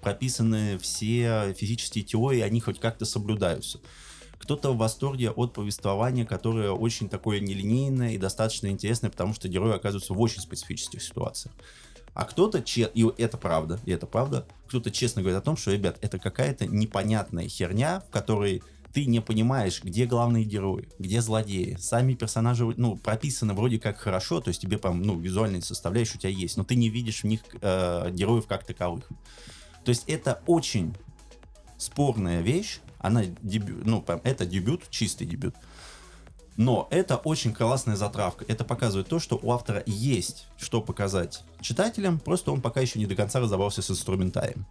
прописаны 0.00 0.78
все 0.78 1.54
физические 1.54 2.04
теории, 2.04 2.40
они 2.40 2.60
хоть 2.60 2.78
как-то 2.78 3.04
соблюдаются. 3.04 3.80
Кто-то 4.42 4.72
в 4.72 4.76
восторге 4.76 5.30
от 5.30 5.52
повествования, 5.52 6.26
которое 6.26 6.72
очень 6.72 7.08
такое 7.08 7.38
нелинейное 7.38 8.12
и 8.12 8.18
достаточно 8.18 8.66
интересное, 8.66 9.08
потому 9.08 9.34
что 9.34 9.48
герои 9.48 9.76
оказываются 9.76 10.14
в 10.14 10.20
очень 10.20 10.40
специфических 10.40 11.00
ситуациях. 11.00 11.54
А 12.12 12.24
кто-то, 12.24 12.58
и 12.58 13.06
это 13.18 13.38
правда, 13.38 13.78
и 13.86 13.92
это 13.92 14.06
правда, 14.06 14.44
кто-то 14.66 14.90
честно 14.90 15.22
говорит 15.22 15.38
о 15.38 15.44
том, 15.44 15.56
что, 15.56 15.70
ребят, 15.70 15.96
это 16.02 16.18
какая-то 16.18 16.66
непонятная 16.66 17.48
херня, 17.48 18.00
в 18.00 18.10
которой 18.10 18.62
ты 18.92 19.06
не 19.06 19.20
понимаешь, 19.20 19.82
где 19.82 20.06
главные 20.06 20.44
герои, 20.44 20.88
где 20.98 21.22
злодеи. 21.22 21.76
Сами 21.80 22.14
персонажи, 22.14 22.64
ну, 22.76 22.96
прописаны 22.96 23.54
вроде 23.54 23.78
как 23.78 23.96
хорошо, 23.96 24.40
то 24.40 24.48
есть 24.48 24.60
тебе 24.60 24.76
прям, 24.76 25.02
ну, 25.02 25.18
визуальные 25.18 25.62
составляющие 25.62 26.16
у 26.16 26.18
тебя 26.18 26.30
есть, 26.30 26.56
но 26.56 26.64
ты 26.64 26.74
не 26.74 26.90
видишь 26.90 27.22
в 27.22 27.26
них 27.26 27.42
э, 27.60 28.10
героев 28.10 28.46
как 28.46 28.64
таковых. 28.64 29.08
То 29.84 29.90
есть 29.90 30.04
это 30.08 30.42
очень 30.46 30.94
спорная 31.78 32.42
вещь, 32.42 32.80
она 33.02 33.24
дебют, 33.42 33.84
ну, 33.84 34.00
прям, 34.00 34.20
это 34.24 34.46
дебют, 34.46 34.88
чистый 34.90 35.26
дебют. 35.26 35.54
Но 36.56 36.86
это 36.90 37.16
очень 37.16 37.54
классная 37.54 37.96
затравка. 37.96 38.44
Это 38.46 38.64
показывает 38.64 39.08
то, 39.08 39.18
что 39.18 39.38
у 39.42 39.52
автора 39.52 39.82
есть 39.86 40.46
что 40.58 40.80
показать 40.80 41.44
читателям, 41.60 42.18
просто 42.18 42.52
он 42.52 42.60
пока 42.60 42.80
еще 42.80 42.98
не 42.98 43.06
до 43.06 43.14
конца 43.14 43.40
разобрался 43.40 43.82
с 43.82 43.90
инструментарием. 43.90 44.66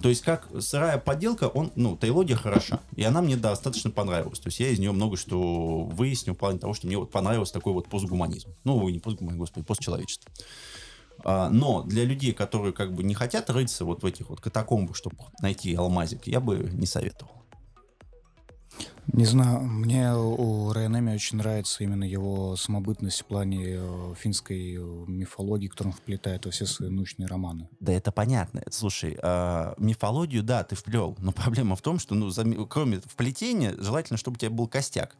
То 0.00 0.10
есть, 0.10 0.22
как 0.22 0.46
сырая 0.60 0.98
подделка, 0.98 1.48
он, 1.48 1.72
ну, 1.74 1.96
Тейлогия 1.96 2.36
хороша. 2.36 2.80
И 2.96 3.02
она 3.02 3.22
мне 3.22 3.34
достаточно 3.36 3.90
понравилась. 3.90 4.38
То 4.38 4.48
есть, 4.48 4.60
я 4.60 4.68
из 4.68 4.78
нее 4.78 4.92
много 4.92 5.16
что 5.16 5.84
выяснил 5.84 6.34
в 6.34 6.38
плане 6.38 6.58
того, 6.58 6.74
что 6.74 6.86
мне 6.86 6.98
вот 6.98 7.10
понравился 7.10 7.54
такой 7.54 7.72
вот 7.72 7.88
постгуманизм. 7.88 8.50
Ну, 8.64 8.86
не 8.90 8.98
постгуманизм, 8.98 9.40
господи, 9.40 9.64
постчеловечество. 9.64 10.30
А, 11.24 11.48
но 11.48 11.82
для 11.82 12.04
людей, 12.04 12.32
которые 12.32 12.74
как 12.74 12.92
бы 12.92 13.02
не 13.02 13.14
хотят 13.14 13.48
рыться 13.48 13.86
вот 13.86 14.02
в 14.02 14.06
этих 14.06 14.28
вот 14.28 14.40
катакомбах, 14.40 14.96
чтобы 14.96 15.16
найти 15.40 15.74
алмазик, 15.74 16.26
я 16.26 16.40
бы 16.40 16.58
не 16.72 16.86
советовал. 16.86 17.32
Не 19.12 19.24
знаю, 19.24 19.62
мне 19.62 20.12
у 20.14 20.72
Райанеми 20.72 21.14
очень 21.14 21.38
нравится 21.38 21.84
именно 21.84 22.04
его 22.04 22.56
самобытность 22.56 23.20
в 23.20 23.24
плане 23.26 23.76
э, 23.78 24.14
финской 24.16 24.74
э, 24.74 25.04
мифологии, 25.06 25.68
которую 25.68 25.94
он 25.94 25.98
вплетает 25.98 26.44
во 26.44 26.50
все 26.50 26.66
свои 26.66 26.90
научные 26.90 27.26
романы. 27.26 27.68
Да 27.78 27.92
это 27.92 28.10
понятно. 28.10 28.62
Слушай, 28.70 29.16
э, 29.22 29.74
мифологию, 29.78 30.42
да, 30.42 30.64
ты 30.64 30.74
вплел, 30.74 31.16
но 31.18 31.32
проблема 31.32 31.76
в 31.76 31.82
том, 31.82 31.98
что, 31.98 32.14
ну, 32.14 32.30
за, 32.30 32.44
кроме 32.68 32.98
вплетения, 32.98 33.74
желательно, 33.78 34.16
чтобы 34.16 34.36
у 34.36 34.38
тебя 34.38 34.50
был 34.50 34.66
костяк. 34.66 35.16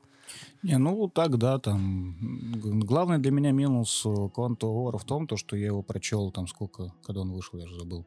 Не, 0.63 0.79
ну 0.79 1.09
так, 1.09 1.39
да, 1.39 1.59
там. 1.59 2.17
Главный 2.81 3.19
для 3.19 3.31
меня 3.31 3.53
минус 3.53 4.05
Quantum 4.05 4.99
в 4.99 5.05
том, 5.05 5.27
то, 5.29 5.37
что 5.37 5.57
я 5.57 5.67
его 5.67 5.83
прочел 5.83 6.33
там 6.33 6.49
сколько, 6.49 6.93
когда 7.05 7.21
он 7.21 7.33
вышел, 7.33 7.59
я 7.59 7.67
же 7.67 7.79
забыл. 7.79 8.05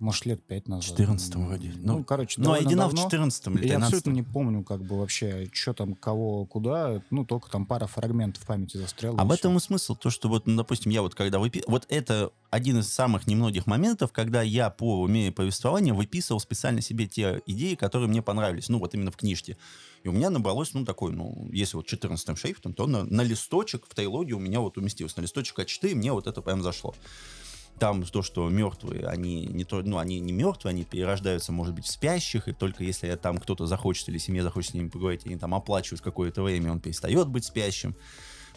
Может, 0.00 0.26
лет 0.26 0.42
пять 0.42 0.68
назад. 0.68 0.84
В 0.84 0.88
14 0.88 1.34
вроде. 1.36 1.72
Ну, 1.76 1.98
ну 1.98 2.04
короче, 2.04 2.40
Ну, 2.40 2.52
Айдина 2.52 2.88
в 2.88 2.96
14 2.96 3.46
или 3.48 3.56
13 3.56 3.70
Я 3.70 3.76
абсолютно 3.78 4.10
не 4.10 4.22
помню, 4.22 4.62
как 4.62 4.82
бы 4.82 4.98
вообще, 4.98 5.48
что 5.52 5.74
там, 5.74 5.94
кого, 5.94 6.44
куда. 6.46 7.02
Ну, 7.10 7.24
только 7.24 7.50
там 7.50 7.66
пара 7.66 7.86
фрагментов 7.86 8.46
памяти 8.46 8.76
застряла. 8.76 9.18
Об 9.18 9.32
этом 9.32 9.56
и 9.56 9.60
смысл. 9.60 9.96
То, 9.96 10.10
что 10.10 10.28
вот, 10.28 10.46
ну, 10.46 10.56
допустим, 10.56 10.92
я 10.92 11.02
вот 11.02 11.14
когда 11.14 11.38
выписывал... 11.38 11.72
Вот 11.72 11.86
это 11.88 12.30
один 12.50 12.78
из 12.78 12.92
самых 12.92 13.26
немногих 13.26 13.66
моментов, 13.66 14.12
когда 14.12 14.42
я 14.42 14.70
по 14.70 15.00
умею 15.00 15.32
повествования 15.32 15.92
выписывал 15.92 16.40
специально 16.40 16.80
себе 16.80 17.06
те 17.06 17.42
идеи, 17.46 17.74
которые 17.74 18.08
мне 18.08 18.22
понравились. 18.22 18.68
Ну, 18.68 18.78
вот 18.78 18.94
именно 18.94 19.10
в 19.10 19.16
книжке. 19.16 19.56
И 20.04 20.08
у 20.08 20.12
меня 20.12 20.30
набралось, 20.30 20.74
ну, 20.74 20.84
такой, 20.84 21.12
ну, 21.12 21.48
если 21.52 21.76
вот 21.76 21.86
14 21.86 22.38
шрифтом, 22.38 22.72
то 22.72 22.86
на, 22.86 23.02
на 23.02 23.22
листочек 23.22 23.84
в 23.88 23.94
Тейлоге 23.94 24.34
у 24.34 24.38
меня 24.38 24.60
вот 24.60 24.78
уместилось. 24.78 25.16
На 25.16 25.22
листочек 25.22 25.58
А4 25.58 25.94
мне 25.94 26.12
вот 26.12 26.26
это 26.26 26.40
прям 26.40 26.62
зашло 26.62 26.94
там 27.78 28.02
то, 28.02 28.22
что 28.22 28.48
мертвые, 28.48 29.06
они 29.06 29.46
не 29.46 29.64
то, 29.64 29.82
ну, 29.82 29.98
они 29.98 30.20
не 30.20 30.32
мертвые, 30.32 30.70
они 30.70 30.84
перерождаются, 30.84 31.52
может 31.52 31.74
быть, 31.74 31.86
в 31.86 31.90
спящих, 31.90 32.48
и 32.48 32.52
только 32.52 32.84
если 32.84 33.14
там 33.16 33.38
кто-то 33.38 33.66
захочет 33.66 34.08
или 34.08 34.18
семья 34.18 34.42
захочет 34.42 34.72
с 34.72 34.74
ними 34.74 34.88
поговорить, 34.88 35.24
они 35.26 35.36
там 35.36 35.54
оплачивают 35.54 36.00
какое-то 36.00 36.42
время, 36.42 36.72
он 36.72 36.80
перестает 36.80 37.28
быть 37.28 37.44
спящим. 37.44 37.96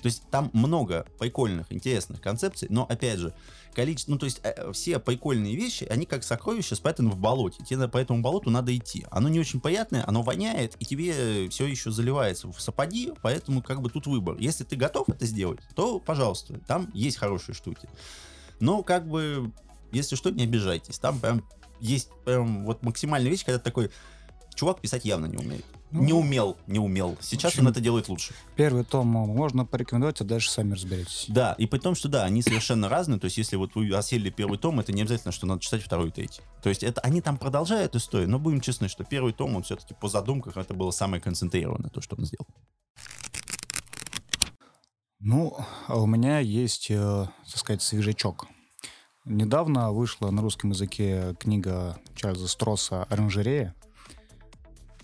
То 0.02 0.08
есть 0.08 0.24
там 0.32 0.50
много 0.54 1.06
прикольных, 1.20 1.72
интересных 1.72 2.22
концепций, 2.22 2.68
но 2.72 2.86
опять 2.90 3.20
же, 3.20 3.34
количество, 3.74 4.12
ну 4.12 4.18
то 4.18 4.26
есть 4.26 4.42
э, 4.44 4.72
все 4.74 5.00
прикольные 5.00 5.56
вещи, 5.56 5.84
они 5.86 6.06
как 6.06 6.24
сокровища 6.24 6.76
спрятаны 6.76 7.12
в 7.12 7.18
болоте. 7.18 7.64
Тебе 7.64 7.88
по 7.88 7.98
этому 7.98 8.22
болоту 8.22 8.50
надо 8.50 8.76
идти. 8.76 9.06
Оно 9.12 9.30
не 9.30 9.40
очень 9.40 9.62
приятное, 9.62 10.04
оно 10.08 10.24
воняет, 10.24 10.76
и 10.80 10.86
тебе 10.86 11.50
все 11.50 11.68
еще 11.68 11.92
заливается 11.92 12.52
в 12.52 12.60
сапоги, 12.60 13.14
поэтому 13.22 13.62
как 13.62 13.82
бы 13.82 13.90
тут 13.90 14.08
выбор. 14.08 14.38
Если 14.40 14.64
ты 14.64 14.76
готов 14.76 15.08
это 15.10 15.26
сделать, 15.26 15.60
то, 15.76 16.00
пожалуйста, 16.00 16.60
там 16.68 16.90
есть 16.94 17.18
хорошие 17.18 17.54
штуки. 17.54 17.88
Но 18.62 18.84
как 18.84 19.08
бы, 19.08 19.52
если 19.92 20.16
что, 20.16 20.30
не 20.30 20.44
обижайтесь. 20.44 21.00
Там 21.00 21.20
прям 21.20 21.44
есть 21.82 22.10
прям 22.24 22.66
вот 22.66 22.84
максимальная 22.84 23.30
вещь, 23.30 23.44
когда 23.44 23.60
такой 23.60 23.92
чувак 24.56 24.80
писать 24.80 25.04
явно 25.04 25.26
не 25.26 25.38
умеет. 25.38 25.66
Ну, 25.92 26.04
не 26.04 26.14
умел, 26.14 26.58
не 26.68 26.80
умел. 26.80 27.18
Сейчас 27.20 27.52
общем, 27.52 27.66
он 27.66 27.72
это 27.74 27.82
делает 27.82 28.08
лучше. 28.08 28.34
Первый 28.56 28.86
том 28.86 29.08
можно 29.08 29.66
порекомендовать, 29.66 30.22
а 30.22 30.24
дальше 30.24 30.50
сами 30.50 30.74
разберетесь. 30.74 31.26
Да, 31.28 31.54
и 31.58 31.66
при 31.66 31.80
том, 31.80 31.96
что 31.96 32.08
да, 32.08 32.24
они 32.24 32.42
совершенно 32.42 32.88
разные. 32.88 33.20
То 33.20 33.26
есть, 33.26 33.38
если 33.38 33.58
вот 33.58 33.76
вы 33.76 33.94
осели 33.94 34.30
первый 34.30 34.58
том, 34.58 34.80
это 34.80 34.94
не 34.94 35.02
обязательно, 35.02 35.34
что 35.34 35.48
надо 35.48 35.62
читать 35.62 35.84
второй 35.84 36.08
и 36.08 36.12
третий. 36.12 36.42
То 36.64 36.70
есть, 36.70 36.84
это 36.84 37.02
они 37.02 37.20
там 37.20 37.38
продолжают 37.38 37.96
историю, 37.96 38.30
но 38.30 38.40
будем 38.40 38.62
честны, 38.62 38.88
что 38.88 39.04
первый 39.04 39.34
том, 39.34 39.54
он 39.56 39.64
все-таки 39.64 39.94
по 39.94 40.08
задумках, 40.08 40.56
это 40.56 40.74
было 40.74 40.92
самое 40.92 41.22
концентрированное, 41.22 41.90
то, 41.90 42.00
что 42.00 42.16
он 42.16 42.26
сделал. 42.26 42.48
Ну, 45.24 45.56
а 45.88 46.02
у 46.02 46.08
меня 46.08 46.40
есть, 46.40 46.90
э, 46.90 46.96
так 47.46 47.58
сказать, 47.58 47.84
свежачок. 47.84 48.48
Недавно 49.24 49.92
вышла 49.92 50.32
на 50.32 50.42
русском 50.42 50.72
языке 50.72 51.36
книга 51.40 52.00
Чарльза 52.16 52.48
Стросса 52.48 53.04
«Оранжерея». 53.04 53.76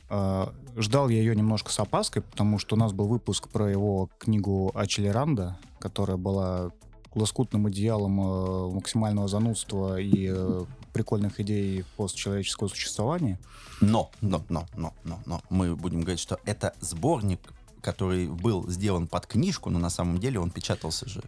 Э, 0.09 0.47
ждал 0.75 1.09
я 1.09 1.19
ее 1.19 1.35
немножко 1.35 1.71
с 1.71 1.79
опаской, 1.79 2.23
потому 2.23 2.57
что 2.57 2.75
у 2.75 2.79
нас 2.79 2.93
был 2.93 3.07
выпуск 3.07 3.47
про 3.49 3.69
его 3.69 4.09
книгу 4.17 4.71
Ачелеранда, 4.73 5.59
которая 5.79 6.17
была 6.17 6.71
лоскутным 7.13 7.69
идеалом 7.69 8.19
э, 8.19 8.73
максимального 8.73 9.27
занудства 9.27 9.99
и 9.99 10.31
э, 10.31 10.65
прикольных 10.93 11.39
идей 11.39 11.85
постчеловеческого 11.95 12.69
существования. 12.69 13.39
Но, 13.81 14.09
но, 14.21 14.43
но, 14.49 14.65
но, 14.75 14.93
но, 15.03 15.19
но, 15.27 15.41
мы 15.51 15.75
будем 15.75 16.01
говорить, 16.01 16.19
что 16.19 16.39
это 16.45 16.73
сборник 16.79 17.53
который 17.81 18.27
был 18.27 18.67
сделан 18.69 19.07
под 19.07 19.27
книжку, 19.27 19.69
но 19.69 19.79
на 19.79 19.89
самом 19.89 20.19
деле 20.19 20.39
он 20.39 20.49
печатался 20.51 21.07
же. 21.07 21.21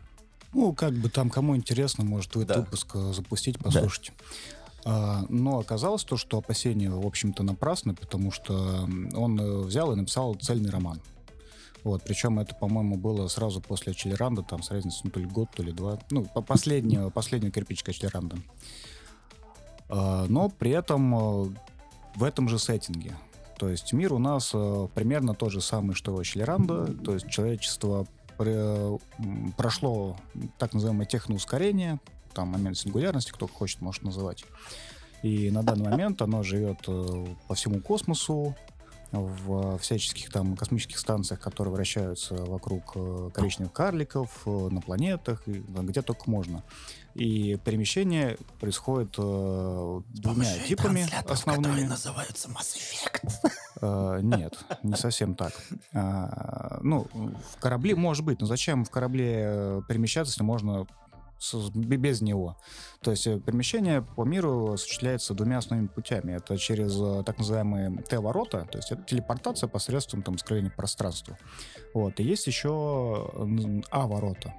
Ну, 0.54 0.74
как 0.74 0.94
бы 0.94 1.10
там 1.10 1.30
кому 1.30 1.56
интересно, 1.56 2.04
может 2.04 2.36
этот 2.36 2.48
да. 2.48 2.60
выпуск 2.62 2.96
запустить, 2.96 3.60
послушать. 3.60 4.12
Да. 4.84 5.26
Но 5.30 5.60
оказалось 5.60 6.04
то, 6.04 6.18
что 6.18 6.38
опасения, 6.38 6.90
в 6.90 7.06
общем-то, 7.06 7.44
напрасны, 7.44 7.94
потому 7.94 8.32
что 8.32 8.88
он 9.14 9.40
э, 9.40 9.60
взял 9.60 9.92
и 9.92 9.96
написал 9.96 10.36
цельный 10.36 10.70
роман. 10.70 11.02
Вот, 11.84 12.04
причем 12.04 12.40
это, 12.40 12.56
по-моему, 12.56 12.98
было 12.98 13.28
сразу 13.28 13.62
после 13.62 13.94
Челеранда, 13.94 14.44
там 14.44 14.64
с 14.64 14.72
разницей, 14.72 15.02
ну, 15.04 15.12
то 15.12 15.20
ли 15.20 15.26
год, 15.26 15.50
то 15.56 15.64
ли 15.64 15.72
два. 15.72 16.00
Ну, 16.12 16.26
последняя, 16.26 17.10
последняя 17.10 17.52
кирпичка 17.52 17.94
Челеранда. 17.94 18.38
А, 19.90 20.26
но 20.28 20.50
при 20.50 20.72
этом 20.72 21.16
э, 21.16 21.54
в 22.16 22.24
этом 22.24 22.50
же 22.50 22.60
сеттинге. 22.60 23.16
То 23.60 23.68
есть 23.68 23.92
мир 23.92 24.14
у 24.14 24.20
нас 24.20 24.52
э, 24.54 24.88
примерно 24.96 25.36
тот 25.36 25.52
же 25.52 25.60
самый, 25.60 25.94
что 25.94 26.16
у 26.16 26.24
Члеранда. 26.24 26.88
То 27.04 27.14
есть 27.14 27.30
человечество 27.30 28.08
прошло 29.58 30.16
так 30.58 30.74
называемое 30.74 31.06
техноускорение, 31.06 32.00
там 32.34 32.48
момент 32.48 32.78
сингулярности, 32.78 33.32
кто 33.32 33.48
хочет, 33.48 33.82
может 33.82 34.04
называть. 34.04 34.46
И 35.24 35.52
на 35.52 35.62
данный 35.62 35.90
момент 35.90 36.22
оно 36.22 36.42
живет 36.42 36.78
э, 36.88 37.26
по 37.50 37.56
всему 37.56 37.82
космосу, 37.82 38.56
в 39.12 39.78
всяческих 39.80 40.32
там 40.32 40.56
космических 40.56 40.98
станциях, 40.98 41.42
которые 41.42 41.74
вращаются 41.74 42.36
вокруг 42.36 42.94
э, 42.96 43.30
коричневых 43.34 43.74
карликов, 43.74 44.46
на 44.46 44.80
планетах, 44.80 45.46
где 45.46 46.02
только 46.02 46.30
можно. 46.30 46.64
И 47.16 47.58
перемещение 47.66 48.38
происходит 48.60 49.16
э, 49.18 50.02
двумя 50.10 50.58
типами 50.68 51.08
основными. 51.30 51.64
Которые 51.64 51.88
называются 51.88 52.50
Mass 52.50 52.76
Effect. 52.76 53.52
Э, 53.82 54.20
нет, 54.22 54.58
не 54.84 54.96
совсем 54.96 55.36
так. 55.36 55.54
Э, 55.94 56.80
ну, 56.82 57.08
в 57.14 57.60
корабле 57.60 57.96
может 57.96 58.24
быть, 58.24 58.40
но 58.40 58.46
зачем 58.46 58.86
в 58.86 58.90
корабле 58.90 59.42
э, 59.42 59.82
перемещаться, 59.88 60.32
если 60.32 60.44
можно 60.44 60.86
без 61.74 62.22
него. 62.22 62.58
То 63.02 63.12
есть 63.12 63.26
э, 63.28 63.40
перемещение 63.40 64.02
по 64.02 64.24
миру 64.26 64.74
осуществляется 64.74 65.34
двумя 65.34 65.60
основными 65.60 65.88
путями. 65.88 66.34
Это 66.34 66.58
через 66.58 66.96
э, 67.00 67.24
так 67.26 67.38
называемые 67.38 68.04
Т-ворота, 68.04 68.68
то 68.70 68.78
есть 68.78 68.92
это 68.92 69.04
телепортация 69.04 69.68
посредством 69.68 70.22
там, 70.22 70.38
скрывания 70.38 70.72
пространства. 70.72 71.38
Вот. 71.94 72.20
И 72.20 72.24
есть 72.24 72.48
еще 72.48 73.82
А-ворота. 73.90 74.54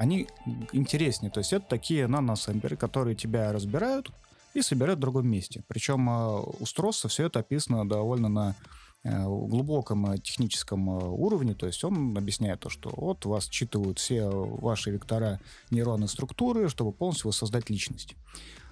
Они 0.00 0.26
интереснее, 0.72 1.30
то 1.30 1.40
есть 1.40 1.52
это 1.52 1.66
такие 1.68 2.06
наносемперы, 2.06 2.74
которые 2.74 3.14
тебя 3.14 3.52
разбирают 3.52 4.10
и 4.54 4.62
собирают 4.62 4.96
в 4.96 5.02
другом 5.02 5.28
месте. 5.28 5.62
Причем 5.68 6.08
э, 6.08 6.40
у 6.58 6.64
Стросса 6.64 7.08
все 7.08 7.26
это 7.26 7.40
описано 7.40 7.86
довольно 7.86 8.30
на 8.30 8.56
э, 9.04 9.24
глубоком 9.24 10.16
техническом 10.22 10.88
уровне, 10.88 11.52
то 11.54 11.66
есть 11.66 11.84
он 11.84 12.16
объясняет 12.16 12.60
то, 12.60 12.70
что 12.70 12.90
вот 12.96 13.26
вас 13.26 13.50
считывают 13.50 13.98
все 13.98 14.26
ваши 14.30 14.90
вектора 14.90 15.38
нейронной 15.70 16.08
структуры, 16.08 16.70
чтобы 16.70 16.92
полностью 16.92 17.26
воссоздать 17.26 17.68
личность. 17.68 18.16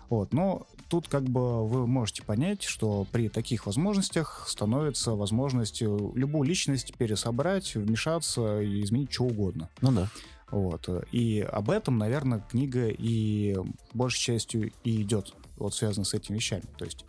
Вот. 0.08 0.32
Но 0.32 0.66
тут 0.88 1.08
как 1.08 1.24
бы 1.24 1.68
вы 1.68 1.86
можете 1.86 2.22
понять, 2.22 2.62
что 2.62 3.06
при 3.12 3.28
таких 3.28 3.66
возможностях 3.66 4.46
становится 4.48 5.12
возможность 5.12 5.82
любую 5.82 6.48
личность 6.48 6.94
пересобрать, 6.96 7.74
вмешаться 7.74 8.62
и 8.62 8.82
изменить 8.82 9.12
что 9.12 9.24
угодно. 9.24 9.68
Ну 9.82 9.92
да. 9.92 10.08
Вот. 10.50 10.88
И 11.12 11.40
об 11.40 11.70
этом, 11.70 11.98
наверное, 11.98 12.40
книга 12.40 12.88
и 12.88 13.56
большей 13.92 14.20
частью 14.20 14.72
и 14.82 15.02
идет, 15.02 15.34
вот 15.56 15.74
связано 15.74 16.04
с 16.04 16.14
этими 16.14 16.36
вещами. 16.36 16.64
То 16.76 16.84
есть 16.84 17.04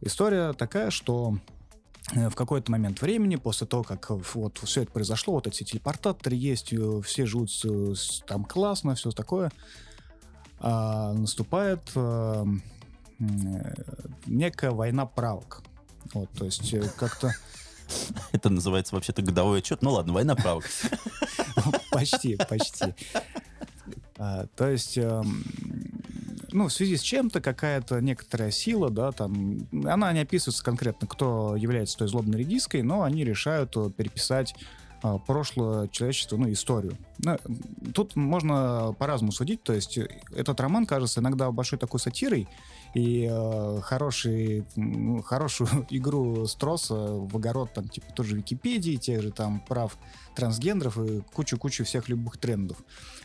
история 0.00 0.52
такая, 0.54 0.90
что 0.90 1.38
э, 2.12 2.28
в 2.28 2.34
какой-то 2.34 2.72
момент 2.72 3.00
времени, 3.00 3.36
после 3.36 3.66
того, 3.66 3.84
как 3.84 4.10
вот 4.10 4.58
все 4.58 4.82
это 4.82 4.90
произошло, 4.90 5.34
вот 5.34 5.46
эти 5.46 5.62
телепортаторы 5.62 6.34
есть, 6.34 6.72
э, 6.72 7.00
все 7.02 7.26
живут 7.26 7.50
там 8.26 8.44
классно, 8.44 8.94
все 8.96 9.12
такое, 9.12 9.52
а, 10.58 11.12
наступает 11.12 11.82
а, 11.94 12.46
некая 14.26 14.70
война 14.70 15.04
правок. 15.04 15.62
Вот, 16.12 16.30
то 16.30 16.44
есть 16.46 16.74
как-то... 16.96 17.34
Это 18.32 18.50
называется 18.50 18.94
вообще-то 18.94 19.22
годовой 19.22 19.58
отчет. 19.58 19.82
Ну 19.82 19.92
ладно, 19.92 20.12
война 20.12 20.34
правок. 20.34 20.64
Почти, 21.90 22.36
почти. 22.48 22.94
А, 24.16 24.46
то 24.56 24.68
есть, 24.68 24.98
эм, 24.98 25.44
ну, 26.52 26.68
в 26.68 26.72
связи 26.72 26.96
с 26.96 27.02
чем-то 27.02 27.40
какая-то 27.40 28.00
некоторая 28.00 28.50
сила, 28.50 28.90
да, 28.90 29.12
там, 29.12 29.66
она 29.84 30.12
не 30.12 30.20
описывается 30.20 30.64
конкретно, 30.64 31.06
кто 31.06 31.56
является 31.56 31.98
той 31.98 32.08
злобной 32.08 32.40
редиской, 32.40 32.82
но 32.82 33.02
они 33.02 33.24
решают 33.24 33.76
э, 33.76 33.90
переписать 33.90 34.54
а, 35.02 35.18
прошлое 35.18 35.88
человечества, 35.88 36.38
ну, 36.38 36.50
историю. 36.50 36.96
Ну, 37.18 37.36
тут 37.92 38.16
можно 38.16 38.94
по-разному 38.98 39.32
судить, 39.32 39.62
то 39.62 39.72
есть 39.74 39.98
э, 39.98 40.08
этот 40.34 40.58
роман 40.60 40.86
кажется 40.86 41.20
иногда 41.20 41.50
большой 41.50 41.78
такой 41.78 42.00
сатирой, 42.00 42.48
и 42.94 43.28
э, 43.30 43.80
хороший, 43.82 44.64
хорошую 45.24 45.68
игру 45.90 46.46
Строса 46.46 46.94
в 46.94 47.36
огород, 47.36 47.72
там, 47.74 47.88
типа, 47.88 48.12
тоже 48.12 48.36
Википедии, 48.36 48.96
тех 48.96 49.20
же 49.20 49.32
там 49.32 49.60
прав 49.60 49.98
трансгендеров 50.36 50.98
и 50.98 51.20
кучу-кучу 51.32 51.84
всех 51.84 52.08
любых 52.08 52.38
трендов. 52.38 52.78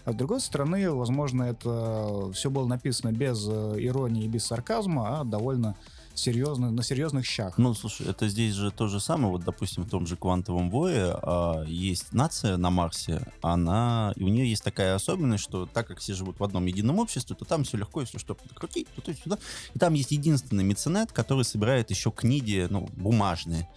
А 0.05 0.11
с 0.11 0.15
другой 0.15 0.41
стороны, 0.41 0.91
возможно, 0.91 1.43
это 1.43 2.31
все 2.33 2.49
было 2.49 2.65
написано 2.65 3.11
без 3.11 3.47
э, 3.47 3.75
иронии 3.77 4.25
и 4.25 4.27
без 4.27 4.45
сарказма, 4.45 5.19
а 5.19 5.23
довольно 5.23 5.75
серьезно, 6.19 6.71
на 6.71 6.83
серьезных 6.83 7.25
щах. 7.25 7.57
Ну, 7.57 7.73
слушай, 7.73 8.07
это 8.07 8.27
здесь 8.27 8.53
же 8.53 8.71
то 8.71 8.87
же 8.87 8.99
самое. 8.99 9.31
Вот, 9.31 9.43
допустим, 9.43 9.83
в 9.83 9.89
том 9.89 10.05
же 10.05 10.15
квантовом 10.15 10.69
вое 10.69 11.17
а, 11.21 11.63
есть 11.65 12.13
нация 12.13 12.57
на 12.57 12.69
Марсе, 12.69 13.21
она, 13.41 14.13
и 14.15 14.23
у 14.23 14.27
нее 14.27 14.49
есть 14.49 14.63
такая 14.63 14.95
особенность, 14.95 15.43
что 15.43 15.65
так 15.65 15.87
как 15.87 15.99
все 15.99 16.13
живут 16.13 16.39
в 16.39 16.43
одном 16.43 16.65
едином 16.65 16.99
обществе, 16.99 17.35
то 17.35 17.45
там 17.45 17.63
все 17.63 17.77
легко, 17.77 18.01
если 18.01 18.17
что, 18.17 18.35
подкрутить, 18.35 18.87
то 18.89 19.13
сюда. 19.13 19.37
И 19.73 19.79
там 19.79 19.93
есть 19.93 20.11
единственный 20.11 20.63
меценат, 20.63 21.11
который 21.11 21.45
собирает 21.45 21.89
еще 21.89 22.11
книги, 22.11 22.67
ну, 22.69 22.89
бумажные. 22.93 23.67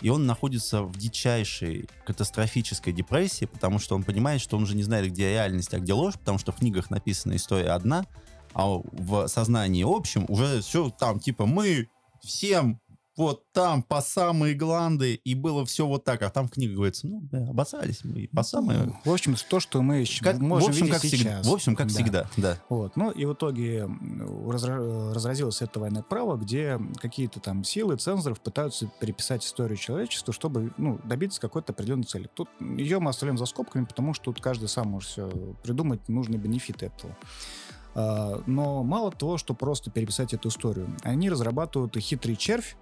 И 0.00 0.08
он 0.08 0.26
находится 0.26 0.82
в 0.82 0.96
дичайшей 0.96 1.88
катастрофической 2.06 2.92
депрессии, 2.92 3.44
потому 3.44 3.78
что 3.78 3.94
он 3.94 4.02
понимает, 4.02 4.40
что 4.40 4.56
он 4.56 4.62
уже 4.62 4.74
не 4.74 4.82
знает, 4.82 5.10
где 5.10 5.30
реальность, 5.30 5.74
а 5.74 5.78
где 5.78 5.92
ложь, 5.92 6.14
потому 6.14 6.38
что 6.38 6.52
в 6.52 6.56
книгах 6.56 6.90
написана 6.90 7.36
история 7.36 7.70
одна, 7.70 8.06
а 8.54 8.80
в 8.92 9.26
сознании 9.28 9.84
общем 9.86 10.24
уже 10.28 10.60
все 10.60 10.90
там, 10.90 11.20
типа, 11.20 11.46
мы 11.46 11.88
всем 12.22 12.80
вот 13.20 13.44
там 13.52 13.82
по 13.82 14.00
самые 14.00 14.54
гланды, 14.54 15.14
и 15.14 15.34
было 15.34 15.66
все 15.66 15.86
вот 15.86 16.04
так. 16.04 16.22
А 16.22 16.30
там 16.30 16.48
в 16.48 16.52
книге 16.52 16.74
говорится, 16.74 17.06
ну, 17.06 17.20
да, 17.30 17.50
обоссались 17.50 18.02
мы 18.02 18.28
по 18.32 18.42
самые... 18.42 18.84
Ну, 18.84 18.96
в 19.04 19.12
общем, 19.12 19.36
то, 19.48 19.60
что 19.60 19.82
мы 19.82 20.06
как, 20.22 20.38
можем 20.38 20.68
в 20.68 20.70
общем, 20.70 20.88
как 20.88 21.02
сейчас. 21.02 21.12
Всегда, 21.12 21.42
в 21.42 21.52
общем, 21.52 21.76
как 21.76 21.88
да. 21.88 21.92
всегда, 21.92 22.26
да. 22.38 22.58
Вот. 22.70 22.96
Ну, 22.96 23.10
и 23.10 23.26
в 23.26 23.34
итоге 23.34 23.80
разра- 23.80 25.12
разразилось 25.12 25.60
это 25.60 25.80
военное 25.80 26.02
право, 26.02 26.36
где 26.36 26.80
какие-то 26.96 27.40
там 27.40 27.62
силы 27.62 27.96
цензоров 27.96 28.40
пытаются 28.40 28.90
переписать 29.00 29.44
историю 29.44 29.76
человечества, 29.76 30.32
чтобы, 30.32 30.72
ну, 30.78 30.98
добиться 31.04 31.40
какой-то 31.40 31.72
определенной 31.72 32.04
цели. 32.04 32.30
Тут 32.32 32.48
ее 32.60 33.00
мы 33.00 33.10
оставляем 33.10 33.36
за 33.36 33.44
скобками, 33.44 33.84
потому 33.84 34.14
что 34.14 34.26
тут 34.26 34.40
каждый 34.40 34.68
сам 34.68 34.88
может 34.88 35.10
все 35.10 35.28
придумать 35.62 36.08
нужные 36.08 36.38
бенефиты 36.38 36.86
этого. 36.86 37.14
А, 37.94 38.42
но 38.46 38.82
мало 38.82 39.10
того, 39.10 39.38
что 39.38 39.54
просто 39.54 39.90
переписать 39.90 40.34
эту 40.34 40.48
историю. 40.48 40.88
Они 41.02 41.30
разрабатывают 41.30 41.96
хитрый 41.96 42.36
червь, 42.36 42.76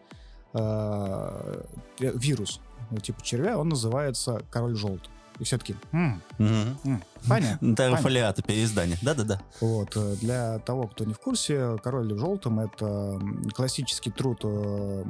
а, 0.53 1.65
вирус 1.99 2.61
типа 3.03 3.23
червя, 3.23 3.59
он 3.59 3.69
называется 3.69 4.43
король 4.51 4.77
желтый. 4.77 5.11
И 5.39 5.45
все 5.45 5.57
таки 5.57 5.77
м 5.93 6.21
м 6.39 7.03
понятно. 7.29 7.77
Террафолиаты 7.77 8.43
переиздание. 8.43 8.99
Да-да-да. 9.03 9.41
Вот. 9.61 9.97
Э, 9.97 10.17
для 10.17 10.59
того, 10.59 10.89
кто 10.89 11.05
не 11.05 11.15
в 11.15 11.21
курсе, 11.21 11.77
«Король 11.83 12.13
в 12.13 12.19
желтом»— 12.19 12.59
это 12.61 13.21
классический 13.55 14.11
труд 14.11 14.41
э, 14.43 15.05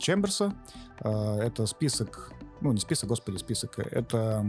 Чемберса. 0.00 0.54
Э, 1.00 1.40
это 1.40 1.66
список 1.66 2.32
ну, 2.60 2.72
не 2.72 2.78
список, 2.78 3.08
господи, 3.08 3.38
список. 3.38 3.80
Это 3.80 4.46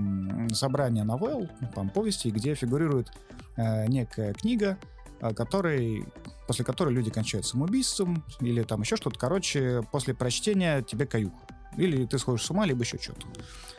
собрание 0.51 1.03
новелл, 1.03 1.49
там, 1.73 1.89
повести, 1.89 2.27
где 2.27 2.53
фигурирует 2.53 3.11
э, 3.57 3.87
некая 3.87 4.33
книга, 4.33 4.77
э, 4.77 4.92
который, 5.31 6.05
после 6.47 6.65
которой 6.65 6.93
люди 6.93 7.09
кончают 7.09 7.45
самоубийством 7.45 8.23
или 8.41 8.63
там 8.63 8.81
еще 8.81 8.97
что-то. 8.97 9.17
Короче, 9.17 9.81
после 9.91 10.13
прочтения 10.13 10.81
тебе 10.81 11.05
каюк. 11.05 11.33
Или 11.77 12.05
ты 12.05 12.19
сходишь 12.19 12.43
с 12.43 12.51
ума, 12.51 12.65
либо 12.65 12.81
еще 12.81 12.97
что-то. 12.97 13.25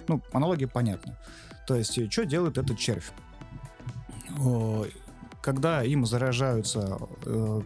Ну, 0.09 0.23
аналогия 0.33 0.67
понятна. 0.67 1.19
То 1.67 1.77
есть, 1.77 1.99
э, 1.99 2.11
что 2.11 2.25
делает 2.25 2.59
этот 2.59 2.79
червь? 2.79 3.13
Когда 5.43 5.85
им 5.85 6.07
заражаются 6.07 6.99
э, 7.25 7.63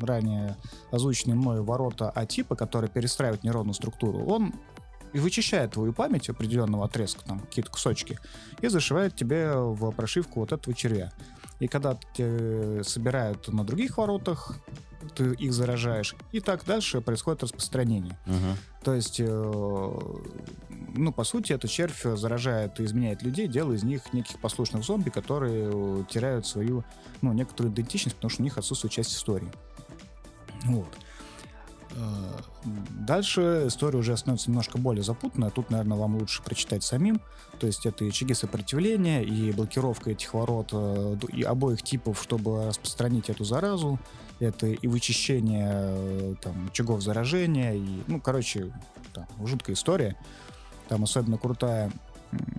ранее 0.00 0.56
озвученные 0.90 1.36
мной 1.36 1.60
ворота 1.60 2.10
А-типа, 2.10 2.56
которые 2.56 2.90
перестраивают 2.90 3.44
нейронную 3.44 3.74
структуру, 3.74 4.24
он 4.24 4.54
и 5.12 5.18
вычищает 5.18 5.72
твою 5.72 5.92
память 5.92 6.28
определенного 6.28 6.86
отрезка, 6.86 7.24
там 7.24 7.40
какие-то 7.40 7.70
кусочки, 7.70 8.18
и 8.60 8.68
зашивает 8.68 9.14
тебе 9.14 9.52
в 9.54 9.90
прошивку 9.92 10.40
вот 10.40 10.52
этого 10.52 10.74
червя. 10.74 11.12
И 11.62 11.68
когда 11.68 11.96
тебя 12.12 12.82
собирают 12.82 13.46
на 13.46 13.62
других 13.62 13.96
воротах, 13.96 14.56
ты 15.14 15.32
их 15.34 15.52
заражаешь, 15.52 16.16
и 16.32 16.40
так 16.40 16.64
дальше 16.64 17.00
происходит 17.00 17.44
распространение. 17.44 18.18
Uh-huh. 18.26 18.56
То 18.82 18.94
есть, 18.94 19.20
э, 19.20 19.26
ну, 19.28 21.12
по 21.12 21.22
сути, 21.22 21.52
этот 21.52 21.70
червь 21.70 22.02
заражает 22.02 22.80
и 22.80 22.84
изменяет 22.84 23.22
людей, 23.22 23.46
делая 23.46 23.76
из 23.76 23.84
них 23.84 24.12
неких 24.12 24.40
послушных 24.40 24.82
зомби, 24.82 25.10
которые 25.10 26.04
теряют 26.06 26.48
свою, 26.48 26.82
ну, 27.20 27.32
некоторую 27.32 27.72
идентичность, 27.72 28.16
потому 28.16 28.30
что 28.30 28.42
у 28.42 28.44
них 28.44 28.58
отсутствует 28.58 28.92
часть 28.92 29.14
истории. 29.14 29.52
Вот. 30.64 30.88
Э, 31.94 32.38
дальше 32.90 33.64
история 33.66 33.98
уже 33.98 34.16
становится 34.16 34.50
немножко 34.50 34.78
более 34.78 35.02
запутанная. 35.02 35.50
Тут, 35.50 35.70
наверное, 35.70 35.98
вам 35.98 36.16
лучше 36.16 36.42
прочитать 36.42 36.82
самим. 36.82 37.20
То 37.58 37.66
есть 37.66 37.86
это 37.86 38.04
очаги 38.04 38.34
сопротивления, 38.34 39.22
и 39.22 39.52
блокировка 39.52 40.10
этих 40.10 40.34
ворот 40.34 40.70
э, 40.72 41.16
и 41.32 41.42
обоих 41.42 41.82
типов, 41.82 42.20
чтобы 42.22 42.66
распространить 42.66 43.30
эту 43.30 43.44
заразу. 43.44 43.98
Это 44.40 44.66
и 44.66 44.86
вычищение 44.86 45.70
э, 45.72 46.34
там, 46.40 46.68
очагов 46.68 47.02
заражения. 47.02 47.74
И, 47.74 48.02
ну, 48.06 48.20
короче, 48.20 48.72
там, 49.12 49.26
жуткая 49.44 49.76
история. 49.76 50.16
Там 50.88 51.04
особенно 51.04 51.38
крутая 51.38 51.92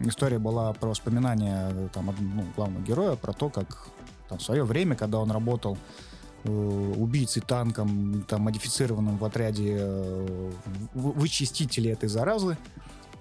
история 0.02 0.40
была 0.40 0.72
про 0.74 0.90
воспоминания 0.90 1.90
там, 1.94 2.14
ну, 2.20 2.46
главного 2.56 2.84
героя, 2.84 3.16
про 3.16 3.34
то, 3.34 3.50
как 3.50 3.88
там, 4.30 4.38
в 4.38 4.44
свое 4.44 4.64
время, 4.64 4.96
когда 4.96 5.20
он 5.20 5.32
работал 5.32 5.78
убийцей 6.46 7.42
танком, 7.42 8.24
там, 8.28 8.42
модифицированным 8.42 9.18
в 9.18 9.26
отряде 9.26 9.78
э, 9.80 10.52
вычистители 10.94 11.90
этой 11.92 12.10
заразы. 12.10 12.58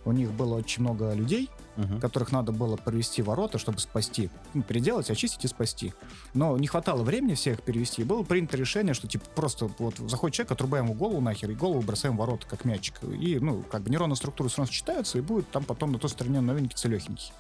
У 0.05 0.11
них 0.11 0.33
было 0.33 0.57
очень 0.57 0.83
много 0.83 1.13
людей, 1.13 1.49
uh-huh. 1.77 2.01
которых 2.01 2.33
надо 2.33 2.51
было 2.51 2.77
провести 2.77 3.23
ворота, 3.23 3.59
чтобы 3.59 3.79
спасти. 3.79 4.31
Ну, 4.53 4.63
переделать, 4.63 5.11
очистить 5.11 5.45
и 5.45 5.49
спасти. 5.49 5.95
Но 6.35 6.59
не 6.59 6.67
хватало 6.67 7.05
времени 7.05 7.35
всех 7.35 7.63
перевести. 7.63 8.03
И 8.03 8.05
было 8.05 8.25
принято 8.25 8.57
решение, 8.57 8.95
что 8.95 9.07
типа 9.07 9.27
просто 9.35 9.71
вот 9.79 9.99
заходит 9.99 10.35
человек, 10.35 10.53
отрубаем 10.53 10.87
ему 10.87 10.95
голову 10.95 11.21
нахер, 11.21 11.51
и 11.51 11.55
голову 11.55 11.83
бросаем 11.83 12.17
в 12.17 12.19
ворота, 12.19 12.47
как 12.49 12.65
мячик. 12.65 12.95
И, 13.05 13.39
ну, 13.39 13.63
как 13.71 13.83
бы 13.83 13.91
нейронные 13.91 14.17
структуры 14.17 14.51
сразу 14.51 14.73
читаются, 14.73 15.19
и 15.19 15.21
будет 15.21 15.49
там 15.51 15.63
потом 15.63 15.93
на 15.93 16.01
той 16.01 16.11
стороне 16.11 16.41
новенький, 16.41 16.77
целехенький. 16.77 17.33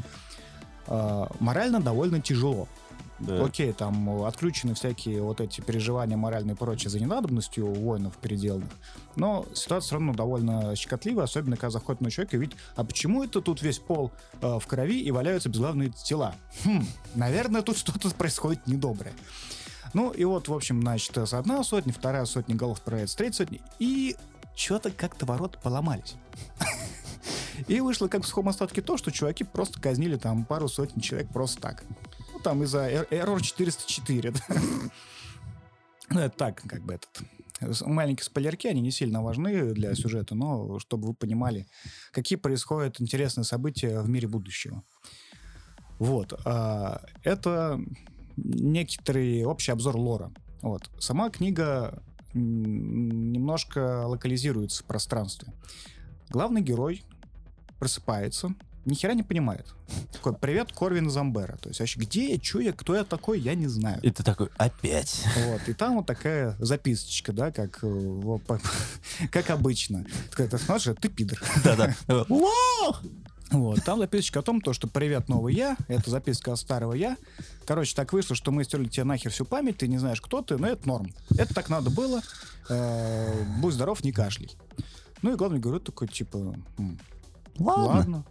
А, 0.86 1.28
морально 1.40 1.80
довольно 1.80 2.20
тяжело. 2.20 2.68
Да. 3.22 3.44
Окей, 3.44 3.72
там 3.72 4.24
отключены 4.24 4.74
всякие 4.74 5.22
вот 5.22 5.40
эти 5.40 5.60
переживания 5.60 6.16
моральные 6.16 6.54
и 6.54 6.56
прочее 6.56 6.90
за 6.90 6.98
ненадобностью 6.98 7.70
у 7.70 7.74
воинов 7.74 8.16
переделанных. 8.18 8.70
Но 9.14 9.46
ситуация 9.54 9.86
все 9.86 9.94
равно 9.94 10.12
довольно 10.12 10.74
щекотливая, 10.74 11.24
особенно 11.24 11.56
когда 11.56 11.70
заходит 11.70 12.00
на 12.00 12.10
человека 12.10 12.36
и 12.36 12.40
видит, 12.40 12.56
а 12.74 12.84
почему 12.84 13.22
это 13.22 13.40
тут 13.40 13.62
весь 13.62 13.78
пол 13.78 14.10
э, 14.40 14.58
в 14.58 14.66
крови 14.66 15.00
и 15.00 15.10
валяются 15.12 15.48
безглавные 15.48 15.90
тела? 15.90 16.34
Хм, 16.64 16.84
наверное, 17.14 17.62
тут 17.62 17.78
что-то 17.78 18.10
происходит 18.10 18.66
недоброе. 18.66 19.12
Ну 19.94 20.10
и 20.10 20.24
вот, 20.24 20.48
в 20.48 20.54
общем, 20.54 20.80
значит, 20.80 21.16
одна 21.16 21.62
сотня, 21.62 21.92
вторая 21.92 22.24
сотня 22.24 22.56
голов 22.56 22.80
проявится, 22.80 23.16
третья 23.16 23.38
сотня. 23.38 23.60
И 23.78 24.16
что-то 24.56 24.90
как-то 24.90 25.26
ворота 25.26 25.58
поломались. 25.62 26.14
И 27.68 27.80
вышло 27.80 28.08
как 28.08 28.24
в 28.24 28.26
сухом 28.26 28.48
остатке 28.48 28.82
то, 28.82 28.96
что 28.96 29.10
чуваки 29.10 29.44
просто 29.44 29.80
казнили 29.80 30.16
там 30.16 30.44
пару 30.44 30.68
сотен 30.68 31.00
человек 31.00 31.28
просто 31.32 31.60
так. 31.60 31.84
Там 32.42 32.62
из-за 32.64 32.88
Error 33.10 33.40
404. 33.40 34.34
Ну, 36.10 36.20
это 36.20 36.36
так, 36.36 36.62
как 36.66 36.82
бы 36.82 36.94
этот... 36.94 37.22
Маленькие 37.86 38.24
спойлерки, 38.24 38.66
они 38.66 38.80
не 38.80 38.90
сильно 38.90 39.22
важны 39.22 39.72
для 39.72 39.94
сюжета, 39.94 40.34
но 40.34 40.78
чтобы 40.80 41.06
вы 41.06 41.14
понимали, 41.14 41.68
какие 42.10 42.36
происходят 42.36 43.00
интересные 43.00 43.44
события 43.44 44.00
в 44.00 44.08
мире 44.08 44.26
будущего. 44.26 44.82
Вот. 46.00 46.32
А, 46.44 47.00
это 47.22 47.80
некоторый 48.36 49.44
общий 49.44 49.70
обзор 49.70 49.96
лора. 49.96 50.32
Вот. 50.60 50.90
Сама 50.98 51.30
книга 51.30 52.02
немножко 52.34 54.06
локализируется 54.06 54.82
в 54.82 54.86
пространстве. 54.86 55.52
Главный 56.30 56.62
герой 56.62 57.04
просыпается, 57.78 58.54
ни 58.84 58.94
хера 58.94 59.14
не 59.14 59.22
понимает. 59.22 59.66
Такой, 60.12 60.34
привет, 60.34 60.72
Корвин 60.72 61.10
Замбера. 61.10 61.56
То 61.56 61.68
есть 61.68 61.80
вообще, 61.80 62.00
где 62.00 62.34
я, 62.34 62.42
что 62.42 62.60
я, 62.60 62.72
кто 62.72 62.94
я 62.94 63.04
такой, 63.04 63.40
я 63.40 63.54
не 63.54 63.68
знаю. 63.68 64.00
И 64.02 64.10
ты 64.10 64.22
такой, 64.22 64.48
опять. 64.56 65.24
Вот, 65.46 65.68
и 65.68 65.72
там 65.72 65.96
вот 65.96 66.06
такая 66.06 66.56
записочка, 66.58 67.32
да, 67.32 67.52
как, 67.52 67.78
э, 67.82 68.38
как 69.30 69.50
обычно. 69.50 70.04
Ты 70.36 70.58
смотришь, 70.58 70.96
ты 71.00 71.08
пидор. 71.08 71.38
Да-да. 71.64 71.94
Вот, 73.52 73.84
там 73.84 73.98
записочка 73.98 74.38
о 74.38 74.42
том, 74.42 74.62
то, 74.62 74.72
что 74.72 74.88
привет, 74.88 75.28
новый 75.28 75.54
я, 75.54 75.76
это 75.88 76.10
записка 76.10 76.54
от 76.54 76.58
старого 76.58 76.94
я. 76.94 77.18
Короче, 77.66 77.94
так 77.94 78.14
вышло, 78.14 78.34
что 78.34 78.50
мы 78.50 78.64
стерли 78.64 78.88
тебе 78.88 79.04
нахер 79.04 79.30
всю 79.30 79.44
память, 79.44 79.76
ты 79.76 79.88
не 79.88 79.98
знаешь, 79.98 80.22
кто 80.22 80.40
ты, 80.40 80.56
но 80.56 80.68
это 80.68 80.88
норм. 80.88 81.12
Это 81.36 81.52
так 81.52 81.68
надо 81.68 81.90
было. 81.90 82.22
Э, 82.70 83.44
будь 83.60 83.74
здоров, 83.74 84.02
не 84.04 84.12
кашляй. 84.12 84.50
Ну 85.20 85.34
и 85.34 85.36
главный 85.36 85.60
говорю 85.60 85.80
такой, 85.80 86.08
типа, 86.08 86.56
ладно. 87.58 87.86
ладно. 87.86 88.24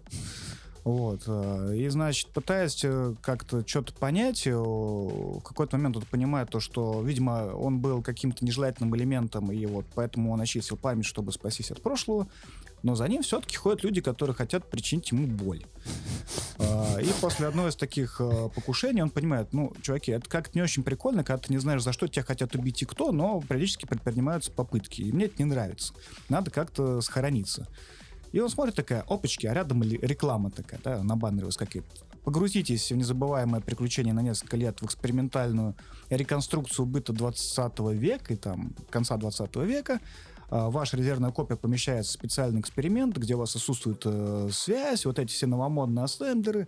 Вот. 0.84 1.24
Э, 1.28 1.76
и, 1.76 1.88
значит, 1.90 2.30
пытаясь 2.30 2.84
э, 2.84 3.14
как-то 3.22 3.66
что-то 3.68 3.94
понять, 3.94 4.48
э, 4.48 4.56
в 4.56 5.42
какой-то 5.42 5.78
момент 5.78 5.98
он 5.98 6.04
понимает 6.04 6.50
то, 6.50 6.60
что, 6.60 7.02
видимо, 7.04 7.54
он 7.54 7.80
был 7.80 8.02
каким-то 8.02 8.44
нежелательным 8.44 8.96
элементом, 8.96 9.52
и 9.52 9.66
вот 9.66 9.86
поэтому 9.94 10.32
он 10.32 10.42
очистил 10.42 10.78
память, 10.78 11.06
чтобы 11.06 11.32
спастись 11.32 11.72
от 11.72 11.82
прошлого. 11.82 12.28
Но 12.84 12.96
за 12.96 13.08
ним 13.08 13.22
все-таки 13.22 13.58
ходят 13.58 13.84
люди, 13.84 14.02
которые 14.02 14.36
хотят 14.36 14.68
причинить 14.68 15.12
ему 15.12 15.28
боль. 15.28 15.64
И 16.60 17.10
после 17.22 17.46
одного 17.46 17.68
из 17.68 17.76
таких 17.76 18.20
покушений 18.56 19.04
он 19.04 19.12
понимает, 19.12 19.54
ну, 19.54 19.72
чуваки, 19.84 20.12
это 20.12 20.28
как-то 20.28 20.58
не 20.58 20.64
очень 20.64 20.82
прикольно, 20.82 21.24
когда 21.24 21.44
ты 21.44 21.54
не 21.54 21.60
знаешь, 21.60 21.84
за 21.84 21.94
что 21.94 22.08
тебя 22.08 22.24
хотят 22.24 22.56
убить 22.56 22.82
и 22.82 22.86
кто, 22.86 23.12
но 23.12 23.40
периодически 23.48 23.86
предпринимаются 23.86 24.52
попытки. 24.52 25.02
И 25.02 25.12
мне 25.12 25.26
это 25.26 25.36
не 25.38 25.46
нравится. 25.46 25.94
Надо 26.28 26.50
как-то 26.50 27.02
схорониться. 27.02 27.68
И 28.32 28.40
он 28.40 28.50
смотрит 28.50 28.76
такая, 28.76 29.02
опачки, 29.02 29.46
а 29.46 29.54
рядом 29.54 29.84
реклама 29.84 30.52
такая, 30.52 30.80
да, 30.84 31.04
на 31.04 31.16
баннере 31.16 31.46
выскакивает. 31.46 32.04
Погрузитесь 32.24 32.92
в 32.92 32.96
незабываемое 32.96 33.62
приключение 33.62 34.14
на 34.14 34.22
несколько 34.22 34.56
лет 34.56 34.80
в 34.82 34.86
экспериментальную 34.86 35.76
реконструкцию 36.10 36.86
быта 36.86 37.14
20 37.14 37.80
века 37.94 38.34
и 38.34 38.38
там 38.38 38.74
конца 38.90 39.18
20 39.18 39.56
века. 39.58 40.00
А, 40.50 40.70
ваша 40.70 40.98
резервная 40.98 41.32
копия 41.32 41.56
помещается 41.56 42.12
в 42.12 42.14
специальный 42.14 42.62
эксперимент, 42.62 43.18
где 43.18 43.36
у 43.36 43.40
вас 43.40 43.56
отсутствует 43.56 44.02
э, 44.06 44.50
связь, 44.52 45.06
вот 45.06 45.18
эти 45.18 45.32
все 45.32 45.48
новомодные 45.48 46.04
ассемблеры. 46.04 46.68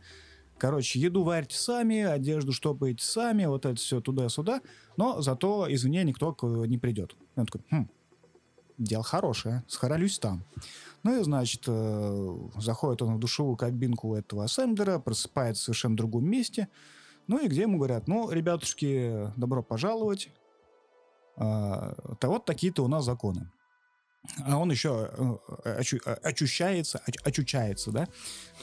Короче, 0.57 0.99
еду 0.99 1.23
варите 1.23 1.57
сами, 1.57 2.01
одежду 2.01 2.53
штопаете 2.53 3.03
сами, 3.03 3.45
вот 3.45 3.65
это 3.65 3.75
все 3.75 3.99
туда-сюда. 3.99 4.61
Но 4.97 5.21
зато 5.21 5.67
извне 5.69 6.03
никто 6.03 6.35
не 6.65 6.77
придет. 6.77 7.15
И 7.35 7.39
он 7.39 7.45
такой, 7.45 7.61
хм, 7.69 7.89
дело 8.77 9.03
хорошее, 9.03 9.63
схоролюсь 9.67 10.19
там. 10.19 10.43
Ну 11.03 11.19
и, 11.19 11.23
значит, 11.23 11.63
э, 11.67 12.37
заходит 12.57 13.01
он 13.01 13.15
в 13.15 13.19
душевую 13.19 13.57
кабинку 13.57 14.15
этого 14.15 14.45
ассемблера, 14.45 14.99
просыпается 14.99 15.61
в 15.61 15.65
совершенно 15.65 15.97
другом 15.97 16.25
месте. 16.25 16.69
Ну 17.27 17.39
и 17.39 17.47
где 17.47 17.61
ему 17.61 17.77
говорят, 17.77 18.07
ну, 18.07 18.29
ребятушки, 18.31 19.31
добро 19.37 19.63
пожаловать. 19.63 20.29
А, 21.35 21.95
то 22.19 22.27
вот 22.27 22.45
такие-то 22.45 22.83
у 22.83 22.87
нас 22.87 23.05
законы. 23.05 23.49
А 24.45 24.57
он 24.57 24.71
еще 24.71 25.11
э, 25.65 25.77
очу, 25.79 25.99
очущается, 26.23 27.01
очучается, 27.23 27.91
да, 27.91 28.07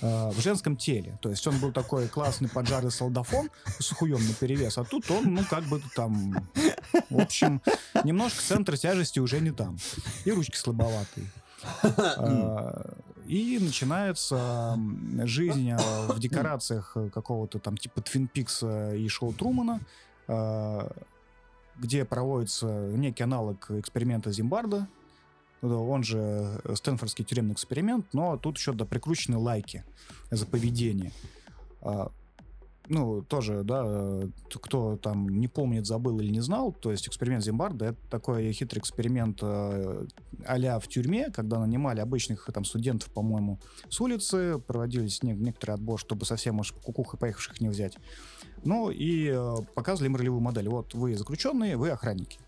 э, 0.01 0.31
в 0.31 0.41
женском 0.41 0.75
теле. 0.77 1.19
То 1.21 1.29
есть 1.29 1.47
он 1.47 1.59
был 1.59 1.71
такой 1.71 2.09
классный 2.09 2.49
поджарый 2.49 2.91
солдафон 2.91 3.51
с 3.79 3.91
хуем 3.91 4.27
на 4.27 4.33
перевес, 4.33 4.79
а 4.79 4.85
тут 4.85 5.11
он, 5.11 5.35
ну, 5.35 5.45
как 5.45 5.65
бы 5.65 5.83
там, 5.95 6.49
в 7.11 7.21
общем, 7.21 7.61
немножко 8.05 8.41
центр 8.41 8.79
тяжести 8.79 9.19
уже 9.21 9.41
не 9.41 9.51
там. 9.51 9.77
И 10.25 10.33
ручки 10.33 10.57
слабоватые. 10.57 11.27
И 13.27 13.59
начинается 13.61 14.79
жизнь 15.25 15.73
в 15.75 16.19
декорациях 16.19 16.97
какого-то 17.13 17.59
там 17.59 17.77
типа 17.77 18.01
Твин 18.01 18.29
Пикса 18.29 18.95
и 18.95 19.07
шоу 19.09 19.35
Трумана, 19.35 19.81
где 21.77 22.05
проводится 22.07 22.67
некий 22.67 23.23
аналог 23.23 23.71
эксперимента 23.71 24.33
Зимбарда, 24.33 24.89
он 25.63 26.03
же 26.03 26.61
Стэнфордский 26.75 27.25
тюремный 27.25 27.53
эксперимент, 27.53 28.07
но 28.13 28.37
тут 28.37 28.59
еще 28.59 28.73
да, 28.73 28.85
прикручены 28.85 29.37
лайки 29.37 29.85
за 30.31 30.47
поведение 30.47 31.13
ну, 32.91 33.23
тоже, 33.23 33.63
да, 33.63 33.85
э, 33.87 34.29
кто 34.51 34.97
там 34.97 35.29
не 35.29 35.47
помнит, 35.47 35.87
забыл 35.87 36.19
или 36.19 36.29
не 36.31 36.41
знал, 36.41 36.73
то 36.73 36.91
есть 36.91 37.07
эксперимент 37.07 37.45
Зимбарда— 37.45 37.85
это 37.87 37.99
такой 38.11 38.51
хитрый 38.53 38.81
эксперимент 38.81 39.39
э, 39.43 40.07
а 40.45 40.81
в 40.81 40.89
тюрьме, 40.89 41.31
когда 41.31 41.61
нанимали 41.61 42.01
обычных 42.01 42.51
там 42.53 42.65
студентов, 42.65 43.09
по-моему, 43.13 43.61
с 43.89 44.01
улицы, 44.01 44.59
проводились 44.67 45.23
не, 45.23 45.33
некоторый 45.35 45.73
отбор, 45.73 46.01
чтобы 46.01 46.27
совсем 46.27 46.59
уж 46.59 46.73
кукух 46.73 47.15
и 47.15 47.17
поехавших 47.17 47.61
не 47.61 47.69
взять. 47.69 47.97
Ну, 48.65 48.91
и 48.91 49.31
э, 49.33 49.55
показывали 49.75 50.09
им 50.09 50.17
ролевую 50.17 50.41
модель. 50.41 50.69
Вот 50.69 50.93
вы 50.95 51.15
заключенные, 51.15 51.77
вы 51.77 51.91
охранники. 51.91 52.41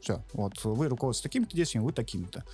Все. 0.00 0.22
Вот 0.32 0.62
вы 0.64 0.88
руководствуетесь 0.88 1.22
такими-то 1.22 1.56
действиями, 1.56 1.86
вы 1.86 1.92
такими-то. 1.92 2.44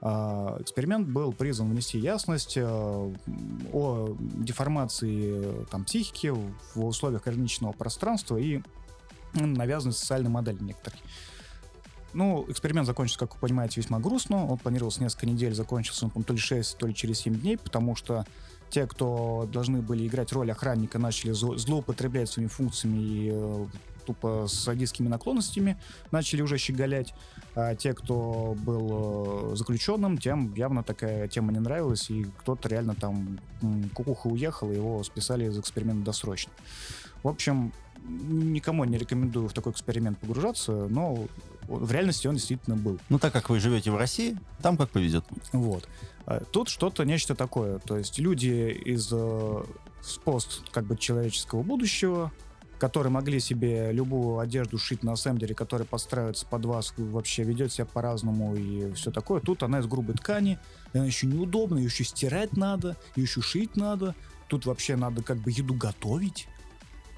А, 0.00 0.58
эксперимент 0.60 1.08
был 1.08 1.32
призван 1.32 1.70
внести 1.70 1.98
ясность 1.98 2.56
э, 2.56 2.62
о 2.62 4.16
деформации 4.20 5.64
там, 5.70 5.84
психики 5.84 6.28
в 6.74 6.84
условиях 6.84 7.26
ограниченного 7.26 7.72
пространства 7.72 8.36
и 8.36 8.60
навязанной 9.32 9.94
социальной 9.94 10.28
модели 10.30 10.62
некоторой. 10.62 11.00
Ну, 12.12 12.44
эксперимент 12.48 12.86
закончился, 12.86 13.18
как 13.18 13.34
вы 13.34 13.40
понимаете, 13.40 13.80
весьма 13.80 13.98
грустно. 13.98 14.46
Он 14.46 14.58
планировался 14.58 15.02
несколько 15.02 15.26
недель, 15.26 15.54
закончился 15.54 16.10
он, 16.14 16.22
то 16.22 16.32
ли 16.32 16.38
6, 16.38 16.76
то 16.76 16.86
ли 16.86 16.94
через 16.94 17.20
7 17.20 17.40
дней, 17.40 17.56
потому 17.56 17.96
что 17.96 18.24
те, 18.70 18.86
кто 18.86 19.48
должны 19.52 19.82
были 19.82 20.06
играть 20.06 20.32
роль 20.32 20.50
охранника, 20.52 20.98
начали 20.98 21.32
злоупотреблять 21.32 22.30
своими 22.30 22.48
функциями 22.48 22.98
и 22.98 23.30
э, 23.32 23.66
тупо 24.04 24.46
с 24.46 24.54
садистскими 24.54 25.08
наклонностями 25.08 25.76
начали 26.10 26.42
уже 26.42 26.58
щеголять. 26.58 27.14
А 27.54 27.74
те, 27.74 27.94
кто 27.94 28.56
был 28.58 29.52
э, 29.52 29.56
заключенным, 29.56 30.18
тем 30.18 30.52
явно 30.54 30.82
такая 30.82 31.28
тема 31.28 31.52
не 31.52 31.60
нравилась, 31.60 32.10
и 32.10 32.24
кто-то 32.24 32.68
реально 32.68 32.94
там 32.94 33.38
кукуха 33.94 34.26
уехал, 34.28 34.70
и 34.70 34.76
его 34.76 35.02
списали 35.04 35.46
из 35.46 35.58
эксперимента 35.58 36.04
досрочно. 36.04 36.52
В 37.22 37.28
общем, 37.28 37.72
никому 38.06 38.84
не 38.84 38.98
рекомендую 38.98 39.48
в 39.48 39.52
такой 39.52 39.72
эксперимент 39.72 40.18
погружаться, 40.18 40.88
но 40.88 41.26
в 41.68 41.90
реальности 41.90 42.26
он 42.26 42.34
действительно 42.34 42.76
был. 42.76 42.98
Ну, 43.08 43.18
так 43.18 43.32
как 43.32 43.48
вы 43.48 43.60
живете 43.60 43.90
в 43.90 43.96
России, 43.96 44.36
там 44.60 44.76
как 44.76 44.90
повезет. 44.90 45.24
Вот. 45.52 45.88
А 46.26 46.40
тут 46.40 46.68
что-то, 46.68 47.04
нечто 47.04 47.34
такое. 47.34 47.78
То 47.78 47.98
есть 47.98 48.18
люди 48.18 48.70
из 48.84 49.08
э, 49.12 49.64
пост 50.24 50.62
как 50.70 50.84
бы 50.84 50.96
человеческого 50.96 51.62
будущего 51.62 52.32
которые 52.78 53.12
могли 53.12 53.40
себе 53.40 53.92
любую 53.92 54.38
одежду 54.38 54.78
шить 54.78 55.02
на 55.02 55.12
ассемблере, 55.12 55.54
который 55.54 55.86
подстраивается 55.86 56.46
под 56.46 56.64
вас, 56.64 56.92
вообще 56.96 57.44
ведет 57.44 57.72
себя 57.72 57.86
по-разному 57.86 58.54
и 58.56 58.92
все 58.92 59.10
такое. 59.10 59.40
Тут 59.40 59.62
она 59.62 59.78
из 59.78 59.86
грубой 59.86 60.14
ткани, 60.16 60.58
она 60.92 61.06
еще 61.06 61.26
неудобна, 61.26 61.78
ее 61.78 61.86
еще 61.86 62.04
стирать 62.04 62.56
надо, 62.56 62.96
ее 63.16 63.24
еще 63.24 63.40
шить 63.40 63.76
надо. 63.76 64.14
Тут 64.48 64.66
вообще 64.66 64.96
надо 64.96 65.22
как 65.22 65.38
бы 65.38 65.50
еду 65.50 65.74
готовить, 65.74 66.48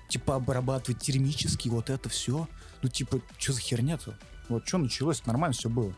типа 0.08 0.36
обрабатывать 0.36 1.02
термически, 1.02 1.68
вот 1.68 1.90
это 1.90 2.08
все. 2.08 2.48
Ну 2.82 2.88
типа, 2.88 3.20
что 3.38 3.52
за 3.52 3.60
херня-то? 3.60 4.16
Вот 4.48 4.66
что 4.68 4.78
началось, 4.78 5.24
нормально 5.26 5.54
все 5.54 5.68
было. 5.68 5.94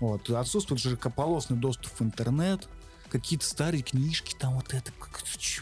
Вот. 0.00 0.28
Отсутствует 0.30 0.80
широкополосный 0.80 1.56
доступ 1.56 1.92
в 1.98 2.02
интернет, 2.02 2.68
какие-то 3.08 3.46
старые 3.46 3.82
книжки, 3.82 4.34
там 4.38 4.54
вот 4.54 4.74
это. 4.74 4.92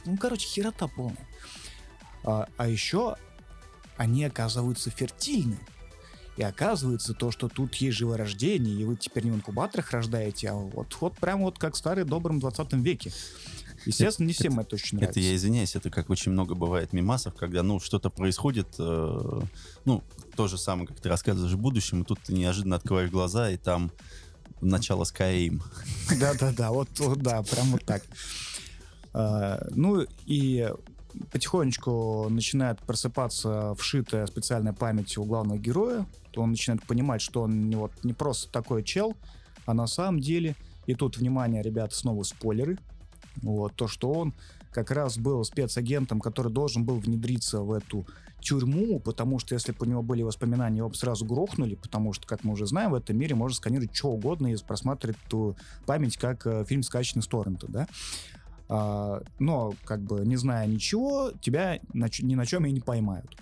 Ну, 0.05 0.17
короче, 0.17 0.49
херота 0.49 0.89
полная. 0.89 1.28
А, 2.29 2.47
а 2.59 2.69
еще 2.69 3.17
они 3.97 4.25
оказываются 4.25 4.91
фертильны. 4.91 5.59
И 6.37 6.43
оказывается 6.43 7.15
то, 7.15 7.31
что 7.31 7.49
тут 7.49 7.75
есть 7.77 7.97
живорождение, 7.97 8.75
и 8.75 8.85
вы 8.85 8.97
теперь 8.97 9.25
не 9.25 9.31
в 9.31 9.37
инкубаторах 9.37 9.91
рождаете, 9.93 10.51
а 10.51 10.55
вот, 10.55 10.95
вот 11.01 11.17
прямо 11.17 11.45
вот 11.45 11.59
как 11.59 11.75
в 11.75 11.79
старый 11.79 12.05
добром 12.05 12.39
20 12.39 12.75
веке. 12.75 13.13
Естественно, 13.87 14.27
не 14.27 14.35
всем 14.35 14.61
это, 14.61 14.61
это 14.61 14.77
очень 14.77 14.99
нравится. 14.99 15.19
Это 15.19 15.27
я 15.29 15.35
извиняюсь, 15.35 15.75
это 15.75 15.91
как 15.91 16.11
очень 16.11 16.31
много 16.31 16.55
бывает 16.55 16.93
мимасов, 16.93 17.35
когда, 17.35 17.63
ну, 17.63 17.81
что-то 17.81 18.11
происходит, 18.11 18.69
э, 18.79 19.41
ну, 19.87 20.05
то 20.37 20.49
же 20.49 20.59
самое, 20.59 20.87
как 20.87 21.01
ты 21.01 21.09
рассказываешь 21.09 21.55
в 21.55 21.59
будущем, 21.59 22.03
и 22.03 22.05
тут 22.05 22.21
ты 22.21 22.35
неожиданно 22.35 22.77
открываешь 22.77 23.11
глаза, 23.11 23.51
и 23.51 23.57
там 23.57 23.91
начало 24.61 25.05
Skyrim. 25.05 25.63
Да-да-да, 26.21 26.73
вот, 26.73 26.91
вот 26.99 27.21
да, 27.21 27.43
прям 27.43 27.69
вот 27.69 27.85
так. 27.85 28.03
А, 29.15 29.67
ну 29.71 30.07
и 30.27 30.71
потихонечку 31.33 32.29
начинает 32.29 32.81
просыпаться 32.81 33.75
вшитая 33.75 34.27
специальная 34.27 34.73
память 34.73 35.17
у 35.19 35.25
главного 35.25 35.59
героя, 35.59 36.07
то 36.31 36.43
он 36.43 36.51
начинает 36.51 36.83
понимать, 36.85 37.21
что 37.21 37.43
он 37.43 37.69
не, 37.69 37.77
вот, 37.77 37.93
не 38.05 38.13
просто 38.13 38.51
такой 38.51 38.83
чел, 38.83 39.17
а 39.67 39.75
на 39.75 39.87
самом 39.87 40.21
деле, 40.21 40.57
и 40.87 40.95
тут, 40.95 41.19
внимание, 41.19 41.63
ребята, 41.63 41.95
снова 41.95 42.23
спойлеры, 42.23 42.79
вот, 43.43 43.75
то, 43.75 43.89
что 43.89 44.11
он 44.11 44.35
как 44.73 44.91
раз 44.91 45.19
был 45.19 45.45
спецагентом, 45.45 46.21
который 46.21 46.53
должен 46.53 46.85
был 46.85 46.99
внедриться 46.99 47.61
в 47.61 47.73
эту 47.73 48.07
тюрьму, 48.41 49.01
потому 49.01 49.39
что 49.39 49.55
если 49.55 49.73
бы 49.73 49.79
у 49.81 49.89
него 49.89 50.03
были 50.03 50.23
воспоминания, 50.23 50.79
его 50.79 50.89
бы 50.89 50.95
сразу 50.95 51.25
грохнули, 51.25 51.75
потому 51.75 52.13
что, 52.13 52.27
как 52.27 52.45
мы 52.45 52.53
уже 52.53 52.67
знаем, 52.67 52.93
в 52.93 52.95
этом 52.95 53.17
мире 53.17 53.35
можно 53.35 53.57
сканировать 53.57 53.95
что 53.95 54.11
угодно 54.11 54.47
и 54.53 54.57
просматривать 54.57 55.19
ту 55.29 55.57
память, 55.87 56.17
как 56.17 56.47
э, 56.47 56.65
фильм 56.67 56.83
скачанный 56.83 57.23
с 57.23 57.27
торрента, 57.27 57.67
да. 57.69 57.89
А, 58.69 59.23
но, 59.39 59.75
как 59.85 60.03
бы, 60.03 60.25
не 60.27 60.37
зная 60.37 60.67
ничего, 60.67 61.33
тебя 61.41 61.81
на, 61.95 62.09
ни 62.21 62.35
на 62.35 62.47
чем 62.47 62.67
и 62.67 62.73
не 62.73 62.81
поймают. 62.81 63.35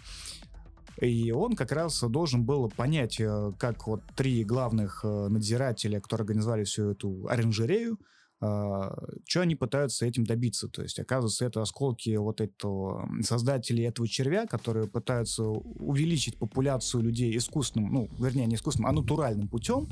И 1.00 1.30
он 1.30 1.56
как 1.56 1.72
раз 1.72 2.00
должен 2.00 2.44
был 2.44 2.70
понять, 2.70 3.20
э, 3.20 3.52
как 3.58 3.86
вот 3.86 4.02
три 4.16 4.44
главных 4.44 5.00
э, 5.04 5.28
надзирателя, 5.28 6.00
которые 6.00 6.24
организовали 6.24 6.64
всю 6.64 6.90
эту 6.90 7.26
оранжерею, 7.28 7.98
Uh, 8.38 9.18
что 9.24 9.40
они 9.40 9.54
пытаются 9.54 10.04
этим 10.04 10.24
добиться. 10.24 10.68
То 10.68 10.82
есть, 10.82 10.98
оказывается, 10.98 11.46
это 11.46 11.62
осколки 11.62 12.14
вот 12.16 12.42
этого 12.42 13.08
создателей 13.22 13.84
этого 13.84 14.06
червя, 14.06 14.44
которые 14.44 14.86
пытаются 14.86 15.42
увеличить 15.42 16.38
популяцию 16.38 17.02
людей 17.02 17.34
искусственным, 17.34 17.90
ну, 17.90 18.08
вернее, 18.18 18.44
не 18.44 18.56
искусственным, 18.56 18.90
а 18.90 18.92
натуральным 18.92 19.48
путем, 19.48 19.88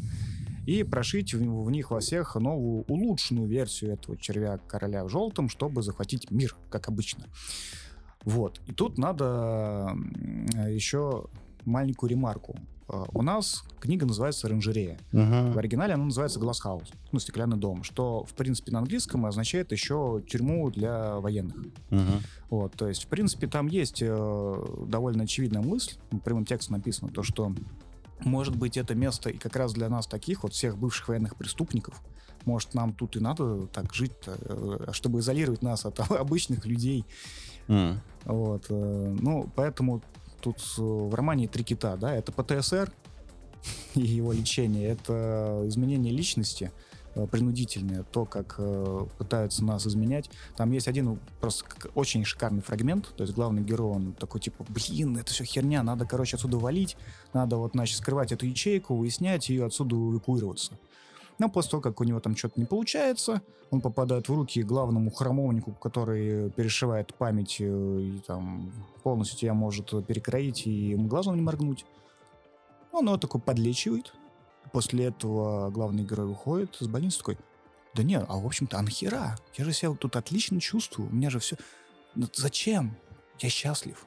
и 0.67 0.83
прошить 0.83 1.35
в, 1.35 1.65
в 1.65 1.71
них 1.71 1.91
во 1.91 2.01
всех 2.01 2.35
новую 2.37 2.85
улучшенную 2.89 3.47
версию 3.49 3.93
этого 3.93 4.17
червя 4.17 4.59
короля 4.59 5.05
в 5.05 5.09
желтом, 5.09 5.49
чтобы 5.49 5.83
захватить 5.83 6.31
мир, 6.31 6.57
как 6.71 6.89
обычно. 6.89 7.27
Вот. 8.25 8.61
И 8.67 8.73
тут 8.73 8.99
надо 8.99 9.97
еще 10.69 11.27
маленькую 11.65 12.11
ремарку. 12.11 12.57
А, 12.87 13.05
у 13.13 13.23
нас 13.23 13.65
книга 13.81 14.07
называется 14.07 14.47
«Оранжерея». 14.47 14.99
Uh-huh. 15.13 15.53
В 15.53 15.59
оригинале 15.59 15.95
она 15.95 16.05
называется 16.05 16.39
«Глассхаус», 16.39 16.91
ну, 17.13 17.19
«Стеклянный 17.19 17.57
дом», 17.57 17.83
что, 17.83 18.25
в 18.25 18.35
принципе, 18.35 18.73
на 18.73 18.81
английском 18.81 19.25
означает 19.27 19.73
еще 19.73 20.23
тюрьму 20.29 20.71
для 20.71 21.17
военных. 21.17 21.57
Uh-huh. 21.91 22.21
Вот, 22.51 22.75
то 22.75 22.89
есть, 22.89 23.05
в 23.05 23.09
принципе, 23.09 23.47
там 23.47 23.69
есть 23.69 24.03
э, 24.03 24.65
довольно 24.87 25.25
очевидная 25.25 25.63
мысль, 25.63 25.97
прямым 26.25 26.45
текстом 26.45 26.77
написано, 26.77 27.11
то, 27.11 27.23
что 27.23 27.55
может 28.21 28.57
быть, 28.57 28.77
это 28.77 28.95
место 28.95 29.31
и 29.31 29.39
как 29.39 29.57
раз 29.57 29.73
для 29.73 29.89
нас 29.89 30.07
таких, 30.07 30.43
вот 30.43 30.53
всех 30.53 30.79
бывших 30.79 31.09
военных 31.09 31.37
преступников, 31.37 32.03
может, 32.45 32.75
нам 32.75 32.93
тут 32.93 33.17
и 33.17 33.21
надо 33.21 33.67
так 33.69 33.95
жить, 33.95 34.13
э, 34.27 34.89
чтобы 34.93 35.21
изолировать 35.21 35.63
нас 35.63 35.87
от 35.87 35.99
обычных 36.11 36.67
людей. 36.67 37.05
Mm. 37.69 37.97
Вот. 38.25 38.67
Э, 38.69 39.17
ну, 39.21 39.51
поэтому 39.55 40.03
тут 40.41 40.59
э, 40.79 40.83
в 40.83 41.15
романе 41.15 41.49
три 41.49 41.65
кита, 41.65 41.97
да, 41.97 42.15
это 42.15 42.33
ПТСР 42.33 42.93
и 43.95 44.01
его 44.01 44.33
лечение, 44.33 44.89
это 44.89 45.63
изменение 45.67 46.13
личности, 46.13 46.71
принудительное, 47.31 48.03
то, 48.03 48.25
как 48.25 48.57
э, 48.59 49.07
пытаются 49.19 49.65
нас 49.65 49.87
изменять. 49.87 50.31
Там 50.57 50.73
есть 50.73 50.89
один 50.89 51.19
просто 51.41 51.65
очень 51.95 52.25
шикарный 52.25 52.63
фрагмент, 52.63 53.13
то 53.17 53.23
есть 53.23 53.35
главный 53.35 53.63
герой, 53.63 53.93
он 53.93 54.13
такой 54.13 54.41
типа, 54.41 54.65
блин, 54.69 55.17
это 55.17 55.33
все 55.33 55.45
херня, 55.45 55.83
надо, 55.83 56.07
короче, 56.07 56.37
отсюда 56.37 56.59
валить, 56.59 56.97
надо 57.33 57.57
вот, 57.57 57.73
значит, 57.73 57.99
скрывать 57.99 58.33
эту 58.33 58.47
ячейку, 58.47 58.97
выяснять 58.97 59.51
и 59.51 59.59
отсюда 59.59 59.97
эвакуироваться. 59.97 60.73
Но 61.39 61.49
после 61.49 61.73
того, 61.73 61.81
как 61.83 62.01
у 62.01 62.05
него 62.05 62.21
там 62.21 62.37
что-то 62.37 62.61
не 62.61 62.67
получается, 62.67 63.43
он 63.71 63.81
попадает 63.81 64.29
в 64.29 64.35
руки 64.35 64.63
главному 64.63 65.11
храмовнику, 65.11 65.73
который 65.73 66.51
перешивает 66.51 67.15
память 67.15 67.57
э, 67.61 67.65
и 67.65 68.21
там 68.27 68.73
полностью 69.03 69.39
тебя 69.39 69.55
может 69.55 69.91
перекроить 70.07 70.67
и 70.67 70.71
ему 70.71 71.09
глазом 71.09 71.37
не 71.37 71.43
моргнуть. 71.43 71.85
Он 72.93 73.07
его 73.07 73.17
такой 73.17 73.41
подлечивает, 73.41 74.13
После 74.75 75.05
этого 75.05 75.71
главный 75.71 76.03
герой 76.03 76.27
выходит 76.27 76.77
из 76.81 76.89
больницы 76.89 77.19
такой, 77.19 77.39
да 77.95 78.03
нет, 78.03 78.25
а 78.29 78.39
в 78.39 78.45
общем-то, 78.45 78.77
а 78.77 78.83
нахера? 78.83 79.39
Я 79.55 79.65
же 79.65 79.73
себя 79.73 79.95
тут 79.95 80.17
отлично 80.17 80.61
чувствую, 80.61 81.09
у 81.09 81.13
меня 81.15 81.31
же 81.31 81.39
все... 81.39 81.57
Ну, 82.17 82.27
зачем? 82.35 82.97
Я 83.39 83.51
счастлив. 83.51 84.05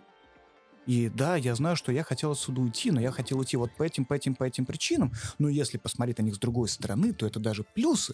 И 0.88 1.10
да, 1.10 1.36
я 1.36 1.54
знаю, 1.54 1.76
что 1.76 1.92
я 1.92 2.04
хотел 2.04 2.32
отсюда 2.32 2.62
уйти, 2.62 2.92
но 2.92 3.02
я 3.02 3.12
хотел 3.12 3.40
уйти 3.40 3.58
вот 3.58 3.72
по 3.72 3.84
этим, 3.84 4.06
по 4.06 4.14
этим, 4.14 4.36
по 4.36 4.46
этим 4.46 4.66
причинам. 4.66 5.12
Но 5.38 5.50
если 5.50 5.78
посмотреть 5.78 6.18
на 6.18 6.24
них 6.24 6.36
с 6.36 6.40
другой 6.40 6.70
стороны, 6.70 7.14
то 7.14 7.28
это 7.28 7.40
даже 7.40 7.64
плюсы. 7.64 8.14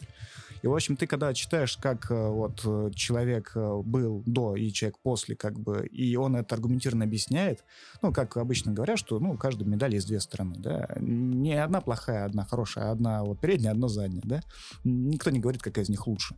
И, 0.64 0.68
в 0.68 0.74
общем, 0.74 0.96
ты 0.96 1.06
когда 1.08 1.34
читаешь, 1.34 1.78
как 1.78 2.10
э, 2.10 2.30
вот 2.30 2.62
э, 2.66 2.92
человек 2.96 3.52
э, 3.54 3.82
был 3.84 4.24
до 4.26 4.56
и 4.56 4.72
человек 4.72 4.98
после, 5.04 5.36
как 5.36 5.60
бы, 5.60 5.86
и 5.86 6.16
он 6.16 6.36
это 6.36 6.56
аргументированно 6.56 7.04
объясняет, 7.04 7.64
ну, 8.02 8.14
как 8.14 8.38
обычно 8.38 8.72
говорят, 8.72 8.98
что, 8.98 9.20
ну, 9.20 9.34
у 9.34 9.38
каждой 9.38 9.68
медали 9.68 9.96
есть 9.96 10.08
две 10.08 10.22
стороны, 10.22 10.56
да. 10.58 10.88
Не 11.00 11.62
одна 11.62 11.82
плохая, 11.82 12.26
одна 12.26 12.46
хорошая, 12.46 12.92
одна 12.92 13.24
вот 13.24 13.40
передняя, 13.40 13.74
одна 13.74 13.90
задняя, 13.90 14.24
да. 14.24 14.42
Никто 14.84 15.30
не 15.30 15.40
говорит, 15.40 15.62
какая 15.62 15.84
из 15.84 15.90
них 15.90 16.08
лучше. 16.08 16.36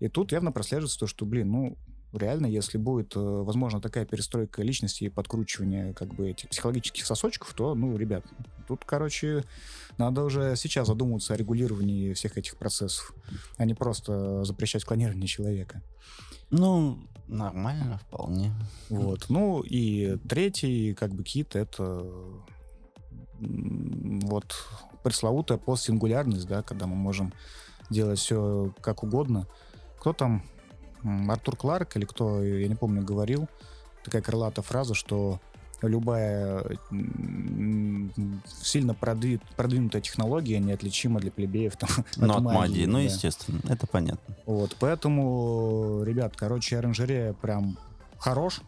И 0.00 0.08
тут 0.08 0.32
явно 0.32 0.52
прослеживается 0.52 0.98
то, 0.98 1.06
что, 1.06 1.24
блин, 1.24 1.50
ну, 1.50 1.78
реально, 2.12 2.46
если 2.46 2.78
будет, 2.78 3.16
э, 3.16 3.20
возможно, 3.20 3.80
такая 3.80 4.04
перестройка 4.04 4.62
личности 4.62 5.04
и 5.04 5.08
подкручивание 5.08 5.94
как 5.94 6.14
бы 6.14 6.30
этих 6.30 6.48
психологических 6.50 7.06
сосочков, 7.06 7.52
то, 7.54 7.74
ну, 7.74 7.96
ребят, 7.96 8.24
тут, 8.68 8.84
короче, 8.84 9.44
надо 9.98 10.24
уже 10.24 10.54
сейчас 10.56 10.88
задумываться 10.88 11.34
о 11.34 11.36
регулировании 11.36 12.12
всех 12.12 12.36
этих 12.38 12.56
процессов, 12.56 13.14
а 13.56 13.64
не 13.64 13.74
просто 13.74 14.44
запрещать 14.44 14.84
клонирование 14.84 15.26
человека. 15.26 15.82
Ну, 16.50 16.98
нормально, 17.28 17.98
вполне. 18.06 18.52
Вот. 18.90 19.26
Ну, 19.28 19.60
и 19.60 20.18
третий, 20.28 20.94
как 20.94 21.12
бы, 21.14 21.22
кит— 21.24 21.56
это 21.56 22.04
вот 23.40 24.54
пресловутая 25.02 25.58
постсингулярность, 25.58 26.46
да, 26.46 26.62
когда 26.62 26.86
мы 26.86 26.94
можем 26.94 27.32
делать 27.90 28.18
все 28.18 28.72
как 28.80 29.02
угодно. 29.02 29.46
Кто 29.98 30.12
там 30.12 30.44
Артур 31.04 31.56
Кларк 31.56 31.96
или 31.96 32.04
кто, 32.04 32.42
я 32.42 32.68
не 32.68 32.74
помню, 32.74 33.02
говорил, 33.02 33.48
такая 34.04 34.22
крылатая 34.22 34.62
фраза, 34.64 34.94
что 34.94 35.40
любая 35.82 36.64
сильно 38.62 38.94
продвинутая 38.94 40.02
технология 40.02 40.58
неотличима 40.58 41.20
для 41.20 41.30
плебеев 41.30 41.76
там, 41.76 41.90
ну, 42.16 42.34
от, 42.34 42.42
магии. 42.42 42.56
магии. 42.56 42.84
Ну, 42.86 42.98
да. 42.98 43.00
естественно, 43.00 43.60
это 43.68 43.86
понятно. 43.86 44.36
Вот, 44.46 44.76
поэтому, 44.78 46.02
ребят, 46.04 46.34
короче, 46.36 46.78
оранжерея 46.78 47.32
прям 47.32 47.78
хорош, 48.18 48.60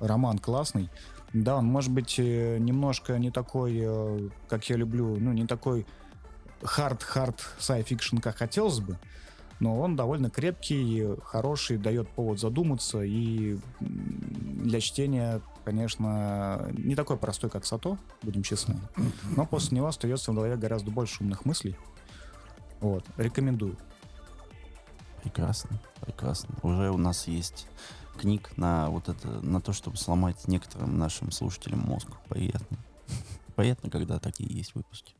роман 0.00 0.38
классный. 0.38 0.90
Да, 1.32 1.56
он 1.56 1.66
может 1.66 1.90
быть 1.90 2.14
э, 2.18 2.56
немножко 2.58 3.18
не 3.18 3.30
такой, 3.30 3.78
э, 3.78 4.28
как 4.48 4.64
я 4.70 4.76
люблю, 4.76 5.16
ну, 5.18 5.32
не 5.32 5.46
такой 5.46 5.86
hard-hard 6.62 7.38
sci-fiction, 7.58 8.20
как 8.20 8.36
хотелось 8.36 8.80
бы, 8.80 8.98
но 9.60 9.78
он 9.80 9.96
довольно 9.96 10.30
крепкий, 10.30 11.16
хороший, 11.24 11.78
дает 11.78 12.08
повод 12.08 12.38
задуматься, 12.38 13.02
и 13.02 13.58
для 13.80 14.80
чтения, 14.80 15.40
конечно, 15.64 16.68
не 16.72 16.94
такой 16.94 17.16
простой, 17.16 17.50
как 17.50 17.64
Сато, 17.64 17.98
будем 18.22 18.42
честны, 18.42 18.76
но 19.36 19.46
после 19.46 19.76
него 19.76 19.86
остается 19.86 20.32
в 20.32 20.34
голове 20.34 20.56
гораздо 20.56 20.90
больше 20.90 21.22
умных 21.22 21.44
мыслей. 21.44 21.76
Вот, 22.80 23.04
рекомендую. 23.16 23.76
Прекрасно, 25.22 25.78
прекрасно. 26.02 26.54
Уже 26.62 26.90
у 26.90 26.98
нас 26.98 27.26
есть 27.26 27.66
книг 28.16 28.50
на 28.56 28.90
вот 28.90 29.08
это, 29.08 29.28
на 29.44 29.60
то, 29.60 29.72
чтобы 29.72 29.96
сломать 29.96 30.46
некоторым 30.46 30.98
нашим 30.98 31.30
слушателям 31.30 31.80
мозг. 31.80 32.08
Приятно. 32.28 32.78
Приятно, 33.56 33.90
когда 33.90 34.18
такие 34.18 34.52
есть 34.52 34.74
выпуски. 34.74 35.14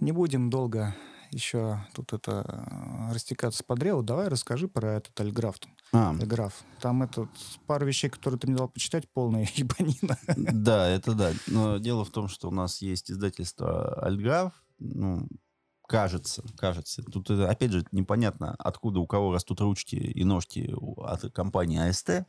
Не 0.00 0.12
будем 0.12 0.50
долго 0.50 0.94
еще 1.30 1.84
тут 1.94 2.12
это 2.12 2.44
э, 2.46 3.12
растекаться 3.12 3.64
по 3.64 3.76
древу. 3.76 4.02
Давай 4.02 4.28
расскажи 4.28 4.68
про 4.68 4.94
этот 4.96 5.18
Альграф. 5.20 5.56
А. 5.92 6.10
Альграф. 6.10 6.54
Там 6.80 7.02
этот 7.02 7.28
пару 7.66 7.86
вещей, 7.86 8.08
которые 8.08 8.38
ты 8.38 8.46
мне 8.46 8.56
дал 8.56 8.68
почитать, 8.68 9.08
полная 9.12 9.48
ебанина. 9.54 10.18
Да, 10.36 10.88
это 10.88 11.14
да. 11.14 11.32
Но 11.46 11.78
дело 11.78 12.04
в 12.04 12.10
том, 12.10 12.28
что 12.28 12.48
у 12.48 12.52
нас 12.52 12.82
есть 12.82 13.10
издательство 13.10 13.94
Альграф. 14.04 14.52
Ну, 14.78 15.28
кажется, 15.90 16.44
кажется. 16.56 17.02
Тут, 17.02 17.30
опять 17.30 17.72
же, 17.72 17.84
непонятно, 17.90 18.54
откуда 18.58 19.00
у 19.00 19.06
кого 19.06 19.32
растут 19.32 19.60
ручки 19.60 19.96
и 19.96 20.24
ножки 20.24 20.72
от 20.98 21.32
компании 21.32 21.88
АСТ. 21.88 22.26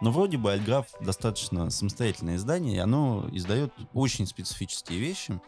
Но 0.00 0.12
вроде 0.12 0.38
бы 0.38 0.52
Альграф 0.52 0.86
достаточно 1.00 1.70
самостоятельное 1.70 2.36
издание, 2.36 2.76
и 2.76 2.78
оно 2.78 3.28
издает 3.32 3.72
очень 3.92 4.26
специфические 4.26 5.00
вещи 5.00 5.40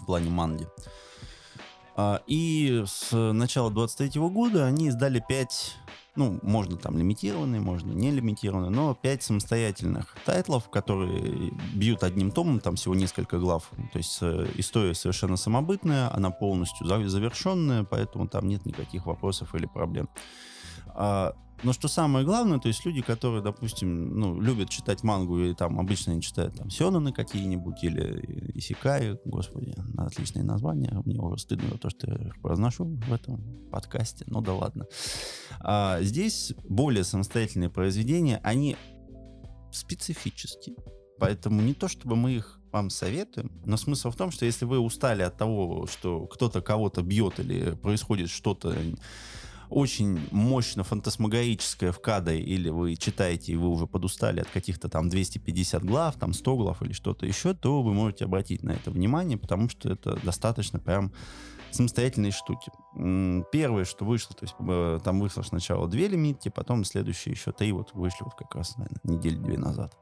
в 0.00 0.06
плане 0.06 0.30
манги. 0.30 0.66
А, 1.96 2.22
и 2.26 2.84
с 2.86 3.10
начала 3.32 3.70
23 3.70 4.20
года 4.20 4.66
они 4.66 4.88
издали 4.88 5.22
5 5.26 5.76
ну, 6.16 6.38
можно 6.42 6.78
там 6.78 6.96
лимитированные, 6.96 7.60
можно 7.60 7.92
не 7.92 8.10
лимитированные, 8.10 8.70
но 8.70 8.94
5 8.94 9.22
самостоятельных 9.22 10.16
тайтлов, 10.24 10.70
которые 10.70 11.52
бьют 11.74 12.02
одним 12.02 12.30
томом, 12.30 12.60
там 12.60 12.76
всего 12.76 12.94
несколько 12.94 13.38
глав. 13.38 13.70
То 13.92 13.98
есть 13.98 14.18
э, 14.22 14.46
история 14.56 14.94
совершенно 14.94 15.36
самобытная, 15.36 16.12
она 16.14 16.30
полностью 16.30 16.86
завершенная, 16.86 17.84
поэтому 17.84 18.28
там 18.28 18.48
нет 18.48 18.64
никаких 18.64 19.04
вопросов 19.06 19.54
или 19.54 19.66
проблем. 19.66 20.08
Но 21.62 21.72
что 21.72 21.88
самое 21.88 22.24
главное, 22.24 22.58
то 22.58 22.68
есть 22.68 22.84
люди, 22.84 23.00
которые, 23.00 23.42
допустим, 23.42 24.18
ну, 24.18 24.40
любят 24.40 24.68
читать 24.68 25.02
мангу 25.02 25.38
и 25.40 25.54
там 25.54 25.80
обычно 25.80 26.12
они 26.12 26.22
читают 26.22 26.56
там 26.56 26.70
сёнаны 26.70 27.12
какие-нибудь 27.12 27.82
или 27.82 28.52
исикаи, 28.54 29.18
господи, 29.24 29.74
отличные 29.96 30.44
названия, 30.44 30.92
мне 31.04 31.18
уже 31.18 31.38
стыдно 31.38 31.70
за 31.70 31.78
то, 31.78 31.90
что 31.90 32.10
я 32.10 32.30
произношу 32.42 32.84
в 32.84 33.12
этом 33.12 33.42
подкасте, 33.70 34.24
ну 34.28 34.40
да 34.40 34.54
ладно. 34.54 34.86
А 35.60 36.00
здесь 36.02 36.52
более 36.68 37.04
самостоятельные 37.04 37.70
произведения, 37.70 38.40
они 38.42 38.76
специфические, 39.72 40.76
поэтому 41.18 41.62
не 41.62 41.74
то, 41.74 41.88
чтобы 41.88 42.16
мы 42.16 42.32
их 42.32 42.60
вам 42.72 42.90
советуем, 42.90 43.50
но 43.64 43.78
смысл 43.78 44.10
в 44.10 44.16
том, 44.16 44.30
что 44.30 44.44
если 44.44 44.66
вы 44.66 44.78
устали 44.78 45.22
от 45.22 45.38
того, 45.38 45.86
что 45.86 46.26
кто-то 46.26 46.60
кого-то 46.60 47.02
бьет 47.02 47.40
или 47.40 47.74
происходит 47.74 48.28
что-то 48.28 48.74
очень 49.68 50.28
мощно 50.30 50.84
фантасмагорическое 50.84 51.92
в 51.92 52.00
кадре, 52.00 52.40
или 52.40 52.68
вы 52.68 52.96
читаете, 52.96 53.52
и 53.52 53.56
вы 53.56 53.68
уже 53.68 53.86
подустали 53.86 54.40
от 54.40 54.48
каких-то 54.48 54.88
там 54.88 55.08
250 55.08 55.84
глав, 55.84 56.16
там 56.16 56.32
100 56.32 56.56
глав 56.56 56.82
или 56.82 56.92
что-то 56.92 57.26
еще, 57.26 57.54
то 57.54 57.82
вы 57.82 57.94
можете 57.94 58.24
обратить 58.24 58.62
на 58.62 58.72
это 58.72 58.90
внимание, 58.90 59.38
потому 59.38 59.68
что 59.68 59.90
это 59.90 60.16
достаточно 60.22 60.78
прям 60.78 61.12
самостоятельные 61.70 62.32
штуки. 62.32 62.70
Первое, 63.52 63.84
что 63.84 64.04
вышло, 64.04 64.34
то 64.34 64.44
есть 64.44 64.54
э, 64.58 65.00
там 65.04 65.20
вышло 65.20 65.42
сначала 65.42 65.86
две 65.88 66.08
лимитки, 66.08 66.48
потом 66.48 66.84
следующие 66.84 67.34
еще 67.34 67.52
три 67.52 67.72
вот 67.72 67.92
вышли 67.92 68.24
вот 68.24 68.34
как 68.34 68.54
раз, 68.54 68.76
наверное, 68.76 69.00
недели 69.16 69.36
две 69.36 69.58
назад. 69.58 69.96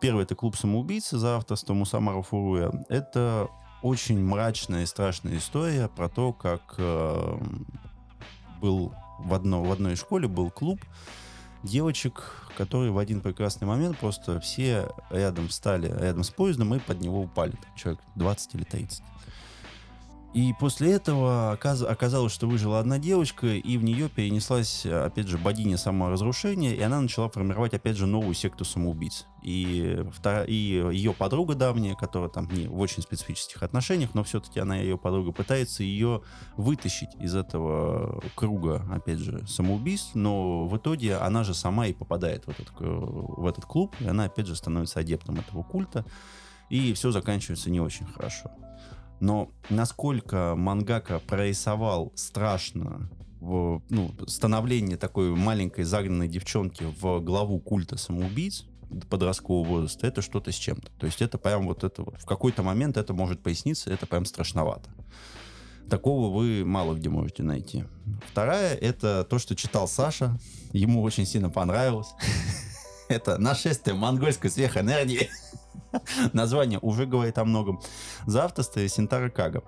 Первый 0.00 0.24
это 0.24 0.34
«Клуб 0.34 0.56
самоубийцы» 0.56 1.16
за 1.18 1.36
авторством 1.36 1.80
Усамара 1.80 2.20
Фуруя. 2.22 2.84
Это 2.88 3.48
очень 3.82 4.22
мрачная 4.22 4.82
и 4.82 4.86
страшная 4.86 5.38
история 5.38 5.88
про 5.88 6.08
то, 6.08 6.32
как 6.32 6.74
э, 6.78 7.38
был 8.60 8.92
в, 9.18 9.34
одно, 9.34 9.62
в 9.62 9.70
одной 9.70 9.96
школе 9.96 10.28
был 10.28 10.50
клуб 10.50 10.80
девочек, 11.64 12.48
которые 12.56 12.92
в 12.92 12.98
один 12.98 13.20
прекрасный 13.20 13.66
момент 13.66 13.98
просто 13.98 14.38
все 14.38 14.88
рядом 15.10 15.48
встали, 15.48 15.88
рядом 15.88 16.22
с 16.22 16.30
поездом 16.30 16.74
и 16.74 16.78
под 16.78 17.00
него 17.00 17.22
упали. 17.22 17.54
Человек 17.74 18.00
20 18.14 18.54
или 18.54 18.64
30. 18.64 19.02
И 20.34 20.52
после 20.52 20.90
этого 20.90 21.52
оказалось, 21.52 22.32
что 22.32 22.48
выжила 22.48 22.80
одна 22.80 22.98
девочка, 22.98 23.46
и 23.46 23.76
в 23.78 23.84
нее 23.84 24.08
перенеслась, 24.08 24.84
опять 24.84 25.28
же, 25.28 25.38
богиня 25.38 25.76
саморазрушения, 25.76 26.74
и 26.74 26.80
она 26.80 27.00
начала 27.00 27.28
формировать, 27.28 27.72
опять 27.72 27.96
же, 27.96 28.06
новую 28.06 28.34
секту 28.34 28.64
самоубийц. 28.64 29.26
И, 29.44 30.04
и 30.48 30.54
ее 30.92 31.12
подруга 31.12 31.54
давняя, 31.54 31.94
которая 31.94 32.30
там 32.30 32.48
не 32.48 32.66
в 32.66 32.80
очень 32.80 33.04
специфических 33.04 33.62
отношениях, 33.62 34.10
но 34.14 34.24
все-таки 34.24 34.58
она, 34.58 34.76
ее 34.76 34.98
подруга, 34.98 35.30
пытается 35.30 35.84
ее 35.84 36.22
вытащить 36.56 37.14
из 37.20 37.36
этого 37.36 38.20
круга, 38.34 38.84
опять 38.90 39.20
же, 39.20 39.46
самоубийств, 39.46 40.16
но 40.16 40.66
в 40.66 40.76
итоге 40.76 41.16
она 41.16 41.44
же 41.44 41.54
сама 41.54 41.86
и 41.86 41.92
попадает 41.92 42.46
в 42.46 42.48
этот, 42.48 42.72
в 42.80 43.46
этот 43.46 43.66
клуб, 43.66 43.94
и 44.00 44.06
она, 44.08 44.24
опять 44.24 44.48
же, 44.48 44.56
становится 44.56 44.98
адептом 44.98 45.38
этого 45.38 45.62
культа, 45.62 46.04
и 46.70 46.92
все 46.94 47.12
заканчивается 47.12 47.70
не 47.70 47.80
очень 47.80 48.06
хорошо. 48.06 48.50
Но 49.24 49.50
насколько 49.70 50.54
мангака 50.54 51.18
прорисовал 51.18 52.12
страшно 52.14 53.08
в, 53.40 53.80
ну, 53.88 54.14
становление 54.26 54.98
такой 54.98 55.34
маленькой 55.34 55.84
загнанной 55.84 56.28
девчонки 56.28 56.84
в 57.00 57.20
главу 57.20 57.58
культа 57.58 57.96
самоубийц 57.96 58.66
подросткового 59.08 59.66
возраста, 59.66 60.06
это 60.06 60.20
что-то 60.20 60.52
с 60.52 60.56
чем-то. 60.56 60.92
То 60.98 61.06
есть 61.06 61.22
это 61.22 61.38
прям 61.38 61.66
вот 61.66 61.84
это 61.84 62.02
вот, 62.02 62.20
в 62.20 62.26
какой-то 62.26 62.62
момент 62.62 62.98
это 62.98 63.14
может 63.14 63.42
поясниться, 63.42 63.90
это 63.90 64.04
прям 64.06 64.26
страшновато. 64.26 64.90
Такого 65.88 66.30
вы 66.30 66.62
мало 66.66 66.92
где 66.92 67.08
можете 67.08 67.44
найти. 67.44 67.84
Вторая, 68.30 68.74
это 68.74 69.24
то, 69.24 69.38
что 69.38 69.56
читал 69.56 69.88
Саша. 69.88 70.38
Ему 70.74 71.00
очень 71.00 71.24
сильно 71.24 71.48
понравилось. 71.48 72.08
Это 73.08 73.38
нашествие 73.38 73.94
монгольской 73.94 74.50
сверхэнергии. 74.50 75.30
Название 76.32 76.78
уже 76.80 77.06
говорит 77.06 77.38
о 77.38 77.44
многом. 77.44 77.80
За 78.26 78.44
авторство 78.44 78.86
Синтара 78.86 79.30
Кага. 79.30 79.62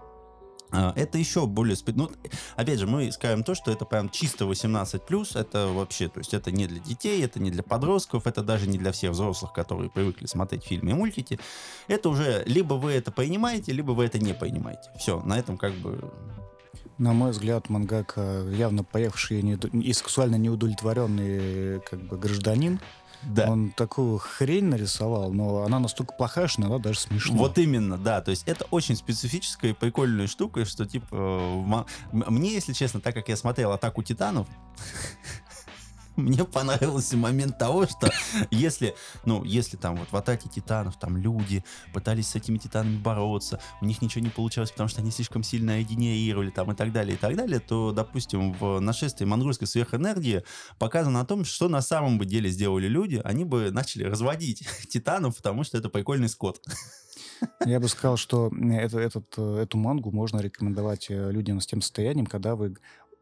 А, 0.72 0.92
это 0.96 1.18
еще 1.18 1.46
более... 1.46 1.76
Ну, 1.86 2.10
опять 2.56 2.78
же, 2.78 2.86
мы 2.86 3.12
скажем 3.12 3.44
то, 3.44 3.54
что 3.54 3.70
это 3.70 3.84
прям 3.84 4.10
чисто 4.10 4.44
18+, 4.44 5.38
это 5.38 5.68
вообще, 5.68 6.08
то 6.08 6.18
есть 6.18 6.34
это 6.34 6.50
не 6.50 6.66
для 6.66 6.80
детей, 6.80 7.24
это 7.24 7.38
не 7.40 7.50
для 7.50 7.62
подростков, 7.62 8.26
это 8.26 8.42
даже 8.42 8.68
не 8.68 8.78
для 8.78 8.92
всех 8.92 9.12
взрослых, 9.12 9.52
которые 9.52 9.90
привыкли 9.90 10.26
смотреть 10.26 10.64
фильмы 10.64 10.90
и 10.90 10.94
мультики. 10.94 11.38
Это 11.86 12.08
уже 12.08 12.42
либо 12.46 12.74
вы 12.74 12.92
это 12.92 13.12
понимаете, 13.12 13.72
либо 13.72 13.92
вы 13.92 14.06
это 14.06 14.18
не 14.18 14.34
понимаете. 14.34 14.90
Все, 14.98 15.20
на 15.20 15.38
этом 15.38 15.56
как 15.56 15.74
бы 15.74 16.12
на 16.98 17.12
мой 17.12 17.32
взгляд, 17.32 17.68
Мангака 17.68 18.46
явно 18.50 18.82
поехавший 18.82 19.40
и 19.40 19.92
сексуально 19.92 20.36
неудовлетворенный 20.36 21.80
как 21.80 22.00
бы 22.00 22.16
гражданин, 22.16 22.80
да. 23.22 23.50
Он 23.50 23.70
такую 23.70 24.18
хрень 24.18 24.66
нарисовал, 24.66 25.32
но 25.32 25.62
она 25.64 25.78
настолько 25.78 26.14
плохая, 26.14 26.46
что 26.46 26.62
иногда 26.62 26.78
даже 26.78 27.00
смешно. 27.00 27.36
Вот 27.36 27.58
именно, 27.58 27.98
да. 27.98 28.20
То 28.20 28.30
есть 28.30 28.44
это 28.46 28.64
очень 28.70 28.96
специфическая 28.96 29.72
и 29.72 29.74
прикольная 29.74 30.26
штука, 30.26 30.64
что 30.64 30.86
типа... 30.86 31.86
Мне, 32.12 32.52
если 32.52 32.72
честно, 32.72 33.00
так 33.00 33.14
как 33.14 33.28
я 33.28 33.36
смотрел 33.36 33.72
«Атаку 33.72 34.02
титанов», 34.02 34.46
мне 36.26 36.44
понравился 36.44 37.16
момент 37.16 37.58
того, 37.58 37.86
что 37.86 38.10
если, 38.50 38.94
ну, 39.24 39.44
если 39.44 39.76
там 39.76 39.96
вот 39.96 40.08
в 40.10 40.16
атаке 40.16 40.48
титанов 40.48 40.98
там 40.98 41.16
люди 41.16 41.64
пытались 41.92 42.28
с 42.28 42.34
этими 42.34 42.58
титанами 42.58 42.96
бороться, 42.96 43.60
у 43.80 43.84
них 43.84 44.00
ничего 44.02 44.24
не 44.24 44.30
получалось, 44.30 44.70
потому 44.70 44.88
что 44.88 45.00
они 45.00 45.10
слишком 45.10 45.42
сильно 45.42 45.82
генерировали 45.82 46.50
там 46.50 46.72
и 46.72 46.74
так 46.74 46.92
далее, 46.92 47.14
и 47.14 47.18
так 47.18 47.36
далее, 47.36 47.60
то, 47.60 47.92
допустим, 47.92 48.52
в 48.54 48.80
нашествии 48.80 49.24
монгольской 49.24 49.66
сверхэнергии 49.66 50.42
показано 50.78 51.20
о 51.20 51.26
том, 51.26 51.44
что 51.44 51.68
на 51.68 51.82
самом 51.82 52.18
деле 52.18 52.50
сделали 52.50 52.88
люди, 52.88 53.20
они 53.24 53.44
бы 53.44 53.70
начали 53.70 54.04
разводить 54.04 54.66
титанов, 54.88 55.36
потому 55.36 55.64
что 55.64 55.78
это 55.78 55.88
прикольный 55.88 56.28
скот. 56.28 56.60
Я 57.66 57.80
бы 57.80 57.88
сказал, 57.88 58.16
что 58.16 58.50
это, 58.70 58.98
этот, 58.98 59.34
э, 59.36 59.62
эту 59.62 59.78
мангу 59.78 60.10
можно 60.10 60.40
рекомендовать 60.40 61.06
э, 61.10 61.30
людям 61.30 61.60
с 61.60 61.66
тем 61.66 61.82
состоянием, 61.82 62.26
когда 62.26 62.56
вы 62.56 62.76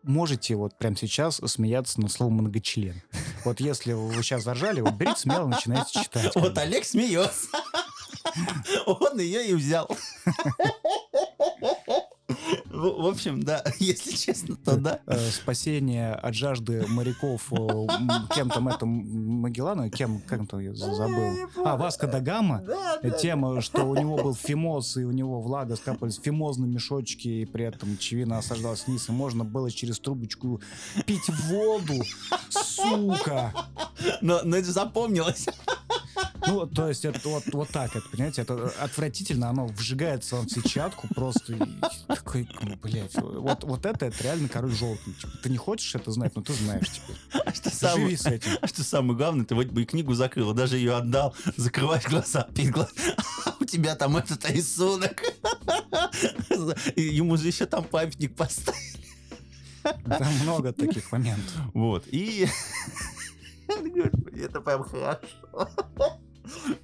можете 0.05 0.55
вот 0.55 0.77
прямо 0.77 0.97
сейчас 0.97 1.37
смеяться 1.45 2.01
над 2.01 2.13
словом 2.13 2.35
многочлен. 2.35 3.03
Вот 3.45 3.61
если 3.61 3.93
вы 3.93 4.23
сейчас 4.23 4.45
заржали, 4.45 4.81
вот 4.81 4.95
берите 4.95 5.21
смело, 5.21 5.47
начинайте 5.47 6.03
читать. 6.03 6.35
Вот 6.35 6.57
Олег 6.59 6.85
смеется. 6.85 7.49
Он 8.87 9.19
ее 9.19 9.49
и 9.49 9.55
взял. 9.55 9.89
В 12.75 13.07
общем, 13.07 13.43
да, 13.43 13.62
если 13.79 14.16
честно, 14.16 14.57
то 14.57 14.77
да. 14.77 15.01
Э, 15.07 15.31
спасение 15.31 16.12
от 16.12 16.35
жажды 16.35 16.85
моряков 16.89 17.53
э, 17.53 17.87
кем 18.35 18.51
там 18.51 18.68
это 18.68 18.85
Магеллана, 18.85 19.91
кем, 19.91 20.20
как 20.20 20.47
там 20.49 20.61
я 20.61 20.75
забыл. 20.75 21.49
А, 21.64 21.77
Васка 21.77 22.07
да 22.07 22.20
Гамма. 22.20 22.64
Тема, 23.20 23.61
что 23.61 23.85
у 23.85 23.95
него 23.95 24.16
был 24.16 24.35
фимоз, 24.35 24.97
и 24.97 25.05
у 25.05 25.12
него 25.12 25.41
влага 25.41 25.77
скапались 25.77 26.18
фимозные 26.20 26.70
мешочки, 26.70 27.29
и 27.29 27.45
при 27.45 27.64
этом 27.66 27.97
чевина 27.99 28.39
осаждалась 28.39 28.87
вниз, 28.87 29.09
и 29.09 29.12
можно 29.12 29.45
было 29.45 29.70
через 29.70 29.99
трубочку 29.99 30.61
пить 31.07 31.29
воду. 31.49 32.03
Сука! 32.51 33.53
Но, 34.20 34.41
но 34.45 34.57
это 34.57 34.72
запомнилось. 34.72 35.47
Ну, 36.47 36.66
то 36.66 36.89
есть 36.89 37.05
это 37.05 37.27
вот, 37.29 37.45
вот 37.53 37.68
так, 37.70 37.97
это, 37.97 38.07
понимаете, 38.09 38.43
это 38.43 38.70
отвратительно, 38.79 39.49
оно 39.49 39.66
вжигается 39.66 40.37
в 40.37 40.49
сетчатку 40.49 41.09
просто. 41.14 41.55
И 41.55 41.59
такой, 42.07 42.49
ну, 42.65 42.77
блядь, 42.77 43.15
вот, 43.15 43.65
вот 43.65 43.87
это, 43.87 44.07
это 44.07 44.23
реально 44.23 44.49
король 44.49 44.73
желтый. 44.73 45.12
Типа, 45.15 45.33
ты 45.43 45.51
не 45.51 45.57
хочешь 45.57 45.95
это 45.95 46.11
знать, 46.11 46.35
но 46.35 46.43
ты 46.43 46.53
знаешь 46.53 46.89
теперь. 46.89 47.17
А 47.45 47.53
что 47.53 47.71
самое, 47.71 48.07
Живи 48.07 48.17
с 48.17 48.27
этим. 48.27 48.51
А 48.61 48.67
что 48.69 48.83
самое 48.83 49.17
главное, 49.17 49.45
ты 49.45 49.55
вроде 49.55 49.71
бы 49.71 49.83
и 49.83 49.85
книгу 49.85 50.15
закрыл, 50.15 50.53
даже 50.55 50.77
ее 50.77 50.97
отдал, 50.97 51.35
закрываешь 51.57 52.07
глаза, 52.07 52.49
перед 52.55 52.73
глаз... 52.73 52.93
А 53.47 53.55
у 53.61 53.65
тебя 53.65 53.95
там 53.95 54.17
этот 54.17 54.49
рисунок. 54.51 55.23
Ему 56.97 57.37
же 57.37 57.47
еще 57.47 57.67
там 57.67 57.85
памятник 57.85 58.35
поставили. 58.35 59.05
Там 59.83 60.33
много 60.43 60.73
таких 60.73 61.12
моментов. 61.12 61.55
Вот, 61.75 62.05
и... 62.09 62.49
Это 64.37 64.61
прям 64.61 64.85
хорошо. 64.85 65.71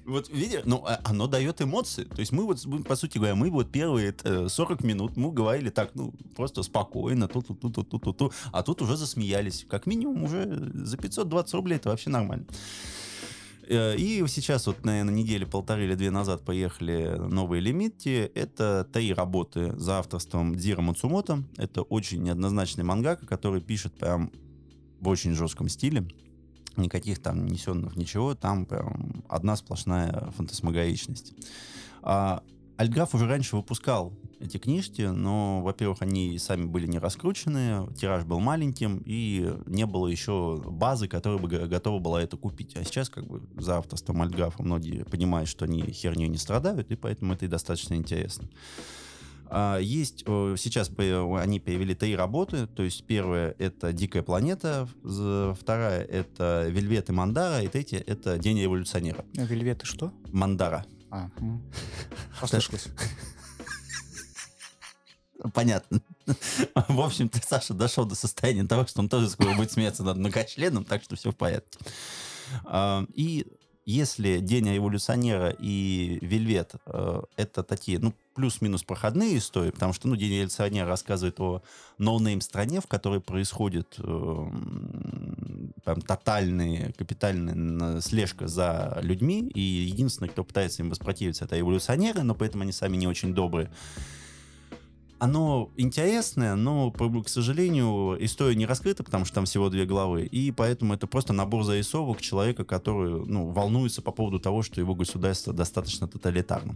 Вот 0.05 0.29
видите, 0.29 0.61
ну, 0.65 0.83
а, 0.85 0.99
оно 1.03 1.27
дает 1.27 1.61
эмоции. 1.61 2.03
То 2.03 2.19
есть 2.19 2.31
мы 2.31 2.45
вот, 2.45 2.65
по 2.87 2.95
сути 2.95 3.17
говоря, 3.17 3.35
мы 3.35 3.49
вот 3.49 3.71
первые 3.71 4.13
40 4.47 4.83
минут 4.83 5.17
мы 5.17 5.31
говорили 5.31 5.69
так, 5.69 5.91
ну, 5.95 6.13
просто 6.35 6.63
спокойно, 6.63 7.27
тут, 7.27 7.47
тут, 7.47 7.59
тут, 7.73 7.89
тут, 7.89 8.17
тут, 8.17 8.33
а 8.51 8.63
тут 8.63 8.81
уже 8.81 8.97
засмеялись. 8.97 9.65
Как 9.69 9.85
минимум 9.85 10.23
уже 10.23 10.71
за 10.73 10.97
520 10.97 11.53
рублей 11.53 11.75
это 11.75 11.89
вообще 11.89 12.09
нормально. 12.09 12.45
Э, 13.71 13.95
и 13.95 14.25
сейчас 14.27 14.67
вот, 14.67 14.83
наверное, 14.83 15.13
недели 15.13 15.45
полторы 15.45 15.85
или 15.85 15.95
две 15.95 16.11
назад 16.11 16.43
поехали 16.43 17.15
новые 17.17 17.61
лимиты. 17.61 18.31
Это 18.35 18.87
три 18.91 19.13
работы 19.13 19.73
за 19.77 19.99
авторством 19.99 20.55
Дзира 20.55 20.81
Мацумото. 20.81 21.43
Это 21.57 21.81
очень 21.83 22.21
неоднозначный 22.21 22.83
мангака, 22.83 23.25
который 23.25 23.61
пишет 23.61 23.93
прям 23.93 24.31
в 24.99 25.07
очень 25.07 25.33
жестком 25.33 25.69
стиле. 25.69 26.05
Никаких 26.77 27.21
там 27.21 27.47
несенных 27.47 27.95
ничего, 27.95 28.33
там 28.33 28.65
прям 28.65 29.23
одна 29.27 29.55
сплошная 29.55 30.31
фантасмагоричность. 30.37 31.33
А 32.01 32.43
Альграф 32.77 33.13
уже 33.13 33.27
раньше 33.27 33.55
выпускал 33.55 34.13
эти 34.39 34.57
книжки, 34.57 35.03
но, 35.03 35.61
во-первых, 35.61 36.01
они 36.01 36.39
сами 36.39 36.65
были 36.65 36.87
не 36.87 36.97
раскручены, 36.97 37.87
тираж 37.95 38.23
был 38.23 38.39
маленьким, 38.39 39.03
и 39.05 39.53
не 39.67 39.85
было 39.85 40.07
еще 40.07 40.59
базы, 40.65 41.07
которая 41.07 41.37
бы 41.37 41.47
готова 41.47 41.99
была 41.99 42.23
это 42.23 42.37
купить. 42.37 42.75
А 42.75 42.83
сейчас, 42.83 43.09
как 43.09 43.27
бы, 43.27 43.43
за 43.61 43.77
авторством 43.77 44.21
Альграфа 44.21 44.63
многие 44.63 45.03
понимают, 45.03 45.47
что 45.47 45.65
они 45.65 45.83
херню 45.91 46.27
не 46.27 46.37
страдают, 46.37 46.89
и 46.89 46.95
поэтому 46.95 47.33
это 47.33 47.45
и 47.45 47.49
достаточно 47.49 47.93
интересно. 47.93 48.47
А, 49.53 49.77
есть 49.79 50.19
сейчас 50.21 50.89
они 50.97 51.59
перевели 51.59 51.93
три 51.93 52.15
работы. 52.15 52.67
То 52.67 52.83
есть 52.83 53.03
первая 53.05 53.53
это 53.59 53.91
Дикая 53.91 54.23
планета, 54.23 54.87
вторая 55.03 56.03
это 56.03 56.67
Вельвет 56.69 57.09
и 57.09 57.11
Мандара, 57.11 57.61
и 57.61 57.67
третья 57.67 58.01
это 58.07 58.37
День 58.37 58.59
революционера. 58.59 59.25
Вельвет 59.33 59.83
и 59.83 59.85
что? 59.85 60.13
Мандара. 60.31 60.85
А, 61.09 61.29
послышалось. 62.39 62.87
Понятно. 65.53 66.01
В 66.87 67.01
общем, 67.01 67.27
ты, 67.27 67.41
Саша, 67.45 67.73
дошел 67.73 68.05
до 68.05 68.15
состояния 68.15 68.63
того, 68.63 68.85
что 68.85 69.01
он 69.01 69.09
тоже 69.09 69.29
скоро 69.29 69.53
будет 69.55 69.71
смеяться 69.71 70.03
над 70.03 70.17
многочленом, 70.17 70.85
так 70.85 71.03
что 71.03 71.15
все 71.15 71.31
в 71.31 71.35
порядке. 71.35 71.77
А, 72.63 73.05
и 73.13 73.47
если 73.91 74.39
День 74.39 74.69
революционера 74.69 75.55
и 75.59 76.17
Вельвет 76.21 76.73
э, 76.85 77.21
это 77.35 77.63
такие, 77.63 77.99
ну, 77.99 78.13
плюс-минус 78.33 78.83
проходные 78.83 79.37
истории, 79.37 79.71
потому 79.71 79.91
что, 79.91 80.07
ну, 80.07 80.15
День 80.15 80.33
революционера 80.33 80.87
рассказывает 80.87 81.39
о 81.39 81.61
no-name 81.97 82.41
стране, 82.41 82.79
в 82.79 82.87
которой 82.87 83.19
происходит 83.19 83.95
э, 83.99 84.47
прям 85.83 86.01
тотальная, 86.01 86.93
капитальная 86.93 87.99
слежка 88.01 88.47
за 88.47 88.99
людьми, 89.01 89.51
и 89.53 89.59
единственный, 89.59 90.29
кто 90.29 90.43
пытается 90.43 90.83
им 90.83 90.89
воспротивиться, 90.89 91.45
это 91.45 91.57
революционеры, 91.57 92.23
но 92.23 92.33
поэтому 92.33 92.63
они 92.63 92.71
сами 92.71 92.97
не 92.97 93.07
очень 93.07 93.33
добрые 93.33 93.69
оно 95.21 95.69
интересное, 95.77 96.55
но, 96.55 96.89
к 96.89 97.29
сожалению, 97.29 98.17
история 98.25 98.55
не 98.55 98.65
раскрыта, 98.65 99.03
потому 99.03 99.23
что 99.23 99.35
там 99.35 99.45
всего 99.45 99.69
две 99.69 99.85
главы, 99.85 100.25
и 100.25 100.49
поэтому 100.49 100.95
это 100.95 101.05
просто 101.05 101.31
набор 101.31 101.63
зарисовок 101.63 102.21
человека, 102.21 102.65
который 102.65 103.23
ну, 103.27 103.51
волнуется 103.51 104.01
по 104.01 104.11
поводу 104.11 104.39
того, 104.39 104.63
что 104.63 104.81
его 104.81 104.95
государство 104.95 105.53
достаточно 105.53 106.07
тоталитарно. 106.07 106.75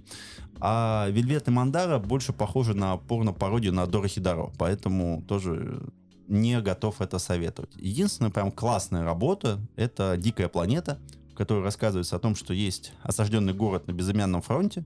А 0.59 1.07
Вельвет 1.09 1.47
и 1.47 1.51
Мандара 1.51 1.97
больше 1.97 2.33
похожи 2.33 2.75
на 2.75 2.97
порно-пародию 2.97 3.73
на 3.73 3.87
Дорохи 3.87 4.21
Даро, 4.21 4.51
поэтому 4.59 5.23
тоже 5.27 5.81
не 6.27 6.61
готов 6.61 7.01
это 7.01 7.17
советовать. 7.17 7.71
Единственная 7.77 8.29
прям 8.29 8.51
классная 8.51 9.03
работа— 9.03 9.59
это 9.75 10.17
«Дикая 10.17 10.49
планета», 10.49 10.99
в 11.31 11.35
которой 11.35 11.63
рассказывается 11.63 12.15
о 12.15 12.19
том, 12.19 12.35
что 12.35 12.53
есть 12.53 12.93
осажденный 13.01 13.53
город 13.53 13.87
на 13.87 13.93
безымянном 13.93 14.43
фронте, 14.43 14.85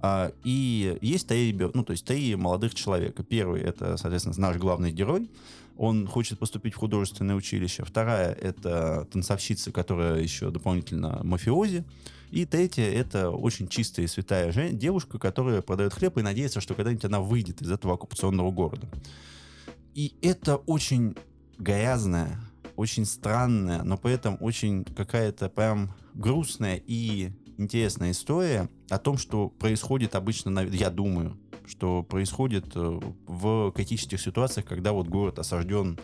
а, 0.00 0.32
и 0.44 0.98
есть 1.00 1.28
три, 1.28 1.52
ну, 1.74 1.84
то 1.84 1.92
есть 1.92 2.04
три 2.04 2.34
молодых 2.36 2.74
человека. 2.74 3.22
Первый— 3.22 3.60
это, 3.62 3.96
соответственно, 3.96 4.36
наш 4.38 4.56
главный 4.56 4.92
герой. 4.92 5.30
Он 5.76 6.06
хочет 6.06 6.38
поступить 6.38 6.74
в 6.74 6.78
художественное 6.78 7.34
училище. 7.34 7.84
Вторая— 7.84 8.32
это 8.40 9.06
танцовщица, 9.12 9.72
которая 9.72 10.20
еще 10.20 10.50
дополнительно 10.50 11.20
мафиози. 11.22 11.84
И 12.30 12.44
третья— 12.44 12.84
это 12.84 13.30
очень 13.30 13.68
чистая 13.68 14.06
и 14.06 14.08
святая 14.08 14.52
жен- 14.52 14.76
девушка, 14.78 15.18
которая 15.18 15.62
продает 15.62 15.92
хлеб 15.94 16.18
и 16.18 16.22
надеется, 16.22 16.60
что 16.60 16.74
когда-нибудь 16.74 17.04
она 17.04 17.20
выйдет 17.20 17.62
из 17.62 17.70
этого 17.70 17.94
оккупационного 17.94 18.50
города. 18.50 18.88
И 19.94 20.14
это 20.22 20.56
очень 20.56 21.14
грязная, 21.58 22.40
очень 22.76 23.06
странная, 23.06 23.82
но 23.82 23.96
при 23.96 24.12
этом 24.12 24.36
очень 24.40 24.84
какая-то 24.84 25.48
прям 25.48 25.94
грустная 26.14 26.80
и 26.86 27.30
интересная 27.58 28.10
история 28.10 28.68
о 28.88 28.98
том, 28.98 29.18
что 29.18 29.48
происходит 29.48 30.14
обычно, 30.14 30.60
я 30.60 30.90
думаю, 30.90 31.36
что 31.66 32.02
происходит 32.02 32.66
э, 32.74 33.00
в 33.26 33.72
критических 33.72 34.20
ситуациях, 34.20 34.66
когда 34.66 34.92
вот 34.92 35.08
город 35.08 35.38
осажден, 35.38 35.98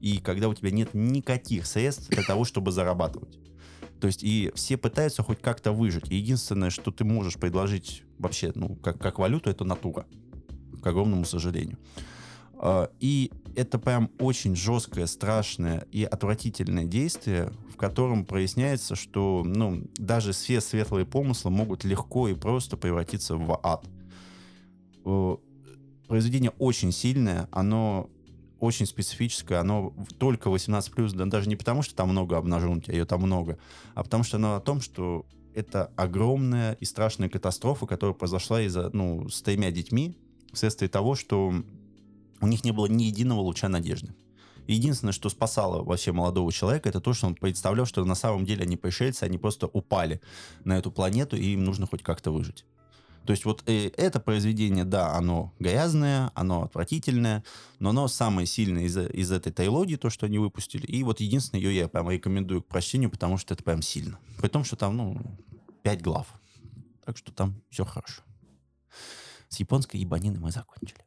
и 0.00 0.18
когда 0.18 0.48
у 0.48 0.54
тебя 0.54 0.70
нет 0.70 0.90
никаких 0.94 1.66
средств 1.66 2.08
для 2.10 2.22
того, 2.22 2.44
чтобы 2.44 2.72
зарабатывать. 2.72 3.38
То 4.00 4.08
есть 4.08 4.22
и 4.22 4.52
все 4.54 4.76
пытаются 4.76 5.22
хоть 5.22 5.40
как-то 5.40 5.72
выжить. 5.72 6.10
И 6.10 6.16
единственное, 6.16 6.70
что 6.70 6.90
ты 6.90 7.04
можешь 7.04 7.36
предложить 7.36 8.02
вообще, 8.18 8.52
ну, 8.54 8.76
как, 8.76 8.98
как 8.98 9.18
валюту, 9.18 9.48
это 9.48 9.64
натура. 9.64 10.06
К 10.82 10.86
огромному 10.86 11.24
сожалению. 11.24 11.78
А, 12.58 12.90
и 13.00 13.30
это 13.54 13.78
прям 13.78 14.10
очень 14.18 14.54
жесткое, 14.54 15.06
страшное 15.06 15.86
и 15.92 16.04
отвратительное 16.04 16.84
действие, 16.84 17.52
в 17.76 17.78
котором 17.78 18.24
проясняется, 18.24 18.94
что 18.94 19.42
ну, 19.44 19.82
даже 19.96 20.32
все 20.32 20.62
светлые 20.62 21.04
помыслы 21.04 21.50
могут 21.50 21.84
легко 21.84 22.26
и 22.26 22.34
просто 22.34 22.78
превратиться 22.78 23.36
в 23.36 23.60
ад. 23.62 23.86
Произведение 26.08 26.52
очень 26.58 26.90
сильное, 26.90 27.50
оно 27.52 28.08
очень 28.60 28.86
специфическое, 28.86 29.60
оно 29.60 29.92
только 30.16 30.48
18+, 30.48 31.12
да, 31.12 31.26
даже 31.26 31.50
не 31.50 31.56
потому, 31.56 31.82
что 31.82 31.94
там 31.94 32.08
много 32.08 32.38
обнаженки, 32.38 32.90
а 32.90 32.94
ее 32.94 33.04
там 33.04 33.20
много, 33.20 33.58
а 33.94 34.02
потому 34.02 34.24
что 34.24 34.38
оно 34.38 34.54
о 34.54 34.60
том, 34.60 34.80
что 34.80 35.26
это 35.54 35.92
огромная 35.96 36.72
и 36.80 36.86
страшная 36.86 37.28
катастрофа, 37.28 37.84
которая 37.84 38.14
произошла 38.14 38.62
из-за, 38.62 38.88
ну, 38.94 39.28
с 39.28 39.42
тремя 39.42 39.70
детьми, 39.70 40.16
вследствие 40.50 40.88
того, 40.88 41.14
что 41.14 41.52
у 42.40 42.46
них 42.46 42.64
не 42.64 42.72
было 42.72 42.86
ни 42.86 43.02
единого 43.02 43.40
луча 43.40 43.68
надежды. 43.68 44.14
Единственное, 44.66 45.12
что 45.12 45.28
спасало 45.28 45.82
вообще 45.82 46.12
молодого 46.12 46.52
человека, 46.52 46.88
это 46.88 47.00
то, 47.00 47.12
что 47.12 47.26
он 47.26 47.34
представлял, 47.34 47.86
что 47.86 48.04
на 48.04 48.14
самом 48.14 48.44
деле 48.44 48.64
они 48.64 48.76
пришельцы, 48.76 49.24
они 49.24 49.38
просто 49.38 49.66
упали 49.66 50.20
на 50.64 50.78
эту 50.78 50.90
планету, 50.90 51.36
и 51.36 51.52
им 51.52 51.64
нужно 51.64 51.86
хоть 51.86 52.02
как-то 52.02 52.30
выжить. 52.30 52.64
То 53.26 53.32
есть 53.32 53.44
вот 53.44 53.64
э, 53.66 53.90
это 53.96 54.20
произведение, 54.20 54.84
да, 54.84 55.14
оно 55.14 55.52
грязное, 55.58 56.30
оно 56.34 56.62
отвратительное, 56.62 57.42
но 57.80 57.90
оно 57.90 58.06
самое 58.06 58.46
сильное 58.46 58.84
из, 58.84 58.96
из 58.96 59.32
этой 59.32 59.52
трилогии, 59.52 59.96
то, 59.96 60.10
что 60.10 60.26
они 60.26 60.38
выпустили. 60.38 60.86
И 60.86 61.02
вот 61.02 61.20
единственное, 61.20 61.60
ее 61.60 61.74
я 61.74 61.88
прям 61.88 62.08
рекомендую 62.08 62.62
к 62.62 62.66
прочтению, 62.66 63.10
потому 63.10 63.36
что 63.36 63.54
это 63.54 63.64
прям 63.64 63.82
сильно. 63.82 64.18
При 64.38 64.48
том, 64.48 64.62
что 64.62 64.76
там, 64.76 64.96
ну, 64.96 65.20
пять 65.82 66.02
глав. 66.02 66.28
Так 67.04 67.16
что 67.16 67.32
там 67.32 67.60
все 67.68 67.84
хорошо. 67.84 68.22
С 69.48 69.58
японской 69.58 69.96
ебаниной 69.96 70.38
мы 70.38 70.52
закончили. 70.52 71.05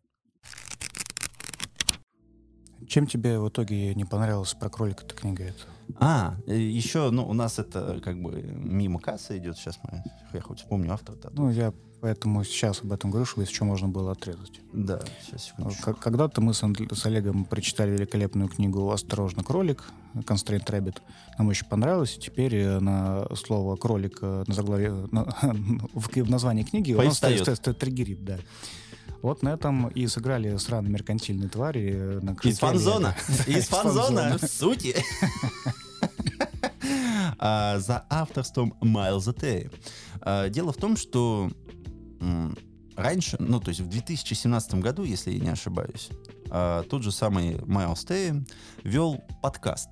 Чем 2.88 3.08
тебе 3.08 3.40
в 3.40 3.50
итоге 3.50 3.94
не 3.96 4.06
понравилась 4.06 4.54
про 4.54 4.70
кролика 4.70 5.04
эта 5.04 5.16
книга? 5.16 5.44
Это? 5.44 5.64
А, 5.98 6.36
э, 6.48 6.58
еще, 6.58 7.10
ну, 7.10 7.28
у 7.28 7.34
нас 7.34 7.60
это 7.60 8.00
как 8.04 8.22
бы 8.22 8.42
мимо 8.42 9.00
кассы 9.00 9.38
идет. 9.38 9.58
Сейчас 9.58 9.80
мы, 9.84 10.04
я 10.34 10.42
хоть 10.42 10.60
вспомню 10.60 10.94
автора. 10.94 11.16
-то. 11.16 11.32
Ну, 11.34 11.50
я 11.50 11.74
поэтому 12.02 12.44
сейчас 12.44 12.82
об 12.82 12.92
этом 12.92 13.12
говорю, 13.12 13.26
что 13.26 13.42
из 13.42 13.50
чего 13.50 13.68
можно 13.68 13.88
было 13.88 14.12
отрезать. 14.12 14.62
Да, 14.74 15.02
сейчас, 15.22 15.46
секундочку. 15.46 15.94
Когда-то 15.94 16.42
мы 16.42 16.54
с, 16.54 16.64
с 16.64 17.06
Олегом 17.06 17.46
прочитали 17.46 17.92
великолепную 17.92 18.50
книгу 18.50 18.90
«Осторожно, 18.90 19.44
кролик», 19.44 19.84
«Constraint 20.14 20.66
Rabbit». 20.66 20.98
Нам 21.38 21.48
очень 21.48 21.68
понравилось. 21.68 22.18
И 22.18 22.22
теперь 22.22 22.56
э, 22.56 22.80
на 22.80 23.28
слово 23.36 23.76
«кролик» 23.76 24.20
э, 24.22 24.44
на 24.48 24.54
заглавие, 24.54 25.08
на, 25.12 25.24
в 25.94 26.30
названии 26.30 26.64
книги 26.64 26.94
он 26.94 27.12
стоит, 27.12 27.42
стоит, 27.42 27.78
триггерит, 27.78 28.24
да. 28.24 28.38
Вот 29.22 29.44
на 29.44 29.50
этом 29.50 29.90
и 29.90 30.08
сыграли 30.08 30.56
сраные 30.58 30.92
меркантильные 30.92 31.50
твари. 31.50 31.92
Э, 31.94 32.20
на 32.22 32.38
Из 32.44 32.60
фанзона. 32.60 33.16
Из 33.48 33.68
фанзона 33.68 34.38
в 34.38 34.46
сути. 34.46 34.96
А, 37.42 37.80
за 37.80 38.06
авторством 38.10 38.74
Майлза 38.82 39.34
Терри. 39.34 39.72
А, 40.22 40.50
дело 40.50 40.74
в 40.74 40.78
том, 40.78 40.98
что 40.98 41.50
раньше, 42.98 43.38
ну, 43.40 43.62
то 43.62 43.70
есть 43.70 43.80
в 43.80 43.88
2017 43.88 44.76
году, 44.76 45.04
если 45.04 45.32
я 45.32 45.40
не 45.40 45.50
ошибаюсь, 45.50 46.10
а, 46.50 46.84
тот 46.84 47.02
же 47.04 47.14
самый 47.14 47.64
Майлз 47.66 48.04
Терри 48.04 48.46
вел 48.84 49.22
подкаст, 49.42 49.92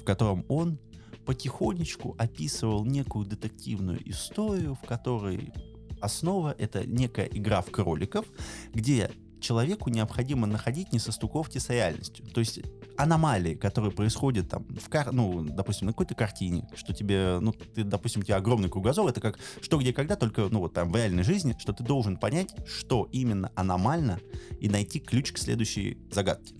в 0.00 0.04
котором 0.04 0.44
он 0.48 0.80
потихонечку 1.26 2.16
описывал 2.18 2.84
некую 2.84 3.24
детективную 3.24 4.00
историю, 4.10 4.74
в 4.74 4.84
которой 4.84 5.52
основа— 6.00 6.54
это 6.58 6.86
некая 6.86 7.26
игра 7.26 7.60
в 7.62 7.70
кроликов, 7.70 8.26
где 8.72 9.10
человеку 9.40 9.90
необходимо 9.90 10.46
находить 10.46 10.92
несостыковки 10.92 11.58
с 11.58 11.68
реальностью. 11.70 12.24
То 12.26 12.40
есть 12.40 12.60
аномалии, 12.96 13.54
которые 13.54 13.90
происходят 13.90 14.48
там, 14.48 14.64
в 14.64 14.88
кар... 14.88 15.12
ну, 15.12 15.42
допустим, 15.42 15.86
на 15.86 15.92
какой-то 15.92 16.14
картине, 16.14 16.68
что 16.76 16.92
тебе, 16.92 17.38
ну, 17.40 17.52
ты, 17.52 17.82
допустим, 17.82 18.20
у 18.20 18.24
тебя 18.24 18.36
огромный 18.36 18.68
кругозор, 18.68 19.08
это 19.08 19.20
как 19.20 19.38
что, 19.62 19.78
где, 19.78 19.92
когда, 19.92 20.16
только, 20.16 20.48
ну, 20.50 20.60
вот 20.60 20.74
там 20.74 20.90
в 20.92 20.96
реальной 20.96 21.22
жизни, 21.22 21.56
что 21.58 21.72
ты 21.72 21.82
должен 21.82 22.16
понять, 22.16 22.54
что 22.66 23.08
именно 23.12 23.50
аномально, 23.54 24.20
и 24.60 24.68
найти 24.68 25.00
ключ 25.00 25.32
к 25.32 25.38
следующей 25.38 25.98
загадке. 26.10 26.54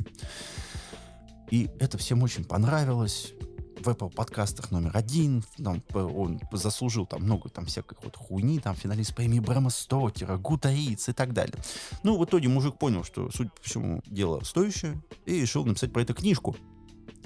И 1.51 1.69
это 1.79 1.99
всем 1.99 2.23
очень 2.23 2.45
понравилось 2.45 3.35
в 3.81 3.89
Apple 3.89 4.11
подкастах 4.15 4.71
номер 4.71 4.91
один, 4.95 5.43
там, 5.57 5.83
он 5.95 6.41
заслужил 6.53 7.07
там 7.07 7.23
много 7.23 7.49
там 7.49 7.67
всякой 7.67 7.99
вот 8.03 8.17
хуйни, 8.17 8.59
там 8.59 8.75
финалист 8.75 9.15
премии 9.15 9.41
Брэма 9.41 9.71
Стокера, 9.71 10.37
Гутаиц 10.37 11.09
и 11.09 11.13
так 11.13 11.33
далее. 11.33 11.57
Ну, 12.03 12.19
в 12.19 12.25
итоге 12.25 12.49
мужик 12.49 12.79
понял, 12.79 13.05
что, 13.05 13.31
судя 13.31 13.51
по 13.51 13.63
всему, 13.63 14.03
дело 14.07 14.41
стоящее, 14.45 15.01
и 15.27 15.41
решил 15.41 15.65
написать 15.65 15.93
про 15.93 16.03
это 16.03 16.15
книжку. 16.15 16.57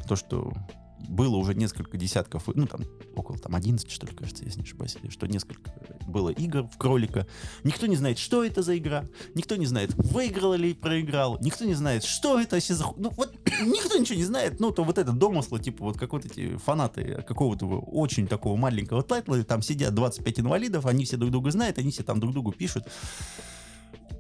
то, 0.09 0.17
что 0.17 0.53
было 1.09 1.37
уже 1.37 1.55
несколько 1.55 1.97
десятков, 1.97 2.49
ну 2.55 2.67
там 2.67 2.83
около 3.15 3.39
там 3.39 3.55
11, 3.55 3.91
что 3.91 4.07
ли, 4.07 4.15
кажется, 4.15 4.45
если 4.45 4.61
не 4.61 4.65
ошибаюсь, 4.65 4.97
что 5.09 5.27
несколько 5.27 5.73
было 6.07 6.31
игр 6.31 6.65
в 6.65 6.77
кролика. 6.79 7.27
Никто 7.63 7.87
не 7.87 7.97
знает, 7.97 8.19
что 8.19 8.45
это 8.45 8.63
за 8.63 8.77
игра, 8.77 9.05
никто 9.35 9.57
не 9.57 9.67
знает, 9.67 9.95
выиграл 9.95 10.55
или 10.55 10.73
проиграл, 10.73 11.39
никто 11.41 11.65
не 11.65 11.75
знает, 11.75 12.05
что 12.05 12.41
это 12.41 12.57
вообще 12.57 12.75
за... 12.75 12.87
Ну 12.97 13.11
вот 13.17 13.35
никто 13.67 13.99
ничего 13.99 14.17
не 14.17 14.25
знает, 14.25 14.61
ну 14.61 14.71
то 14.71 14.85
вот 14.85 14.99
это 14.99 15.13
домысло, 15.13 15.59
типа 15.59 15.85
вот 15.85 15.99
как 15.99 16.13
вот 16.13 16.25
эти 16.25 16.57
фанаты 16.57 17.25
какого-то 17.27 17.67
очень 17.67 18.27
такого 18.27 18.57
маленького 18.57 19.03
тайтла, 19.03 19.43
там 19.45 19.63
сидят 19.63 19.95
25 19.95 20.41
инвалидов, 20.41 20.87
они 20.87 21.05
все 21.05 21.17
друг 21.17 21.31
друга 21.31 21.51
знают, 21.51 21.79
они 21.79 21.91
все 21.91 22.03
там 22.03 22.21
друг 22.21 22.33
другу 22.33 22.53
пишут. 22.53 22.85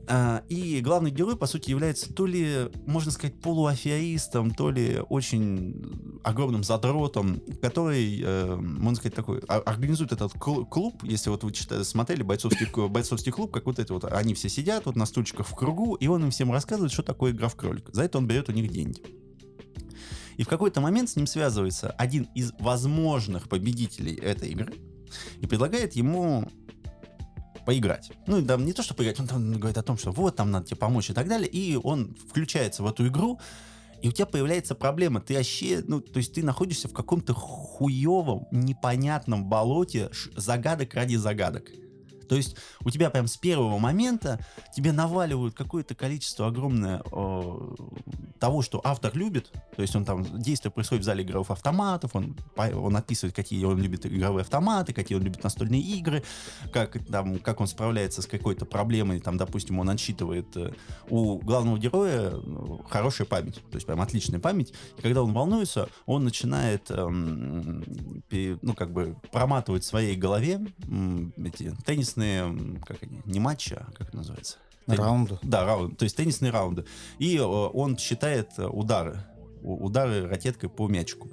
А, 0.06 0.42
и 0.48 0.80
главный 0.80 1.10
герой, 1.10 1.36
по 1.36 1.46
сути, 1.46 1.70
является 1.70 2.12
то 2.12 2.26
ли, 2.26 2.68
можно 2.86 3.10
сказать, 3.10 3.40
полуаферистом, 3.40 4.50
то 4.50 4.70
ли 4.70 5.00
очень 5.08 6.20
огромным 6.22 6.62
задротом, 6.62 7.40
который, 7.62 8.20
э, 8.22 8.56
можно 8.56 8.96
сказать, 8.96 9.14
такой, 9.14 9.40
организует 9.40 10.12
этот 10.12 10.32
клуб, 10.32 11.02
если 11.04 11.30
вот 11.30 11.44
вы 11.44 11.52
читали, 11.52 11.82
смотрели 11.82 12.22
бойцовский, 12.22 12.66
бойцовский 12.88 13.32
клуб, 13.32 13.52
как 13.52 13.66
вот 13.66 13.78
это 13.78 13.94
вот, 13.94 14.04
они 14.04 14.34
все 14.34 14.48
сидят 14.48 14.86
вот 14.86 14.96
на 14.96 15.06
стульчиках 15.06 15.46
в 15.46 15.54
кругу, 15.54 15.94
и 15.94 16.06
он 16.06 16.24
им 16.24 16.30
всем 16.30 16.52
рассказывает, 16.52 16.92
что 16.92 17.02
такое 17.02 17.32
игра 17.32 17.48
в 17.48 17.56
кролика. 17.56 17.92
За 17.92 18.02
это 18.02 18.18
он 18.18 18.26
берет 18.26 18.48
у 18.48 18.52
них 18.52 18.70
деньги. 18.70 19.00
И 20.36 20.42
в 20.42 20.48
какой-то 20.48 20.80
момент 20.80 21.10
с 21.10 21.16
ним 21.16 21.26
связывается 21.26 21.90
один 21.90 22.24
из 22.34 22.52
возможных 22.58 23.48
победителей 23.48 24.14
этой 24.14 24.50
игры 24.50 24.74
и 25.40 25.46
предлагает 25.46 25.94
ему 25.94 26.50
поиграть. 27.64 28.12
Ну, 28.26 28.40
да, 28.42 28.56
не 28.56 28.72
то, 28.72 28.82
что 28.82 28.94
поиграть, 28.94 29.20
он 29.20 29.26
там 29.26 29.52
говорит 29.52 29.78
о 29.78 29.82
том, 29.82 29.96
что 29.96 30.12
вот, 30.12 30.36
там 30.36 30.50
надо 30.50 30.66
тебе 30.66 30.76
помочь 30.76 31.10
и 31.10 31.12
так 31.12 31.28
далее, 31.28 31.48
и 31.48 31.76
он 31.76 32.14
включается 32.28 32.82
в 32.82 32.86
эту 32.86 33.06
игру, 33.08 33.40
и 34.02 34.08
у 34.08 34.12
тебя 34.12 34.26
появляется 34.26 34.74
проблема. 34.74 35.20
Ты 35.20 35.34
вообще, 35.34 35.82
ну, 35.86 36.00
то 36.00 36.18
есть 36.18 36.34
ты 36.34 36.42
находишься 36.42 36.88
в 36.88 36.92
каком-то 36.92 37.32
хуевом, 37.32 38.46
непонятном 38.50 39.48
болоте 39.48 40.10
загадок 40.36 40.94
ради 40.94 41.16
загадок. 41.16 41.70
То 42.28 42.36
есть 42.36 42.56
у 42.84 42.90
тебя 42.90 43.10
прям 43.10 43.26
с 43.26 43.36
первого 43.36 43.78
момента 43.78 44.44
тебе 44.74 44.92
наваливают 44.92 45.54
какое-то 45.54 45.94
количество 45.94 46.46
огромное 46.46 47.02
э, 47.12 47.74
того, 48.38 48.62
что 48.62 48.80
автор 48.84 49.16
любит. 49.16 49.52
То 49.76 49.82
есть 49.82 49.94
он 49.96 50.04
там, 50.04 50.24
действие 50.40 50.72
происходит 50.72 51.02
в 51.02 51.06
зале 51.06 51.24
игровых 51.24 51.50
автоматов, 51.50 52.10
он, 52.14 52.36
он 52.56 52.96
описывает, 52.96 53.34
какие 53.34 53.64
он 53.64 53.80
любит 53.80 54.06
игровые 54.06 54.42
автоматы, 54.42 54.92
какие 54.92 55.16
он 55.16 55.24
любит 55.24 55.42
настольные 55.42 55.80
игры, 55.80 56.22
как, 56.72 56.96
там, 57.06 57.38
как 57.38 57.60
он 57.60 57.66
справляется 57.66 58.22
с 58.22 58.26
какой-то 58.26 58.64
проблемой, 58.64 59.20
там, 59.20 59.36
допустим, 59.36 59.78
он 59.78 59.90
отсчитывает 59.90 60.56
э, 60.56 60.72
у 61.08 61.38
главного 61.38 61.78
героя 61.78 62.30
ну, 62.30 62.82
хорошая 62.88 63.26
память, 63.26 63.56
то 63.70 63.76
есть 63.76 63.86
прям 63.86 64.00
отличная 64.00 64.40
память. 64.40 64.72
И 64.98 65.02
когда 65.02 65.22
он 65.22 65.32
волнуется, 65.32 65.88
он 66.06 66.24
начинает, 66.24 66.90
эм, 66.90 67.84
ну, 68.30 68.74
как 68.74 68.92
бы 68.92 69.16
проматывать 69.32 69.84
в 69.84 69.86
своей 69.86 70.16
голове 70.16 70.60
эти 71.36 71.74
теннис 71.84 72.13
теннисные, 72.14 72.80
как 72.86 73.02
они, 73.02 73.20
не 73.24 73.40
матчи, 73.40 73.74
а 73.74 73.90
как 73.92 74.08
это 74.08 74.16
называется? 74.16 74.56
Раунды. 74.86 75.38
Да, 75.42 75.64
раунды, 75.64 75.96
то 75.96 76.04
есть 76.04 76.16
теннисные 76.16 76.52
раунды. 76.52 76.84
И 77.18 77.36
э, 77.36 77.42
он 77.42 77.96
считает 77.96 78.50
э, 78.58 78.66
удары, 78.66 79.24
удары 79.62 80.28
ракеткой 80.28 80.68
по 80.68 80.88
мячику. 80.88 81.28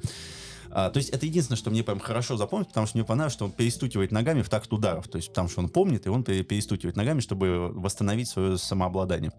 А, 0.70 0.90
то 0.90 0.98
есть 0.98 1.10
это 1.10 1.26
единственное, 1.26 1.58
что 1.58 1.70
мне 1.70 1.84
прям 1.84 2.00
хорошо 2.00 2.38
запомнить, 2.38 2.70
потому 2.70 2.88
что 2.88 2.98
мне 2.98 3.06
понравилось, 3.06 3.34
что 3.34 3.44
он 3.44 3.52
перестукивает 3.52 4.14
ногами 4.14 4.42
в 4.42 4.48
такт 4.48 4.72
ударов. 4.72 5.10
То 5.10 5.18
есть 5.18 5.28
потому 5.28 5.50
что 5.50 5.60
он 5.60 5.68
помнит, 5.68 6.06
и 6.06 6.10
он 6.10 6.24
перестукивает 6.24 6.96
ногами, 6.96 7.20
чтобы 7.20 7.70
восстановить 7.74 8.30
свое 8.30 8.58
самообладание 8.58 9.34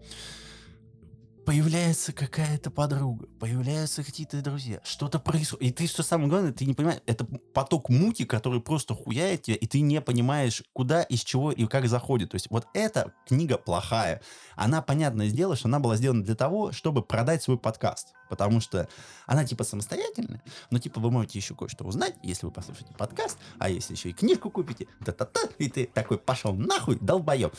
появляется 1.45 2.13
какая-то 2.13 2.71
подруга, 2.71 3.27
появляются 3.39 4.03
какие-то 4.03 4.41
друзья, 4.41 4.79
что-то 4.83 5.19
происходит. 5.19 5.63
И 5.63 5.71
ты, 5.71 5.87
что 5.87 6.03
самое 6.03 6.29
главное, 6.29 6.53
ты 6.53 6.65
не 6.65 6.73
понимаешь, 6.73 7.01
это 7.05 7.25
поток 7.53 7.89
мути, 7.89 8.25
который 8.25 8.61
просто 8.61 8.95
хуяет 8.95 9.43
тебя, 9.43 9.55
и 9.55 9.67
ты 9.67 9.81
не 9.81 10.01
понимаешь, 10.01 10.63
куда, 10.73 11.03
из 11.03 11.23
чего 11.23 11.51
и 11.51 11.65
как 11.65 11.87
заходит. 11.87 12.31
То 12.31 12.35
есть 12.35 12.47
вот 12.49 12.67
эта 12.73 13.13
книга 13.27 13.57
плохая. 13.57 14.21
Она, 14.55 14.81
понятно, 14.81 15.27
сделала, 15.27 15.55
что 15.55 15.67
она 15.67 15.79
была 15.79 15.95
сделана 15.97 16.23
для 16.23 16.35
того, 16.35 16.71
чтобы 16.71 17.03
продать 17.03 17.43
свой 17.43 17.57
подкаст. 17.57 18.13
Потому 18.33 18.61
что 18.61 18.87
она 19.27 19.45
типа 19.45 19.63
самостоятельная, 19.63 20.41
но 20.71 20.79
типа 20.79 20.99
вы 20.99 21.11
можете 21.11 21.37
еще 21.37 21.53
кое-что 21.53 21.83
узнать, 21.83 22.15
если 22.23 22.47
вы 22.47 22.51
послушаете 22.51 22.91
подкаст, 22.97 23.37
а 23.59 23.69
если 23.69 23.93
еще 23.93 24.09
и 24.09 24.13
книжку 24.13 24.49
купите, 24.49 24.87
та-та-та, 25.05 25.41
и 25.59 25.69
ты 25.69 25.85
такой 25.85 26.17
пошел 26.17 26.55
нахуй, 26.55 26.97
долбоеб. 26.99 27.53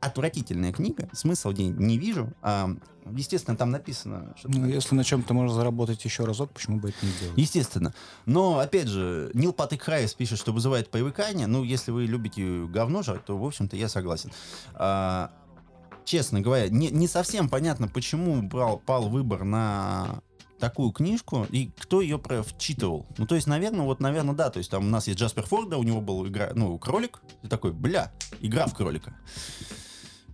Отвратительная 0.00 0.72
книга, 0.72 1.08
смысл 1.12 1.50
в 1.50 1.54
ней 1.54 1.68
не 1.68 1.96
вижу. 1.96 2.32
А, 2.42 2.68
естественно, 3.12 3.56
там 3.56 3.70
написано... 3.70 4.34
Что 4.36 4.48
ну, 4.48 4.66
если 4.66 4.96
на 4.96 5.04
чем-то 5.04 5.32
можно 5.32 5.54
заработать 5.54 6.04
еще 6.04 6.24
разок, 6.24 6.50
почему 6.50 6.80
бы 6.80 6.88
это 6.88 7.06
не 7.06 7.12
сделать? 7.12 7.38
Естественно. 7.38 7.94
Но, 8.24 8.58
опять 8.58 8.88
же, 8.88 9.30
Нил 9.32 9.52
Патрик 9.52 9.84
Хайес 9.84 10.12
пишет, 10.12 10.40
что 10.40 10.52
вызывает 10.52 10.90
привыкание. 10.90 11.46
Ну, 11.46 11.62
если 11.62 11.92
вы 11.92 12.06
любите 12.06 12.66
говно 12.66 13.04
жрать, 13.04 13.24
то, 13.24 13.38
в 13.38 13.44
общем-то, 13.44 13.76
я 13.76 13.88
согласен. 13.88 14.32
А, 14.74 15.30
честно 16.06 16.40
говоря, 16.40 16.68
не, 16.70 16.90
не 16.90 17.08
совсем 17.08 17.50
понятно, 17.50 17.88
почему 17.88 18.40
брал, 18.40 18.78
пал 18.78 19.10
выбор 19.10 19.44
на 19.44 20.22
такую 20.58 20.90
книжку, 20.92 21.46
и 21.50 21.70
кто 21.78 22.00
ее 22.00 22.18
про 22.18 22.42
вчитывал. 22.42 23.06
Ну, 23.18 23.26
то 23.26 23.34
есть, 23.34 23.46
наверное, 23.46 23.82
вот, 23.82 24.00
наверное, 24.00 24.34
да, 24.34 24.48
то 24.48 24.58
есть 24.58 24.70
там 24.70 24.86
у 24.86 24.88
нас 24.88 25.06
есть 25.06 25.18
Джаспер 25.18 25.44
Форда, 25.44 25.76
у 25.76 25.82
него 25.82 26.00
был 26.00 26.26
игра, 26.26 26.50
ну, 26.54 26.78
кролик, 26.78 27.20
и 27.42 27.48
такой, 27.48 27.72
бля, 27.72 28.10
игра 28.40 28.66
в 28.66 28.74
кролика. 28.74 29.14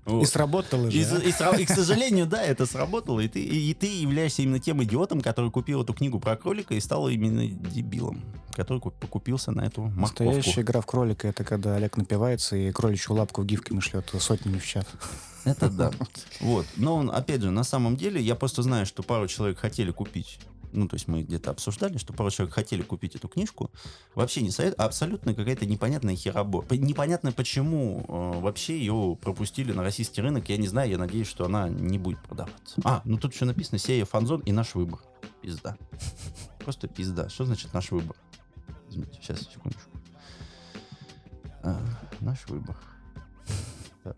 Вот. 0.05 0.23
И 0.23 0.27
сработало 0.27 0.91
же. 0.91 0.99
И, 0.99 1.05
а? 1.05 1.57
и, 1.57 1.63
и, 1.63 1.65
к 1.65 1.71
сожалению, 1.71 2.27
да, 2.27 2.43
это 2.43 2.67
сработало. 2.67 3.21
И 3.21 3.29
ты, 3.29 3.41
и, 3.41 3.71
и 3.71 3.75
ты 3.75 3.87
являешься 3.87 4.43
именно 4.43 4.59
тем 4.59 4.83
идиотом, 4.83 5.21
который 5.21 5.51
купил 5.53 5.83
эту 5.83 5.95
книгу 5.95 6.19
про 6.19 6.37
кролика 6.37 6.75
и 6.75 6.81
стал 6.81 7.09
именно 7.09 7.47
дебилом, 7.47 8.21
который 8.53 8.81
покупился 8.81 9.53
на 9.53 9.61
эту 9.61 9.83
морковку. 9.83 10.25
Настоящая 10.25 10.63
игра 10.63 10.81
в 10.81 10.87
кролика— 10.87 11.29
это 11.29 11.45
когда 11.45 11.77
Олег 11.77 11.97
напивается 11.97 12.57
и 12.57 12.73
кроличью 12.73 13.15
лапку 13.15 13.45
гифками 13.45 13.79
шлет 13.79 14.13
сотнями 14.19 14.59
в 14.59 14.67
чат. 14.67 14.89
Это 15.45 15.69
да. 15.71 15.91
Вот. 16.41 16.67
Но, 16.77 17.01
опять 17.11 17.43
же, 17.43 17.51
на 17.51 17.65
самом 17.65 17.97
деле, 17.97 18.21
я 18.21 18.35
просто 18.35 18.63
знаю, 18.63 18.87
что 18.87 19.03
пару 19.03 19.27
человек 19.29 19.59
хотели 19.59 19.91
купить 19.91 20.39
ну, 20.73 20.89
то 20.89 20.95
есть 20.95 21.07
мы 21.07 21.23
где-то 21.23 21.51
обсуждали, 21.51 21.99
что 21.99 22.13
пару 22.13 22.31
человек 22.31 22.55
хотели 22.55 22.83
купить 22.83 23.15
эту 23.15 23.29
книжку, 23.29 23.71
вообще 24.15 24.43
не 24.43 24.51
совет, 24.51 24.75
а 24.79 24.85
абсолютно 24.85 25.35
какая-то 25.35 25.67
непонятная 25.67 26.17
херабо. 26.17 26.65
Непонятно, 26.71 27.33
почему 27.33 28.05
э, 28.09 28.41
вообще 28.41 28.79
ее 28.79 29.17
пропустили 29.21 29.73
на 29.73 29.83
российский 29.83 30.21
рынок, 30.21 30.49
я 30.49 30.57
не 30.57 30.69
знаю, 30.69 30.91
я 30.91 30.99
надеюсь, 30.99 31.29
что 31.29 31.45
она 31.45 31.69
не 31.69 31.99
будет 31.99 32.21
продаваться. 32.23 32.81
А, 32.85 33.03
ну 33.05 33.19
тут 33.19 33.35
еще 33.35 33.45
написано 33.45 33.79
«Сея 33.79 34.05
Фанзон» 34.05 34.41
и 34.41 34.53
«Наш 34.53 34.75
выбор». 34.75 35.01
Пизда. 35.43 35.77
Просто 36.61 36.89
пизда. 36.89 37.29
Что 37.29 37.45
значит 37.45 37.75
«Наш 37.75 37.91
выбор»? 37.91 38.17
Извините, 38.89 39.19
сейчас, 39.21 39.41
секундочку. 39.41 39.91
А, 41.63 41.81
наш 42.21 42.47
выбор. 42.49 42.77
Так. 44.03 44.17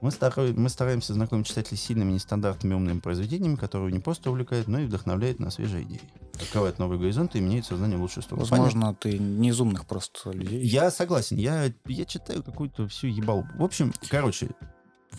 Мы, 0.00 0.10
стараем, 0.12 0.54
мы 0.60 0.68
стараемся 0.68 1.12
знакомить 1.12 1.46
читателей 1.46 1.76
с 1.76 1.82
сильными, 1.82 2.12
нестандартными 2.12 2.74
умными 2.74 3.00
произведениями, 3.00 3.56
которые 3.56 3.92
не 3.92 3.98
просто 3.98 4.30
увлекают, 4.30 4.68
но 4.68 4.80
и 4.80 4.84
вдохновляют 4.84 5.40
на 5.40 5.50
свежие 5.50 5.82
идеи. 5.82 6.00
Открывают 6.34 6.78
новые 6.78 7.00
горизонты 7.00 7.38
и 7.38 7.40
меняют 7.40 7.66
сознание 7.66 7.98
в 7.98 8.02
лучшую 8.02 8.22
сторону. 8.22 8.46
Возможно, 8.46 8.80
Понятно? 8.80 8.98
ты 9.00 9.18
не 9.18 9.48
из 9.48 9.60
умных 9.60 9.86
просто 9.86 10.30
людей. 10.30 10.64
Я 10.64 10.92
согласен. 10.92 11.36
Я, 11.36 11.72
я 11.86 12.04
читаю 12.04 12.44
какую-то 12.44 12.86
всю 12.86 13.08
ебалу. 13.08 13.44
В 13.56 13.64
общем, 13.64 13.92
короче, 14.08 14.50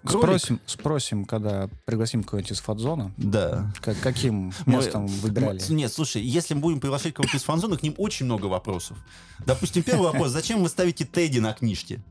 Кролик. 0.03 0.23
Спросим, 0.23 0.59
спросим, 0.65 1.25
когда 1.25 1.69
пригласим 1.85 2.23
кого-нибудь 2.23 2.51
из 2.51 2.59
фадзона. 2.59 3.11
Да. 3.17 3.69
Как, 3.81 3.99
каким 3.99 4.53
местом 4.65 5.03
мы, 5.03 5.09
выбирали? 5.09 5.61
Нет, 5.69 5.91
слушай, 5.91 6.21
если 6.21 6.53
мы 6.53 6.61
будем 6.61 6.79
приглашать 6.79 7.13
кого-то 7.13 7.35
из 7.35 7.43
фанзона, 7.43 7.75
к 7.75 7.83
ним 7.83 7.95
очень 7.97 8.25
много 8.25 8.45
вопросов. 8.45 8.97
Допустим, 9.45 9.83
первый 9.83 10.03
вопрос. 10.03 10.29
Зачем 10.29 10.63
вы 10.63 10.69
ставите 10.69 11.05
Тедди 11.05 11.39
на 11.39 11.53
книжке? 11.53 12.01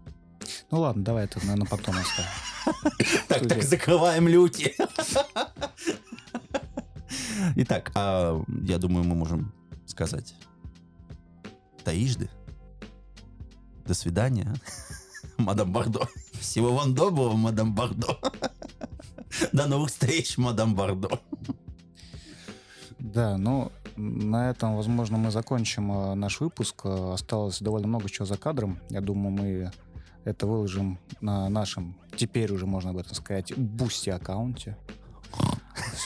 Ну 0.70 0.80
ладно, 0.80 1.04
давай 1.04 1.24
это, 1.24 1.38
наверное, 1.40 1.66
потом 1.66 1.96
оставим. 1.96 2.30
Так, 3.28 3.48
так, 3.48 3.62
закрываем 3.62 4.28
люти. 4.28 4.74
Итак, 7.56 7.92
а, 7.94 8.42
я 8.62 8.78
думаю, 8.78 9.04
мы 9.04 9.14
можем 9.14 9.52
сказать 9.86 10.34
таижды. 11.84 12.28
До 13.86 13.94
свидания, 13.94 14.54
мадам 15.38 15.72
Бардо. 15.72 16.08
Всего 16.38 16.74
вам 16.74 16.94
доброго, 16.94 17.34
мадам 17.34 17.74
Бардо. 17.74 18.18
До 19.52 19.66
новых 19.66 19.90
встреч, 19.90 20.36
мадам 20.36 20.74
Бардо. 20.74 21.20
Да, 22.98 23.38
ну, 23.38 23.72
на 23.96 24.50
этом, 24.50 24.76
возможно, 24.76 25.16
мы 25.16 25.30
закончим 25.30 25.90
а, 25.92 26.14
наш 26.14 26.40
выпуск. 26.40 26.84
Осталось 26.84 27.60
довольно 27.60 27.88
много 27.88 28.10
чего 28.10 28.26
за 28.26 28.36
кадром. 28.36 28.78
Я 28.90 29.00
думаю, 29.00 29.30
мы 29.30 29.72
это 30.28 30.46
выложим 30.46 30.98
на 31.20 31.48
нашем, 31.48 31.96
теперь 32.16 32.52
уже 32.52 32.66
можно 32.66 32.90
об 32.90 32.98
этом 32.98 33.14
сказать, 33.14 33.56
Boosty 33.56 34.10
аккаунте. 34.10 34.76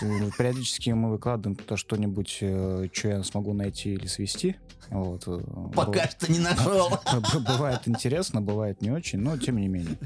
Периодически 0.01 0.91
мы 0.91 1.11
выкладываем 1.11 1.57
то 1.57 1.77
что-нибудь, 1.77 2.39
э, 2.41 2.89
что 2.93 3.09
я 3.09 3.23
смогу 3.23 3.53
найти 3.53 3.95
или 3.95 4.07
свести. 4.07 4.57
Вот. 4.91 5.25
Э, 5.27 5.41
Пока 5.75 6.05
Б... 6.05 6.11
что 6.11 6.31
не 6.31 6.39
нашел. 6.41 6.91
Бывает 7.47 7.81
интересно, 7.87 8.41
бывает 8.41 8.81
не 8.81 8.91
очень, 8.91 9.19
но 9.19 9.37
тем 9.39 9.57
не 9.57 9.69
менее. 9.69 9.99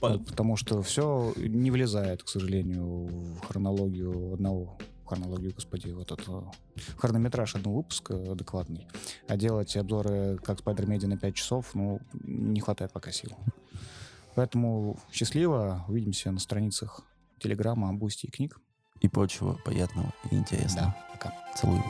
Потому 0.00 0.56
что 0.56 0.82
все 0.82 1.32
не 1.36 1.70
влезает, 1.70 2.22
к 2.22 2.28
сожалению, 2.28 3.06
в 3.36 3.46
хронологию 3.46 4.34
одного 4.34 4.78
хронологию, 5.06 5.52
господи, 5.54 5.90
вот 5.90 6.10
этот 6.10 6.28
э, 6.28 6.42
хронометраж 6.96 7.54
одного 7.54 7.76
выпуска 7.76 8.14
адекватный. 8.32 8.86
А 9.28 9.36
делать 9.36 9.76
обзоры 9.76 10.38
как 10.42 10.60
Spider 10.60 10.86
Media 10.86 11.06
на 11.06 11.16
5 11.16 11.34
часов, 11.34 11.74
ну, 11.74 12.00
не 12.22 12.60
хватает 12.60 12.92
пока 12.92 13.12
сил. 13.12 13.30
Поэтому 14.34 14.98
счастливо. 15.12 15.84
Увидимся 15.88 16.30
на 16.30 16.40
страницах 16.40 17.02
Телеграма, 17.38 17.92
Boosty 17.94 18.26
и 18.26 18.30
книг. 18.30 18.60
И 19.00 19.08
прочего 19.08 19.54
приятного 19.64 20.12
и 20.30 20.36
интересного. 20.36 20.94
Да, 20.96 21.06
пока. 21.12 21.34
Целую. 21.56 21.82